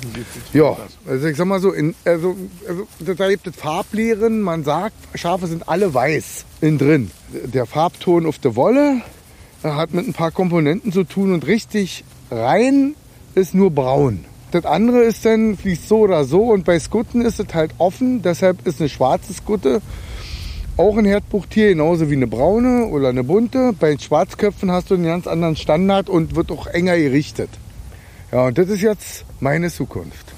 Ja, 0.53 0.75
das? 0.75 0.97
also 1.07 1.27
ich 1.27 1.37
sag 1.37 1.45
mal 1.45 1.59
so, 1.59 1.71
in, 1.71 1.93
also, 2.03 2.35
also 2.67 3.13
da 3.13 3.29
gibt 3.29 3.47
es 3.47 3.55
Farblehren. 3.55 4.41
Man 4.41 4.63
sagt, 4.63 4.95
Schafe 5.15 5.47
sind 5.47 5.69
alle 5.69 5.93
weiß 5.93 6.45
innen 6.61 6.77
drin. 6.77 7.11
Der 7.31 7.65
Farbton 7.65 8.25
auf 8.25 8.39
der 8.39 8.55
Wolle 8.55 9.01
hat 9.63 9.93
mit 9.93 10.07
ein 10.07 10.13
paar 10.13 10.31
Komponenten 10.31 10.91
zu 10.91 11.03
tun 11.03 11.33
und 11.33 11.45
richtig 11.45 12.03
rein 12.31 12.95
ist 13.35 13.53
nur 13.53 13.71
braun. 13.71 14.25
Das 14.51 14.65
andere 14.65 15.03
ist 15.03 15.23
dann, 15.23 15.55
fließt 15.57 15.87
so 15.87 15.99
oder 15.99 16.25
so 16.25 16.45
und 16.51 16.65
bei 16.65 16.79
Skutten 16.79 17.21
ist 17.21 17.39
es 17.39 17.53
halt 17.53 17.71
offen. 17.77 18.21
Deshalb 18.21 18.65
ist 18.67 18.79
eine 18.79 18.89
schwarze 18.89 19.33
Skutte 19.33 19.81
auch 20.77 20.97
ein 20.97 21.05
Herdbuchtier, 21.05 21.69
genauso 21.69 22.09
wie 22.09 22.15
eine 22.15 22.27
braune 22.27 22.85
oder 22.87 23.09
eine 23.09 23.23
bunte. 23.23 23.73
Bei 23.79 23.97
Schwarzköpfen 23.97 24.71
hast 24.71 24.89
du 24.89 24.95
einen 24.95 25.03
ganz 25.03 25.27
anderen 25.27 25.55
Standard 25.55 26.09
und 26.09 26.35
wird 26.35 26.51
auch 26.51 26.67
enger 26.67 26.97
gerichtet. 26.97 27.49
Ja, 28.31 28.45
und 28.45 28.57
das 28.57 28.69
ist 28.69 28.81
jetzt 28.81 29.25
meine 29.39 29.69
Zukunft. 29.69 30.33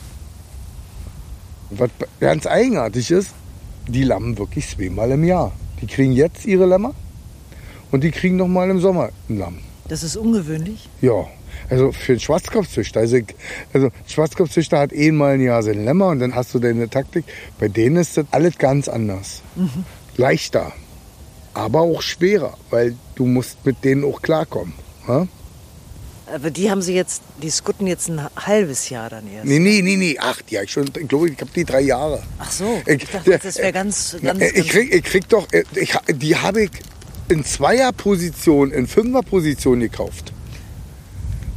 Was 1.69 1.89
ganz 2.19 2.47
eigenartig 2.47 3.11
ist, 3.11 3.29
die 3.87 4.03
lammen 4.03 4.37
wirklich 4.37 4.67
zweimal 4.67 5.11
im 5.11 5.23
Jahr. 5.23 5.51
Die 5.81 5.87
kriegen 5.87 6.13
jetzt 6.13 6.45
ihre 6.45 6.65
Lämmer 6.65 6.93
und 7.91 8.03
die 8.03 8.11
kriegen 8.11 8.37
noch 8.37 8.47
mal 8.47 8.69
im 8.69 8.79
Sommer 8.79 9.09
ein 9.29 9.37
Lamm. 9.37 9.57
Das 9.87 10.01
ist 10.03 10.15
ungewöhnlich. 10.15 10.89
Ja, 11.01 11.27
also 11.69 11.91
für 11.91 12.13
einen 12.13 12.19
Schwarzkopfzüchter. 12.19 13.01
Also, 13.01 13.17
also 13.73 13.87
ein 13.87 13.91
Schwarzkopfzüchter 14.07 14.79
hat 14.79 14.93
einmal 14.93 15.35
im 15.35 15.41
Jahr 15.41 15.61
seine 15.61 15.83
Lämmer 15.83 16.07
und 16.07 16.19
dann 16.19 16.33
hast 16.33 16.53
du 16.53 16.59
deine 16.59 16.89
Taktik. 16.89 17.25
Bei 17.59 17.67
denen 17.67 17.97
ist 17.97 18.17
das 18.17 18.25
alles 18.31 18.57
ganz 18.57 18.87
anders. 18.87 19.41
Leichter, 20.17 20.71
aber 21.53 21.81
auch 21.81 22.01
schwerer, 22.01 22.57
weil 22.69 22.95
du 23.15 23.25
musst 23.25 23.65
mit 23.65 23.83
denen 23.83 24.03
auch 24.03 24.21
klarkommen. 24.21 24.73
Ja? 25.07 25.27
Aber 26.27 26.51
die 26.51 26.69
haben 26.71 26.81
sie 26.81 26.93
jetzt, 26.95 27.21
die 27.41 27.49
Skutten 27.51 27.85
jetzt 27.87 28.07
ein 28.09 28.21
halbes 28.35 28.89
Jahr 28.89 29.09
dann 29.09 29.23
erst. 29.31 29.45
Nee, 29.45 29.59
nee, 29.59 29.81
nee, 29.81 29.97
nee. 29.97 30.15
Ach, 30.19 30.41
die 30.41 30.57
hab 30.57 30.63
ich 30.65 30.71
schon, 30.71 30.85
ich 30.99 31.07
glaube, 31.07 31.29
ich 31.29 31.39
habe 31.39 31.51
die 31.55 31.65
drei 31.65 31.81
Jahre. 31.81 32.23
Ach 32.39 32.51
so, 32.51 32.81
Ich- 32.85 33.03
ich 33.03 33.09
dachte, 33.09 33.37
das 33.43 33.57
wäre 33.57 33.73
ganz, 33.73 34.15
Na, 34.21 34.31
ganz, 34.31 34.41
äh, 34.41 34.47
ich, 34.49 34.53
ganz 34.55 34.67
krieg, 34.69 34.93
ich 34.93 35.03
krieg 35.03 35.27
doch, 35.29 35.47
äh, 35.51 35.63
ich, 35.75 35.93
die 36.15 36.35
habe 36.37 36.63
ich 36.63 36.71
in 37.29 37.43
Zweierposition, 37.43 38.71
in 38.71 38.87
Fünferposition 38.87 39.79
gekauft. 39.79 40.31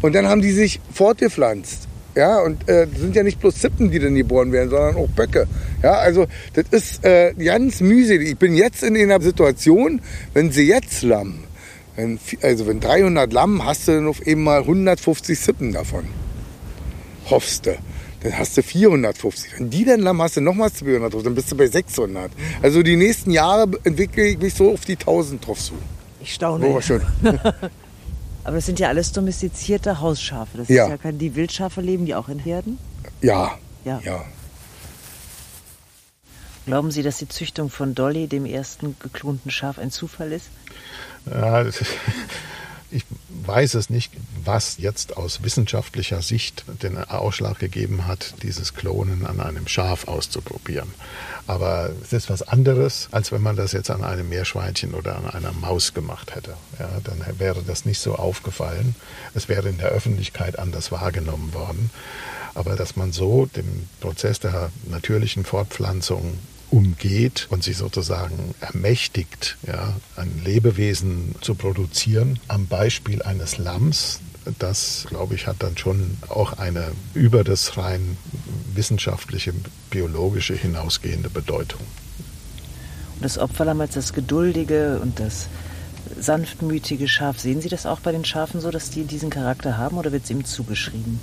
Und 0.03 0.15
dann 0.15 0.27
haben 0.27 0.43
die 0.43 0.53
sich 0.53 0.81
fortgepflanzt. 0.93 1.83
Ja, 2.15 2.39
und 2.41 2.67
äh, 2.69 2.87
das 2.87 2.99
sind 3.01 3.15
ja 3.15 3.23
nicht 3.23 3.41
bloß 3.41 3.57
Zippen, 3.57 3.91
die 3.91 3.99
dann 3.99 4.15
geboren 4.15 4.51
werden, 4.51 4.71
sondern 4.71 4.97
auch 4.97 5.09
Böcke. 5.09 5.47
Ja, 5.83 5.93
also 5.99 6.27
das 6.55 6.65
ist 6.71 7.05
äh, 7.05 7.35
ganz 7.35 7.81
mühselig. 7.81 8.31
Ich 8.31 8.39
bin 8.39 8.55
jetzt 8.55 8.83
in 8.83 8.97
einer 8.97 9.21
Situation, 9.21 10.01
wenn 10.33 10.51
sie 10.51 10.67
jetzt 10.67 11.03
lammen, 11.03 11.45
wenn, 11.97 12.19
also 12.43 12.67
wenn 12.67 12.81
300 12.81 13.33
Lamm, 13.33 13.65
hast 13.65 13.89
du 13.89 13.93
dann 13.93 14.07
auf 14.09 14.21
eben 14.27 14.45
mal 14.45 14.61
150 14.61 15.39
Zippen 15.39 15.73
davon. 15.73 16.05
Hoffst 17.31 17.67
du. 17.67 17.77
Dann 18.23 18.39
hast 18.39 18.57
du 18.57 18.63
450. 18.63 19.59
Wenn 19.59 19.71
die 19.71 19.85
dann 19.85 20.01
Lamm 20.01 20.23
hast 20.23 20.37
du 20.37 20.41
nochmal 20.41 20.73
200 20.73 21.13
drauf, 21.13 21.23
dann 21.23 21.35
bist 21.35 21.51
du 21.53 21.57
bei 21.57 21.67
600. 21.67 22.31
Also 22.63 22.83
die 22.83 22.97
nächsten 22.97 23.31
Jahre 23.31 23.69
entwickle 23.85 24.27
ich 24.27 24.39
mich 24.39 24.55
so 24.55 24.73
auf 24.73 24.85
die 24.85 24.95
1000 24.95 25.47
drauf 25.47 25.59
zu. 25.59 25.75
ich 26.21 26.33
staune. 26.35 26.67
Oh, 26.67 26.81
schön. 26.81 27.03
Aber 28.45 28.55
das 28.57 28.67
sind 28.67 28.79
ja 28.79 28.89
alles 28.89 29.11
domestizierte 29.13 30.01
Hausschafe. 30.01 30.59
Das 30.59 30.69
Ja. 30.69 30.85
ist 30.85 30.91
ja 30.91 30.97
kein, 30.99 31.19
die 31.19 31.35
Wildschafe 31.35 31.81
leben 31.81 32.07
die 32.07 32.15
auch 32.15 32.29
in 32.29 32.39
Herden. 32.39 32.79
Ja, 33.23 33.59
Ja. 33.85 34.01
ja. 34.05 34.25
Glauben 36.67 36.91
Sie, 36.91 37.03
dass 37.05 37.19
die 37.19 37.29
Züchtung 37.29 37.71
von 37.71 37.95
Dolly, 37.95 38.27
dem 38.27 38.45
ersten 38.45 38.97
geklonten 38.99 39.51
Schaf, 39.53 39.79
ein 39.79 39.91
Zufall 39.93 40.33
ist? 40.33 40.47
Ja, 41.31 41.65
ich 42.91 43.05
weiß 43.45 43.75
es 43.75 43.91
nicht, 43.91 44.13
was 44.45 44.79
jetzt 44.79 45.17
aus 45.17 45.43
wissenschaftlicher 45.43 46.23
Sicht 46.23 46.65
den 46.83 46.97
Ausschlag 46.97 47.59
gegeben 47.59 48.07
hat, 48.07 48.35
dieses 48.43 48.75
Klonen 48.75 49.27
an 49.27 49.41
einem 49.41 49.67
Schaf 49.67 50.09
auszuprobieren. 50.09 50.93
Aber 51.47 51.91
es 52.03 52.13
ist 52.13 52.31
was 52.31 52.43
anderes, 52.43 53.09
als 53.13 53.33
wenn 53.33 53.43
man 53.43 53.57
das 53.57 53.73
jetzt 53.73 53.91
an 53.91 54.03
einem 54.03 54.29
Meerschweinchen 54.29 54.95
oder 54.95 55.17
an 55.17 55.29
einer 55.31 55.53
Maus 55.53 55.95
gemacht 55.95 56.35
hätte. 56.35 56.57
Ja, 56.79 56.89
dann 57.05 57.25
wäre 57.39 57.63
das 57.63 57.85
nicht 57.85 58.01
so 58.01 58.17
aufgefallen. 58.17 58.95
Es 59.35 59.49
wäre 59.49 59.69
in 59.69 59.79
der 59.79 59.89
Öffentlichkeit 59.89 60.59
anders 60.59 60.91
wahrgenommen 60.91 61.55
worden. 61.55 61.91
Aber 62.55 62.75
dass 62.75 62.97
man 62.97 63.13
so 63.13 63.47
den 63.47 63.89
Prozess 64.01 64.41
der 64.41 64.71
natürlichen 64.89 65.45
Fortpflanzung 65.45 66.39
umgeht 66.71 67.47
und 67.51 67.63
sich 67.63 67.77
sozusagen 67.77 68.55
ermächtigt, 68.61 69.57
ja, 69.67 69.95
ein 70.17 70.43
Lebewesen 70.45 71.35
zu 71.41 71.55
produzieren, 71.55 72.39
am 72.49 72.67
Beispiel 72.67 73.23
eines 73.23 73.59
Lamms, 73.59 74.21
das, 74.59 75.07
glaube 75.09 75.35
ich, 75.35 75.47
hat 75.47 75.57
dann 75.61 75.77
schon 75.77 76.17
auch 76.29 76.55
eine 76.55 76.93
über 77.15 77.45
das 77.45 77.77
rein 77.77 78.17
wissenschaftliche, 78.75 79.53
biologische 79.91 80.55
hinausgehende 80.55 81.31
Bedeutung. 81.31 81.81
Und 83.17 83.25
das 83.25 83.39
Opferlamm 83.39 83.81
als 83.81 83.95
das 83.95 84.13
geduldige 84.13 85.01
und 85.01 85.19
das 85.19 85.49
sanftmütige 86.21 87.09
Schaf, 87.09 87.41
sehen 87.41 87.61
Sie 87.61 87.69
das 87.69 87.87
auch 87.87 88.01
bei 88.01 88.13
den 88.13 88.25
Schafen 88.25 88.61
so, 88.61 88.71
dass 88.71 88.91
die 88.91 89.05
diesen 89.05 89.31
Charakter 89.31 89.77
haben 89.77 89.99
oder 89.99 90.13
wird 90.13 90.25
es 90.25 90.31
ihm 90.31 90.45
zugeschrieben? 90.45 91.19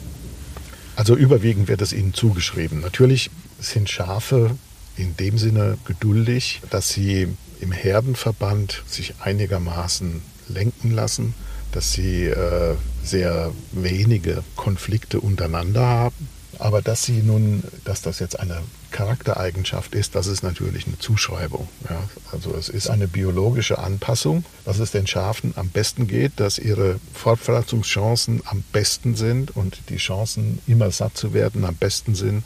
Also 0.95 1.15
überwiegend 1.15 1.67
wird 1.67 1.81
es 1.81 1.93
ihnen 1.93 2.13
zugeschrieben. 2.13 2.81
Natürlich 2.81 3.31
sind 3.59 3.89
Schafe 3.89 4.51
in 4.97 5.17
dem 5.17 5.37
Sinne 5.37 5.77
geduldig, 5.85 6.61
dass 6.69 6.89
sie 6.89 7.27
im 7.59 7.71
Herdenverband 7.71 8.83
sich 8.87 9.15
einigermaßen 9.19 10.21
lenken 10.49 10.91
lassen, 10.91 11.33
dass 11.71 11.93
sie 11.93 12.25
äh, 12.25 12.75
sehr 13.03 13.51
wenige 13.71 14.43
Konflikte 14.55 15.19
untereinander 15.19 15.85
haben. 15.85 16.29
Aber 16.59 16.81
dass 16.81 17.03
sie 17.03 17.23
nun, 17.23 17.63
dass 17.83 18.01
das 18.01 18.19
jetzt 18.19 18.39
eine 18.39 18.61
Charaktereigenschaft 18.91 19.95
ist, 19.95 20.13
das 20.13 20.27
ist 20.27 20.43
natürlich 20.43 20.85
eine 20.85 20.99
Zuschreibung. 20.99 21.67
Ja. 21.89 22.07
Also 22.31 22.55
es 22.55 22.69
ist 22.69 22.89
eine 22.89 23.07
biologische 23.07 23.79
Anpassung, 23.79 24.45
dass 24.63 24.77
es 24.77 24.91
den 24.91 25.07
Schafen 25.07 25.53
am 25.55 25.69
besten 25.69 26.07
geht, 26.07 26.33
dass 26.35 26.59
ihre 26.59 26.99
Fortpflanzungschancen 27.13 28.43
am 28.45 28.63
besten 28.71 29.15
sind 29.15 29.55
und 29.55 29.79
die 29.89 29.97
Chancen, 29.97 30.59
immer 30.67 30.91
satt 30.91 31.17
zu 31.17 31.33
werden, 31.33 31.65
am 31.65 31.75
besten 31.75 32.13
sind, 32.13 32.45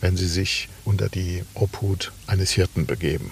wenn 0.00 0.16
sie 0.16 0.28
sich 0.28 0.68
unter 0.84 1.08
die 1.08 1.44
Obhut 1.54 2.12
eines 2.26 2.52
Hirten 2.52 2.86
begeben. 2.86 3.30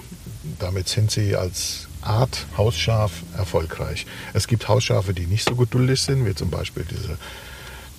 Damit 0.58 0.88
sind 0.88 1.10
sie 1.10 1.36
als 1.36 1.88
Art 2.02 2.46
Hausschaf 2.56 3.12
erfolgreich. 3.36 4.06
Es 4.32 4.46
gibt 4.46 4.68
Hausschafe, 4.68 5.12
die 5.12 5.26
nicht 5.26 5.48
so 5.48 5.56
geduldig 5.56 6.00
sind, 6.00 6.24
wie 6.24 6.34
zum 6.34 6.50
Beispiel 6.50 6.84
diese 6.88 7.18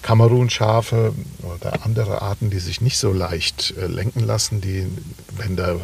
Kamerun-Schafe 0.02 1.14
oder 1.44 1.84
andere 1.86 2.22
Arten, 2.22 2.50
die 2.50 2.60
sich 2.60 2.82
nicht 2.82 2.98
so 2.98 3.12
leicht 3.12 3.74
äh, 3.78 3.88
lenken 3.88 4.22
lassen, 4.22 4.62
die, 4.62 4.88
wenn 5.36 5.56
der 5.56 5.72
äh, 5.72 5.78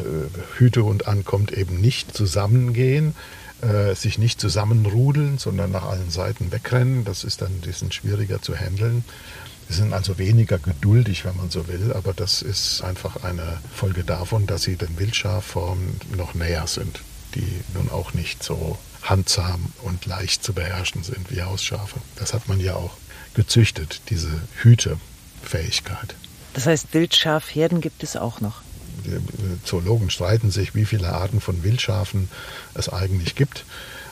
Hütehund 0.58 1.08
ankommt, 1.08 1.52
eben 1.52 1.82
nicht 1.82 2.16
zusammengehen, 2.16 3.16
äh, 3.62 3.96
sich 3.96 4.18
nicht 4.18 4.40
zusammenrudeln, 4.40 5.38
sondern 5.40 5.72
nach 5.72 5.84
allen 5.84 6.10
Seiten 6.10 6.52
wegrennen. 6.52 7.06
Das 7.06 7.24
ist 7.24 7.42
dann, 7.42 7.62
die 7.62 7.72
sind 7.72 7.94
schwieriger 7.94 8.42
zu 8.42 8.56
handeln. 8.56 9.04
Die 9.74 9.80
sind 9.80 9.92
also 9.92 10.20
weniger 10.20 10.60
geduldig, 10.60 11.26
wenn 11.26 11.36
man 11.36 11.50
so 11.50 11.68
will, 11.68 11.94
aber 11.94 12.14
das 12.14 12.44
ist 12.44 12.84
einfach 12.84 13.24
eine 13.24 13.58
Folge 13.74 14.04
davon, 14.04 14.46
dass 14.46 14.62
sie 14.62 14.76
den 14.76 15.00
Wildschafformen 15.00 16.00
noch 16.16 16.36
näher 16.36 16.68
sind, 16.68 17.02
die 17.34 17.60
nun 17.74 17.90
auch 17.90 18.14
nicht 18.14 18.44
so 18.44 18.78
handsam 19.02 19.74
und 19.82 20.06
leicht 20.06 20.44
zu 20.44 20.54
beherrschen 20.54 21.04
sind 21.04 21.32
wie 21.32 21.42
Hausschafe. 21.42 22.00
Das 22.18 22.36
hat 22.36 22.48
man 22.48 22.60
ja 22.60 22.76
auch 22.76 22.92
gezüchtet, 23.34 24.02
diese 24.12 24.30
Hütefähigkeit. 24.62 26.14
Das 26.54 26.68
heißt, 26.68 26.94
Wildschafherden 26.94 27.82
gibt 27.82 28.04
es 28.04 28.16
auch 28.16 28.42
noch? 28.42 28.62
Die 29.06 29.20
Zoologen 29.64 30.12
streiten 30.12 30.52
sich, 30.52 30.76
wie 30.76 30.86
viele 30.86 31.14
Arten 31.14 31.42
von 31.42 31.64
Wildschafen 31.64 32.30
es 32.76 32.90
eigentlich 32.90 33.34
gibt. 33.34 33.66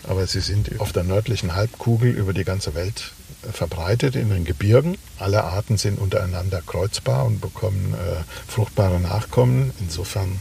Aber 0.07 0.25
sie 0.25 0.41
sind 0.41 0.81
auf 0.81 0.91
der 0.91 1.03
nördlichen 1.03 1.53
Halbkugel 1.53 2.09
über 2.09 2.33
die 2.33 2.45
ganze 2.45 2.73
Welt 2.73 3.13
verbreitet 3.51 4.15
in 4.15 4.29
den 4.29 4.45
Gebirgen. 4.45 4.97
Alle 5.19 5.43
Arten 5.43 5.77
sind 5.77 5.99
untereinander 5.99 6.61
kreuzbar 6.65 7.25
und 7.25 7.41
bekommen 7.41 7.93
äh, 7.93 8.51
fruchtbare 8.51 8.99
Nachkommen. 8.99 9.71
Insofern 9.79 10.39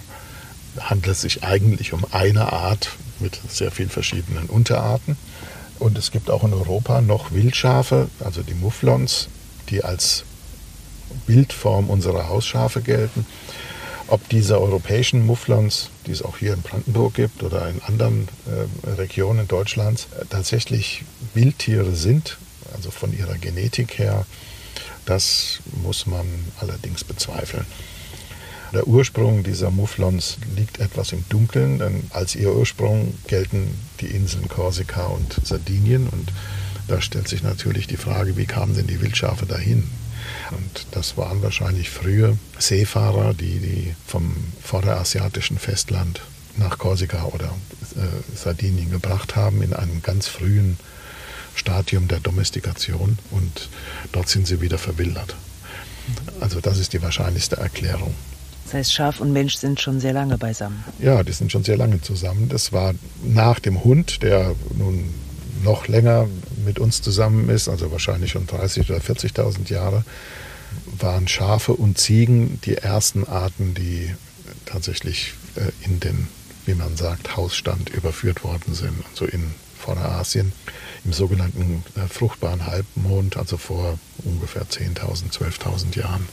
handelt 0.79 1.15
es 1.15 1.23
sich 1.23 1.43
eigentlich 1.43 1.93
um 1.93 2.05
eine 2.13 2.53
Art 2.53 2.91
mit 3.19 3.41
sehr 3.49 3.71
vielen 3.71 3.91
verschiedenen 3.91 4.47
Unterarten. 4.47 5.17
Und 5.79 5.97
es 5.97 6.11
gibt 6.11 6.31
auch 6.31 6.45
in 6.45 6.53
Europa 6.53 7.01
noch 7.01 7.33
Wildschafe, 7.33 8.09
also 8.23 8.43
die 8.43 8.55
Mufflons, 8.55 9.29
die 9.71 9.83
als 9.83 10.25
Wildform 11.27 11.89
unserer 11.89 12.29
Hausschafe 12.29 12.83
gelten. 12.83 13.27
Ob 14.09 14.29
diese 14.29 14.61
europäischen 14.61 15.25
Mufflons, 15.25 15.91
die 16.07 16.11
es 16.11 16.23
auch 16.23 16.37
hier 16.37 16.55
in 16.55 16.63
Brandenburg 16.63 17.15
gibt 17.15 17.43
oder 17.43 17.69
in 17.69 17.81
anderen 17.83 18.29
äh, 18.47 18.91
Regionen 18.91 19.47
Deutschlands, 19.47 20.09
äh, 20.19 20.25
tatsächlich 20.29 21.05
Wildtiere 21.33 21.93
sind, 21.93 22.37
also 22.75 22.91
von 22.91 23.17
ihrer 23.17 23.39
Genetik 23.39 23.99
her, 23.99 24.27
das 25.05 25.61
muss 25.83 26.07
man 26.07 26.27
allerdings 26.61 27.05
bezweifeln. 27.05 27.67
Der 28.73 28.87
Ursprung 28.87 29.43
dieser 29.43 29.71
Mufflons 29.71 30.37
liegt 30.55 30.79
etwas 30.79 31.11
im 31.11 31.25
Dunkeln, 31.29 31.81
denn 31.81 32.05
als 32.11 32.37
ihr 32.37 32.55
Ursprung 32.55 33.15
gelten 33.27 33.75
die 34.01 34.07
Inseln 34.07 34.49
Korsika 34.49 35.07
und 35.07 35.41
Sardinien 35.45 36.09
und 36.09 36.33
da 36.87 37.01
stellt 37.01 37.29
sich 37.29 37.43
natürlich 37.43 37.87
die 37.87 37.97
Frage, 37.97 38.37
wie 38.37 38.47
kamen 38.47 38.75
denn 38.75 38.87
die 38.87 39.01
Wildschafe 39.01 39.47
dahin? 39.47 39.89
Und 40.51 40.87
das 40.93 41.17
waren 41.17 41.43
wahrscheinlich 41.43 41.91
frühe 41.91 42.37
Seefahrer, 42.59 43.35
die, 43.35 43.59
die 43.59 43.95
vom 44.07 44.35
vorderasiatischen 44.63 45.59
Festland 45.59 46.21
nach 46.57 46.79
Korsika 46.79 47.25
oder 47.25 47.47
äh, 47.97 48.37
Sardinien 48.37 48.91
gebracht 48.91 49.37
haben 49.37 49.63
in 49.63 49.73
einem 49.73 50.03
ganz 50.03 50.27
frühen 50.29 50.79
Stadium 51.61 52.09
der 52.09 52.21
Domestikation 52.21 53.19
und 53.31 53.69
dort 54.13 54.29
sind 54.29 54.47
sie 54.47 54.61
wieder 54.61 54.79
verwildert. 54.79 55.37
Also 56.41 56.61
das 56.61 56.79
ist 56.79 56.93
die 56.93 57.03
wahrscheinlichste 57.03 57.57
Erklärung. 57.59 58.15
Das 58.65 58.75
heißt, 58.75 58.93
Schaf 58.95 59.21
und 59.21 59.33
Mensch 59.33 59.57
sind 59.57 59.81
schon 59.81 60.01
sehr 60.01 60.13
lange 60.13 60.39
beisammen. 60.39 60.83
Ja, 60.99 61.23
die 61.23 61.33
sind 61.33 61.53
schon 61.53 61.65
sehr 61.65 61.77
lange 61.77 62.01
zusammen. 62.01 62.49
Das 62.49 62.73
war 62.73 62.95
nach 63.23 63.59
dem 63.61 63.85
Hund, 63.85 64.23
der 64.23 64.55
nun 64.77 65.13
noch 65.63 65.89
länger 65.89 66.29
mit 66.65 66.79
uns 66.79 67.03
zusammen 67.03 67.49
ist, 67.49 67.69
also 67.69 67.91
wahrscheinlich 67.93 68.31
schon 68.33 68.47
30.000 68.47 68.91
oder 68.91 68.99
40.000 68.99 69.71
Jahre, 69.71 70.05
waren 70.99 71.29
Schafe 71.29 71.73
und 71.73 71.99
Ziegen 71.99 72.61
die 72.65 72.77
ersten 72.77 73.27
Arten, 73.27 73.75
die 73.75 74.15
tatsächlich 74.67 75.35
äh, 75.57 75.73
in 75.85 76.01
den, 76.01 76.29
wie 76.65 76.75
man 76.75 76.97
sagt, 76.97 77.37
Hausstand 77.37 77.91
überführt 77.91 78.45
worden 78.45 78.75
sind, 78.75 78.95
also 79.11 79.27
in 79.27 79.51
Vorderasien, 79.79 80.53
im 81.05 81.13
sogenannten 81.13 81.85
äh, 81.97 82.09
fruchtbaren 82.09 82.67
Halbmond, 82.67 83.37
also 83.37 83.57
vor 83.57 83.99
ungefähr 84.25 84.63
10.000, 84.63 85.33
12.000 85.33 85.99
Jahren. 85.99 86.29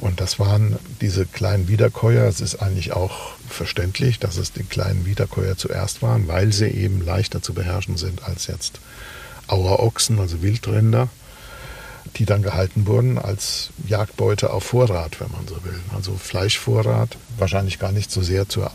Und 0.00 0.20
das 0.20 0.38
waren 0.38 0.78
diese 1.00 1.26
kleinen 1.26 1.68
Wiederkäuer. 1.68 2.24
Es 2.28 2.40
ist 2.40 2.56
eigentlich 2.56 2.92
auch 2.92 3.32
verständlich, 3.48 4.20
dass 4.20 4.36
es 4.36 4.52
die 4.52 4.62
kleinen 4.62 5.06
Wiederkäuer 5.06 5.56
zuerst 5.56 6.02
waren, 6.02 6.28
weil 6.28 6.52
sie 6.52 6.68
eben 6.68 7.04
leichter 7.04 7.42
zu 7.42 7.52
beherrschen 7.52 7.96
sind 7.96 8.22
als 8.22 8.46
jetzt 8.46 8.80
Auerochsen, 9.48 10.20
also 10.20 10.40
Wildrinder, 10.40 11.08
die 12.16 12.26
dann 12.26 12.42
gehalten 12.42 12.86
wurden 12.86 13.18
als 13.18 13.70
Jagdbeute 13.88 14.52
auf 14.52 14.64
Vorrat, 14.64 15.20
wenn 15.20 15.32
man 15.32 15.48
so 15.48 15.56
will. 15.64 15.80
Also 15.94 16.16
Fleischvorrat, 16.16 17.16
wahrscheinlich 17.36 17.78
gar 17.78 17.92
nicht 17.92 18.12
so 18.12 18.22
sehr 18.22 18.48
zur 18.48 18.70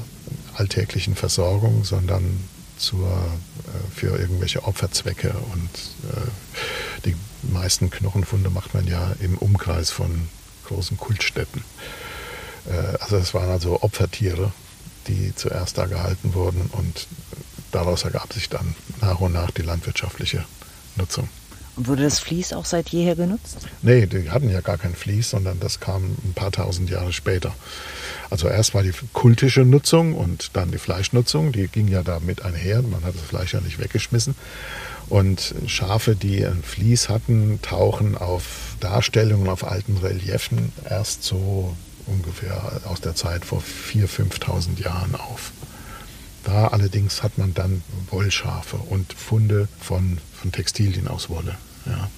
alltäglichen 0.55 1.15
Versorgung, 1.15 1.85
sondern 1.85 2.43
zur, 2.77 3.09
äh, 3.09 3.95
für 3.95 4.17
irgendwelche 4.17 4.63
Opferzwecke. 4.63 5.33
Und 5.53 5.69
äh, 6.11 7.05
die 7.05 7.15
meisten 7.51 7.89
Knochenfunde 7.89 8.49
macht 8.49 8.73
man 8.73 8.87
ja 8.87 9.13
im 9.19 9.37
Umkreis 9.37 9.91
von 9.91 10.27
großen 10.65 10.97
Kultstätten. 10.97 11.63
Äh, 12.65 12.97
also 12.99 13.17
es 13.17 13.33
waren 13.33 13.49
also 13.49 13.81
Opfertiere, 13.81 14.51
die 15.07 15.35
zuerst 15.35 15.77
da 15.77 15.85
gehalten 15.85 16.33
wurden 16.33 16.69
und 16.71 17.07
daraus 17.71 18.03
ergab 18.03 18.31
sich 18.33 18.49
dann 18.49 18.75
nach 19.01 19.19
und 19.19 19.33
nach 19.33 19.51
die 19.51 19.63
landwirtschaftliche 19.63 20.45
Nutzung. 20.95 21.27
Und 21.75 21.87
wurde 21.87 22.03
das 22.03 22.19
Vlies 22.19 22.53
auch 22.53 22.65
seit 22.65 22.89
jeher 22.89 23.15
genutzt? 23.15 23.57
Nee, 23.81 24.05
die 24.05 24.29
hatten 24.29 24.49
ja 24.49 24.61
gar 24.61 24.77
kein 24.77 24.93
Vlies, 24.93 25.31
sondern 25.31 25.59
das 25.59 25.79
kam 25.79 26.03
ein 26.23 26.33
paar 26.35 26.51
tausend 26.51 26.89
Jahre 26.89 27.13
später. 27.13 27.53
Also 28.29 28.47
erst 28.47 28.73
war 28.73 28.83
die 28.83 28.93
kultische 29.11 29.61
Nutzung 29.61 30.13
und 30.13 30.51
dann 30.53 30.71
die 30.71 30.77
Fleischnutzung, 30.77 31.51
die 31.51 31.67
ging 31.67 31.87
ja 31.87 32.03
da 32.03 32.19
mit 32.19 32.43
einher. 32.43 32.81
Man 32.81 33.03
hat 33.03 33.15
das 33.15 33.23
Fleisch 33.23 33.53
ja 33.53 33.61
nicht 33.61 33.79
weggeschmissen. 33.79 34.35
Und 35.09 35.53
Schafe, 35.67 36.15
die 36.15 36.45
ein 36.45 36.63
Vlies 36.63 37.09
hatten, 37.09 37.59
tauchen 37.61 38.17
auf 38.17 38.75
Darstellungen 38.79 39.49
auf 39.49 39.65
alten 39.65 39.97
Reliefen 39.97 40.71
erst 40.89 41.23
so 41.23 41.75
ungefähr 42.05 42.81
aus 42.85 43.01
der 43.01 43.15
Zeit 43.15 43.45
vor 43.45 43.61
4.000, 43.61 44.07
5.000 44.07 44.83
Jahren 44.83 45.15
auf. 45.15 45.51
Da 46.43 46.67
allerdings 46.67 47.23
hat 47.23 47.37
man 47.37 47.53
dann 47.53 47.83
Wollschafe 48.09 48.77
und 48.77 49.13
Funde 49.13 49.67
von, 49.79 50.17
von 50.43 50.51
Textilien 50.51 51.07
aus 51.07 51.29
Wolle. 51.29 51.55
Ja. 51.85 52.09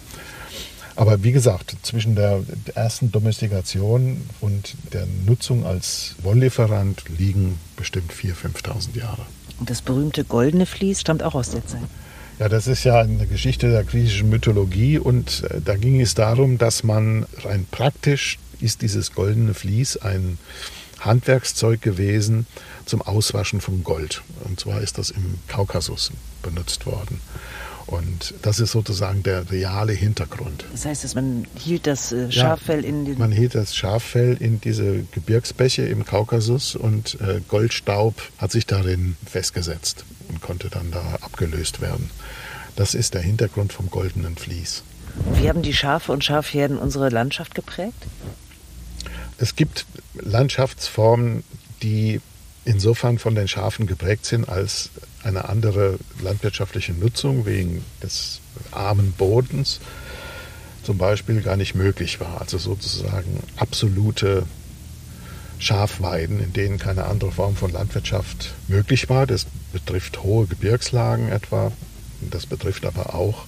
Aber 0.96 1.24
wie 1.24 1.32
gesagt, 1.32 1.76
zwischen 1.84 2.16
der 2.16 2.42
ersten 2.74 3.12
Domestikation 3.12 4.22
und 4.42 4.76
der 4.94 5.06
Nutzung 5.26 5.66
als 5.66 6.16
Wolllieferant 6.24 7.04
liegen 7.18 7.60
bestimmt 7.76 8.12
4.000, 8.12 8.56
5.000 8.64 8.98
Jahre. 8.98 9.26
Und 9.60 9.70
das 9.70 9.82
berühmte 9.82 10.24
goldene 10.24 10.66
Vlies 10.66 11.02
stammt 11.02 11.22
auch 11.22 11.36
aus 11.36 11.52
der 11.52 11.66
Zeit. 11.68 11.82
Ja, 12.40 12.50
das 12.50 12.68
ist 12.68 12.84
ja 12.84 13.00
eine 13.00 13.28
Geschichte 13.28 13.70
der 13.70 13.84
griechischen 13.84 14.30
Mythologie 14.30 14.98
und 14.98 15.44
äh, 15.44 15.62
da 15.64 15.76
ging 15.76 16.02
es 16.02 16.16
darum, 16.16 16.58
dass 16.58 16.84
man 16.84 17.26
rein 17.44 17.66
praktisch 17.70 18.40
ist 18.60 18.82
dieses 18.82 19.14
goldene 19.14 19.54
Vlies 19.54 19.98
ein 19.98 20.38
Handwerkszeug 21.00 21.82
gewesen 21.82 22.48
zum 22.86 23.02
Auswaschen 23.02 23.62
von 23.62 23.84
Gold. 23.84 24.24
Und 24.46 24.60
zwar 24.60 24.82
ist 24.82 24.98
das 24.98 25.12
im 25.12 25.36
Kaukasus 25.48 26.12
benutzt 26.42 26.86
worden. 26.86 27.20
Und 27.88 28.34
das 28.42 28.60
ist 28.60 28.72
sozusagen 28.72 29.22
der 29.22 29.52
reale 29.52 29.94
Hintergrund. 29.94 30.66
Das 30.72 30.86
heißt, 30.86 31.04
dass 31.04 31.14
man 31.14 31.46
hielt 31.56 31.86
das 31.86 32.12
äh, 32.12 32.32
Schaffell 32.32 32.82
ja, 32.82 32.90
in 32.90 33.06
den. 33.06 33.18
Man 33.20 33.32
hielt 33.32 33.54
das 33.54 33.76
Schaffell 33.76 34.38
in 34.40 34.60
diese 34.60 35.04
Gebirgsbäche 35.12 35.84
im 35.84 36.04
Kaukasus 36.04 36.76
und 36.76 37.20
äh, 37.22 37.42
Goldstaub 37.48 38.16
hat 38.40 38.52
sich 38.52 38.66
darin 38.66 39.18
festgesetzt 39.26 40.04
und 40.30 40.42
konnte 40.42 40.70
dann 40.70 40.90
da 40.92 41.18
abgelöst 41.22 41.80
werden. 41.80 42.10
Das 42.76 42.96
ist 42.96 43.14
der 43.14 43.22
Hintergrund 43.22 43.72
vom 43.72 43.90
goldenen 43.92 44.36
Vlies. 44.36 44.84
Wie 45.36 45.48
haben 45.48 45.62
die 45.62 45.74
Schafe 45.74 46.12
und 46.12 46.24
Schafherden 46.24 46.78
unsere 46.78 47.10
Landschaft 47.10 47.56
geprägt? 47.56 48.06
Es 49.38 49.56
gibt 49.56 49.86
Landschaftsformen, 50.16 51.44
die 51.84 52.20
insofern 52.66 53.20
von 53.20 53.36
den 53.36 53.48
Schafen 53.48 53.86
geprägt 53.86 54.26
sind, 54.26 54.50
als 54.50 54.90
eine 55.26 55.50
andere 55.50 55.98
landwirtschaftliche 56.22 56.94
Nutzung 56.94 57.46
wegen 57.46 57.84
des 58.02 58.40
armen 58.72 59.12
Bodens 59.14 59.80
zum 60.84 60.98
Beispiel 60.98 61.42
gar 61.42 61.58
nicht 61.58 61.74
möglich 61.76 62.20
war. 62.20 62.40
Also 62.40 62.58
sozusagen 62.58 63.42
absolute 63.58 64.44
Schafweiden, 65.58 66.40
in 66.40 66.54
denen 66.54 66.78
keine 66.78 67.06
andere 67.06 67.32
Form 67.32 67.56
von 67.56 67.72
Landwirtschaft 67.72 68.54
möglich 68.68 69.10
war. 69.10 69.26
Das 69.26 69.48
betrifft 69.74 70.22
hohe 70.22 70.46
Gebirgslagen 70.46 71.30
etwa. 71.30 71.72
Das 72.22 72.46
betrifft 72.46 72.86
aber 72.86 73.16
auch 73.16 73.46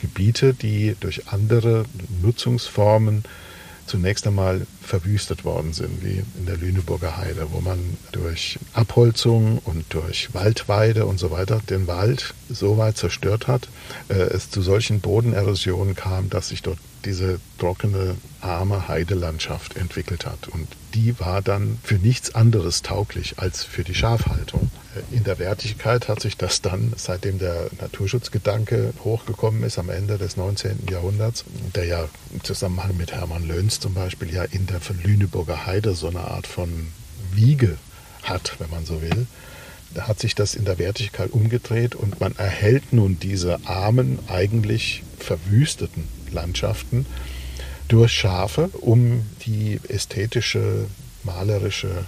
Gebiete, 0.00 0.52
die 0.52 0.96
durch 0.98 1.28
andere 1.28 1.84
Nutzungsformen 2.22 3.24
zunächst 3.90 4.26
einmal 4.26 4.66
verwüstet 4.80 5.44
worden 5.44 5.72
sind, 5.72 6.02
wie 6.04 6.22
in 6.38 6.46
der 6.46 6.56
Lüneburger 6.56 7.16
Heide, 7.16 7.48
wo 7.50 7.60
man 7.60 7.78
durch 8.12 8.58
Abholzung 8.72 9.58
und 9.64 9.84
durch 9.92 10.32
Waldweide 10.32 11.06
und 11.06 11.18
so 11.18 11.32
weiter 11.32 11.60
den 11.68 11.88
Wald 11.88 12.34
so 12.48 12.78
weit 12.78 12.96
zerstört 12.96 13.48
hat, 13.48 13.68
äh, 14.08 14.14
es 14.14 14.48
zu 14.48 14.62
solchen 14.62 15.00
Bodenerosionen 15.00 15.96
kam, 15.96 16.30
dass 16.30 16.48
sich 16.50 16.62
dort 16.62 16.78
diese 17.04 17.40
trockene, 17.58 18.16
arme 18.40 18.88
Heidelandschaft 18.88 19.76
entwickelt 19.76 20.26
hat. 20.26 20.48
Und 20.48 20.68
die 20.94 21.18
war 21.20 21.42
dann 21.42 21.78
für 21.82 21.96
nichts 21.96 22.34
anderes 22.34 22.82
tauglich 22.82 23.38
als 23.38 23.64
für 23.64 23.84
die 23.84 23.94
Schafhaltung. 23.94 24.70
In 25.10 25.24
der 25.24 25.38
Wertigkeit 25.38 26.08
hat 26.08 26.20
sich 26.20 26.36
das 26.36 26.62
dann, 26.62 26.92
seitdem 26.96 27.38
der 27.38 27.70
Naturschutzgedanke 27.80 28.92
hochgekommen 29.04 29.62
ist, 29.62 29.78
am 29.78 29.90
Ende 29.90 30.18
des 30.18 30.36
19. 30.36 30.86
Jahrhunderts, 30.90 31.44
der 31.74 31.84
ja 31.84 32.08
im 32.32 32.42
Zusammenhang 32.42 32.96
mit 32.96 33.12
Hermann 33.12 33.46
Löns 33.46 33.80
zum 33.80 33.94
Beispiel 33.94 34.32
ja 34.32 34.44
in 34.44 34.66
der 34.66 34.80
Lüneburger 35.02 35.66
Heide 35.66 35.94
so 35.94 36.08
eine 36.08 36.20
Art 36.20 36.46
von 36.46 36.88
Wiege 37.32 37.76
hat, 38.22 38.56
wenn 38.58 38.70
man 38.70 38.84
so 38.84 39.00
will, 39.00 39.26
da 39.94 40.06
hat 40.06 40.20
sich 40.20 40.34
das 40.34 40.54
in 40.54 40.64
der 40.64 40.78
Wertigkeit 40.78 41.32
umgedreht 41.32 41.94
und 41.94 42.20
man 42.20 42.36
erhält 42.36 42.92
nun 42.92 43.18
diese 43.18 43.58
armen, 43.66 44.18
eigentlich 44.28 45.02
verwüsteten 45.18 46.08
Landschaften 46.32 47.06
durch 47.88 48.12
Schafe, 48.12 48.70
um 48.80 49.26
die 49.44 49.80
ästhetische, 49.88 50.86
malerische, 51.24 52.04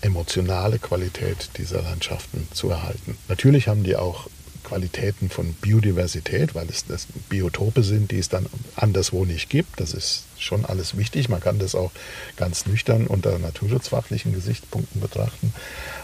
emotionale 0.00 0.78
Qualität 0.78 1.50
dieser 1.58 1.82
Landschaften 1.82 2.48
zu 2.52 2.70
erhalten. 2.70 3.16
Natürlich 3.28 3.68
haben 3.68 3.82
die 3.82 3.96
auch 3.96 4.28
Qualitäten 4.66 5.30
von 5.30 5.52
Biodiversität, 5.54 6.56
weil 6.56 6.68
es 6.68 6.84
das 6.84 7.06
Biotope 7.28 7.84
sind, 7.84 8.10
die 8.10 8.18
es 8.18 8.28
dann 8.28 8.46
anderswo 8.74 9.24
nicht 9.24 9.48
gibt. 9.48 9.78
Das 9.78 9.94
ist 9.94 10.24
schon 10.38 10.64
alles 10.64 10.96
wichtig. 10.96 11.28
Man 11.28 11.40
kann 11.40 11.60
das 11.60 11.76
auch 11.76 11.92
ganz 12.36 12.66
nüchtern 12.66 13.06
unter 13.06 13.38
naturschutzfachlichen 13.38 14.34
Gesichtspunkten 14.34 15.00
betrachten. 15.00 15.54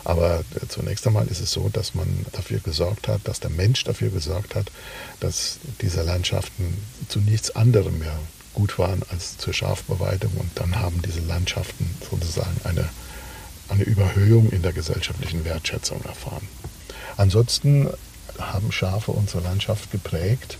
Aber 0.04 0.44
äh, 0.54 0.68
zunächst 0.68 1.04
einmal 1.06 1.26
ist 1.26 1.40
es 1.40 1.50
so, 1.50 1.68
dass 1.70 1.94
man 1.94 2.24
dafür 2.30 2.60
gesorgt 2.60 3.08
hat, 3.08 3.20
dass 3.24 3.40
der 3.40 3.50
Mensch 3.50 3.82
dafür 3.82 4.10
gesorgt 4.10 4.54
hat, 4.54 4.70
dass 5.18 5.58
diese 5.80 6.02
Landschaften 6.02 6.76
zu 7.08 7.18
nichts 7.18 7.54
anderem 7.56 7.98
mehr 7.98 8.16
gut 8.54 8.78
waren 8.78 9.02
als 9.10 9.38
zur 9.38 9.54
Schafbeweidung. 9.54 10.32
Und 10.36 10.50
dann 10.54 10.78
haben 10.78 11.02
diese 11.02 11.20
Landschaften 11.20 11.90
sozusagen 12.08 12.60
eine, 12.62 12.88
eine 13.68 13.82
Überhöhung 13.82 14.50
in 14.50 14.62
der 14.62 14.72
gesellschaftlichen 14.72 15.44
Wertschätzung 15.44 16.00
erfahren. 16.04 16.46
Ansonsten 17.16 17.88
haben 18.38 18.72
Schafe 18.72 19.12
unsere 19.12 19.42
Landschaft 19.42 19.90
geprägt, 19.90 20.58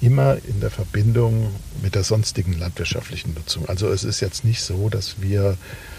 immer 0.00 0.38
in 0.46 0.60
der 0.60 0.70
Verbindung 0.70 1.54
mit 1.82 1.94
der 1.94 2.04
sonstigen 2.04 2.58
landwirtschaftlichen 2.58 3.34
Nutzung. 3.34 3.68
Also 3.68 3.88
es 3.88 4.04
ist 4.04 4.20
jetzt 4.20 4.44
nicht 4.44 4.62
so, 4.62 4.88
dass 4.88 5.20
wir 5.20 5.56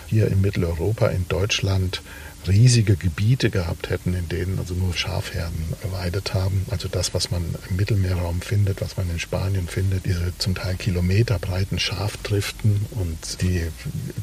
hier 0.08 0.28
in 0.28 0.42
Mitteleuropa, 0.42 1.08
in 1.08 1.28
Deutschland, 1.28 2.02
riesige 2.48 2.96
Gebiete 2.96 3.50
gehabt 3.50 3.90
hätten, 3.90 4.14
in 4.14 4.30
denen 4.30 4.60
also 4.60 4.74
nur 4.74 4.94
Schafherden 4.94 5.74
geweidet 5.82 6.34
haben. 6.34 6.66
Also 6.70 6.88
das, 6.88 7.14
was 7.14 7.32
man 7.32 7.44
im 7.70 7.76
Mittelmeerraum 7.76 8.42
findet, 8.42 8.82
was 8.82 8.98
man 8.98 9.10
in 9.10 9.20
Spanien 9.20 9.68
findet, 9.68 10.06
diese 10.06 10.34
zum 10.38 10.56
Teil 10.56 10.76
kilometerbreiten 10.76 11.80
Schafdriften 11.80 12.86
und 12.92 13.42
die 13.42 13.64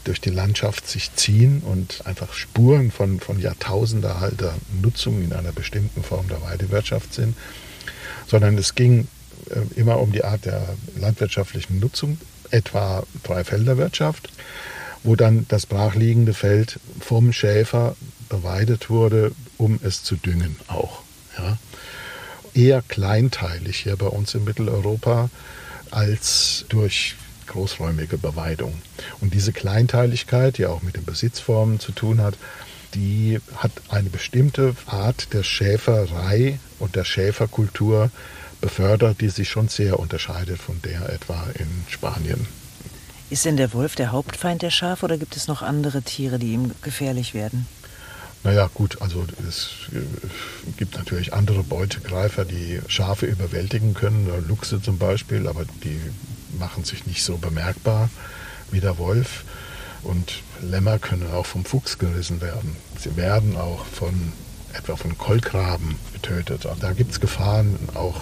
durch 0.05 0.21
die 0.21 0.31
Landschaft 0.31 0.89
sich 0.89 1.15
ziehen 1.15 1.61
und 1.61 2.07
einfach 2.07 2.33
Spuren 2.33 2.91
von, 2.91 3.21
von 3.21 3.39
Jahrtausender 3.39 4.17
alter 4.17 4.55
Nutzung 4.81 5.23
in 5.23 5.33
einer 5.33 5.53
bestimmten 5.53 6.03
Form 6.03 6.29
der 6.29 6.43
Weidewirtschaft 6.43 7.13
sind, 7.15 7.37
sondern 8.27 8.57
es 8.57 8.75
ging 8.75 9.09
äh, 9.51 9.79
immer 9.79 10.01
um 10.01 10.13
die 10.13 10.25
Art 10.25 10.45
der 10.45 10.63
landwirtschaftlichen 10.99 11.79
Nutzung, 11.81 12.19
etwa 12.51 13.03
Dreifelderwirtschaft 13.25 14.31
wo 15.07 15.15
dann 15.15 15.47
das 15.49 15.67
brachliegende 15.67 16.35
Feld 16.35 16.81
vom 17.01 17.33
Schäfer 17.33 17.97
beweidet 18.29 18.91
wurde, 18.91 19.33
um 19.57 19.79
es 19.83 20.03
zu 20.03 20.17
düngen 20.17 20.57
auch. 20.67 21.03
Ja. 21.39 21.59
Eher 22.55 22.83
kleinteilig 22.83 23.79
hier 23.79 23.97
bei 23.97 24.07
uns 24.07 24.35
in 24.35 24.45
Mitteleuropa 24.45 25.31
als 25.93 26.65
durch 26.69 27.15
großräumige 27.47 28.19
Beweidung. 28.19 28.75
Und 29.21 29.33
diese 29.33 29.53
Kleinteiligkeit, 29.53 30.59
die 30.59 30.67
auch 30.67 30.83
mit 30.83 30.97
den 30.97 31.05
Besitzformen 31.05 31.79
zu 31.79 31.93
tun 31.93 32.21
hat, 32.21 32.37
die 32.95 33.39
hat 33.57 33.71
eine 33.89 34.11
bestimmte 34.11 34.75
Art 34.87 35.33
der 35.33 35.45
Schäferei 35.45 36.59
und 36.81 36.97
der 36.97 37.05
Schäferkultur 37.05 38.11
befördert, 38.61 39.21
die 39.21 39.29
sich 39.29 39.49
schon 39.49 39.69
sehr 39.69 40.01
unterscheidet 40.01 40.59
von 40.61 40.81
der 40.83 41.09
etwa 41.11 41.47
in 41.59 41.69
Spanien 41.89 42.49
ist 43.31 43.45
denn 43.45 43.57
der 43.57 43.73
Wolf 43.73 43.95
der 43.95 44.13
Hauptfeind 44.13 44.63
der 44.63 44.71
Schafe 44.71 45.05
oder 45.05 45.19
gibt 45.19 45.37
es 45.37 45.49
noch 45.49 45.63
andere 45.63 46.03
Tiere, 46.03 46.39
die 46.39 46.53
ihm 46.53 46.73
gefährlich 46.83 47.35
werden? 47.35 47.67
Naja, 48.45 48.71
gut, 48.73 49.03
also 49.03 49.27
es 49.49 49.71
äh, 49.93 49.99
gibt 50.77 50.97
natürlich 50.97 51.35
andere 51.35 51.65
Beutegreifer, 51.65 52.45
die 52.45 52.81
Schafe 52.87 53.27
überwältigen 53.27 53.95
können, 53.95 54.31
Luchse 54.47 54.81
zum 54.81 54.99
Beispiel, 54.99 55.49
aber 55.49 55.65
die 55.83 56.01
machen 56.59 56.85
sich 56.85 57.07
nicht 57.07 57.25
so 57.25 57.39
bemerkbar 57.39 58.09
wie 58.71 58.81
der 58.81 58.99
Wolf. 58.99 59.45
Und 60.05 60.43
Lämmer 60.63 61.01
können 61.01 61.29
auch 61.33 61.47
vom 61.47 61.65
Fuchs 61.65 61.99
gerissen 61.99 62.41
werden. 62.41 62.77
Sie 62.99 63.17
werden 63.17 63.57
auch 63.57 63.85
von 63.85 64.33
etwa 64.73 64.95
von 64.95 65.19
Kolkraben 65.19 65.97
getötet. 66.13 66.69
Da 66.81 66.93
gibt 66.93 67.13
es 67.13 67.21
Gefahren 67.21 67.77
auch 67.95 68.21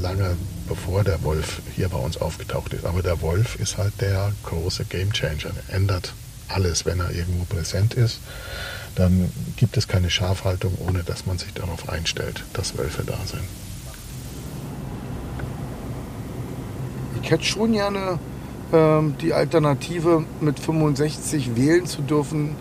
lange 0.00 0.36
bevor 0.68 1.04
der 1.04 1.22
Wolf 1.22 1.62
hier 1.74 1.88
bei 1.88 1.98
uns 1.98 2.16
aufgetaucht 2.18 2.72
ist. 2.72 2.84
Aber 2.84 3.02
der 3.02 3.20
Wolf 3.20 3.56
ist 3.56 3.78
halt 3.78 4.00
der 4.00 4.32
große 4.44 4.84
Gamechanger. 4.84 5.52
Er 5.68 5.74
ändert 5.74 6.12
alles, 6.48 6.86
wenn 6.86 7.00
er 7.00 7.10
irgendwo 7.10 7.44
präsent 7.44 7.94
ist. 7.94 8.20
Dann 8.94 9.30
gibt 9.56 9.76
es 9.76 9.86
keine 9.86 10.10
Schafhaltung, 10.10 10.76
ohne 10.86 11.04
dass 11.04 11.26
man 11.26 11.38
sich 11.38 11.52
darauf 11.54 11.88
einstellt, 11.88 12.44
dass 12.52 12.76
Wölfe 12.76 13.04
da 13.04 13.18
sind. 13.24 13.44
Ich 17.22 17.30
hätte 17.30 17.44
schon 17.44 17.72
gerne 17.72 18.18
ähm, 18.72 19.14
die 19.20 19.32
Alternative, 19.32 20.24
mit 20.40 20.58
65 20.58 21.56
wählen 21.56 21.86
zu 21.86 22.02
dürfen, 22.02 22.56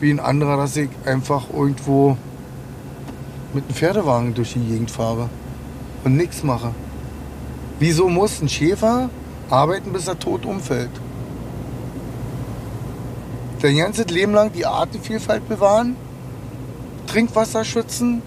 wie 0.00 0.10
ein 0.10 0.20
anderer, 0.20 0.56
dass 0.56 0.76
ich 0.76 0.90
einfach 1.04 1.50
irgendwo 1.52 2.16
mit 3.52 3.64
einem 3.64 3.74
Pferdewagen 3.74 4.34
durch 4.34 4.54
die 4.54 4.60
Gegend 4.60 4.90
fahre 4.90 5.28
und 6.04 6.16
nichts 6.16 6.42
mache. 6.42 6.74
Wieso 7.78 8.08
muss 8.08 8.40
ein 8.40 8.48
Schäfer 8.48 9.10
arbeiten, 9.50 9.92
bis 9.92 10.06
er 10.06 10.18
tot 10.18 10.46
umfällt? 10.46 10.90
Sein 13.60 13.76
ganzes 13.76 14.06
Leben 14.06 14.32
lang 14.32 14.52
die 14.52 14.66
Artenvielfalt 14.66 15.48
bewahren, 15.48 15.96
Trinkwasser 17.06 17.64
schützen, 17.64 18.22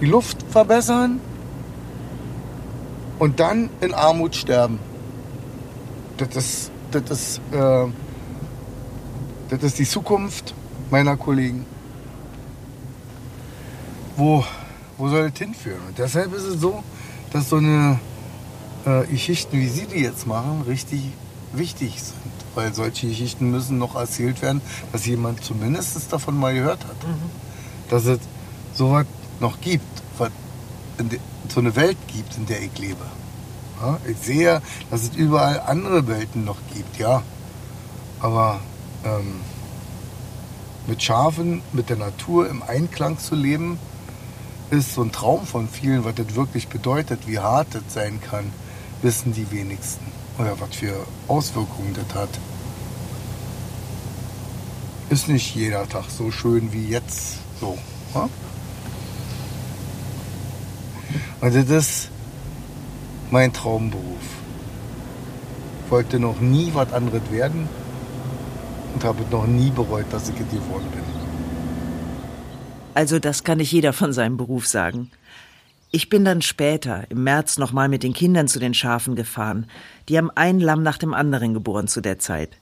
die 0.00 0.06
Luft 0.06 0.44
verbessern 0.50 1.20
und 3.18 3.40
dann 3.40 3.70
in 3.80 3.94
Armut 3.94 4.34
sterben. 4.36 4.78
Das 6.18 6.36
ist, 6.36 6.70
das 6.90 7.10
ist, 7.10 7.40
äh, 7.52 7.86
das 9.50 9.62
ist 9.62 9.78
die 9.78 9.84
Zukunft 9.84 10.54
meiner 10.90 11.16
Kollegen. 11.16 11.64
Wo, 14.16 14.44
wo 14.96 15.08
soll 15.08 15.30
das 15.30 15.38
hinführen? 15.38 15.80
Und 15.88 15.98
deshalb 15.98 16.34
ist 16.34 16.44
es 16.44 16.60
so, 16.60 16.82
dass 17.32 17.48
so 17.48 17.56
eine 17.56 17.98
äh, 18.84 19.04
Geschichten, 19.06 19.58
wie 19.58 19.68
Sie 19.68 19.86
die 19.86 20.00
jetzt 20.00 20.26
machen, 20.26 20.62
richtig 20.66 21.02
wichtig 21.52 22.02
sind. 22.02 22.14
Weil 22.54 22.74
solche 22.74 23.08
Geschichten 23.08 23.50
müssen 23.50 23.78
noch 23.78 23.96
erzählt 23.96 24.40
werden, 24.42 24.60
dass 24.92 25.06
jemand 25.06 25.44
zumindest 25.44 26.12
davon 26.12 26.38
mal 26.38 26.54
gehört 26.54 26.84
hat. 26.84 27.02
Mhm. 27.06 27.30
Dass 27.90 28.06
es 28.06 28.18
sowas 28.74 29.06
noch 29.40 29.60
gibt, 29.60 29.84
was 30.18 30.30
so 31.48 31.60
eine 31.60 31.76
Welt 31.76 31.98
gibt, 32.08 32.36
in 32.36 32.46
der 32.46 32.62
ich 32.62 32.78
lebe. 32.78 33.04
Ja, 33.80 33.98
ich 34.08 34.16
sehe, 34.18 34.62
dass 34.90 35.02
es 35.02 35.14
überall 35.16 35.60
andere 35.60 36.06
Welten 36.06 36.44
noch 36.44 36.56
gibt, 36.74 36.98
ja. 36.98 37.22
Aber 38.20 38.60
ähm, 39.04 39.40
mit 40.86 41.02
Schafen, 41.02 41.60
mit 41.72 41.90
der 41.90 41.96
Natur 41.96 42.48
im 42.48 42.62
Einklang 42.62 43.18
zu 43.18 43.34
leben, 43.34 43.78
ist 44.70 44.94
so 44.94 45.02
ein 45.02 45.12
Traum 45.12 45.46
von 45.46 45.68
vielen, 45.68 46.04
was 46.04 46.14
das 46.14 46.34
wirklich 46.34 46.68
bedeutet, 46.68 47.26
wie 47.26 47.38
hart 47.38 47.68
das 47.72 47.82
sein 47.88 48.20
kann, 48.20 48.50
wissen 49.02 49.32
die 49.32 49.50
wenigsten. 49.50 50.06
Oder 50.38 50.58
was 50.60 50.76
für 50.76 51.06
Auswirkungen 51.28 51.94
das 51.94 52.14
hat. 52.14 52.28
Ist 55.08 55.28
nicht 55.28 55.54
jeder 55.54 55.88
Tag 55.88 56.04
so 56.08 56.30
schön 56.30 56.72
wie 56.72 56.88
jetzt 56.88 57.38
so. 57.60 57.78
Ja? 58.14 58.28
Und 61.40 61.54
das 61.54 61.64
ist 61.64 62.08
mein 63.30 63.52
Traumberuf. 63.52 64.02
Ich 65.84 65.90
wollte 65.90 66.18
noch 66.18 66.40
nie 66.40 66.72
was 66.74 66.92
anderes 66.92 67.30
werden. 67.30 67.68
und 68.96 69.04
habe 69.04 69.22
noch 69.30 69.46
nie 69.46 69.70
bereut, 69.70 70.06
dass 70.10 70.30
ich 70.30 70.36
geworden 70.36 70.88
bin. 70.90 71.25
Also 72.96 73.18
das 73.18 73.44
kann 73.44 73.58
nicht 73.58 73.72
jeder 73.72 73.92
von 73.92 74.14
seinem 74.14 74.38
Beruf 74.38 74.66
sagen. 74.66 75.10
Ich 75.90 76.08
bin 76.08 76.24
dann 76.24 76.40
später, 76.40 77.04
im 77.10 77.24
März, 77.24 77.58
nochmal 77.58 77.90
mit 77.90 78.02
den 78.02 78.14
Kindern 78.14 78.48
zu 78.48 78.58
den 78.58 78.72
Schafen 78.72 79.16
gefahren. 79.16 79.66
Die 80.08 80.16
haben 80.16 80.30
ein 80.34 80.60
Lamm 80.60 80.82
nach 80.82 80.96
dem 80.96 81.12
anderen 81.12 81.52
geboren 81.52 81.88
zu 81.88 82.00
der 82.00 82.18
Zeit. 82.18 82.56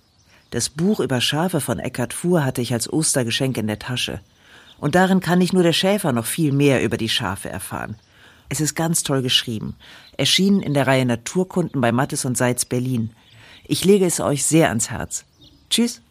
Das 0.50 0.70
Buch 0.70 0.98
über 0.98 1.20
Schafe 1.20 1.60
von 1.60 1.78
Eckhard 1.78 2.12
Fuhr 2.12 2.44
hatte 2.44 2.62
ich 2.62 2.72
als 2.72 2.92
Ostergeschenk 2.92 3.56
in 3.58 3.68
der 3.68 3.78
Tasche. 3.78 4.20
Und 4.80 4.96
darin 4.96 5.20
kann 5.20 5.38
nicht 5.38 5.52
nur 5.52 5.62
der 5.62 5.72
Schäfer 5.72 6.10
noch 6.10 6.26
viel 6.26 6.50
mehr 6.50 6.82
über 6.82 6.96
die 6.96 7.08
Schafe 7.08 7.48
erfahren. 7.48 7.94
Es 8.48 8.60
ist 8.60 8.74
ganz 8.74 9.04
toll 9.04 9.22
geschrieben. 9.22 9.76
Erschienen 10.16 10.62
in 10.62 10.74
der 10.74 10.88
Reihe 10.88 11.06
Naturkunden 11.06 11.80
bei 11.80 11.92
Mattes 11.92 12.24
und 12.24 12.36
Seitz 12.36 12.64
Berlin. 12.64 13.10
Ich 13.68 13.84
lege 13.84 14.04
es 14.04 14.18
euch 14.18 14.44
sehr 14.44 14.70
ans 14.70 14.90
Herz. 14.90 15.26
Tschüss. 15.70 16.02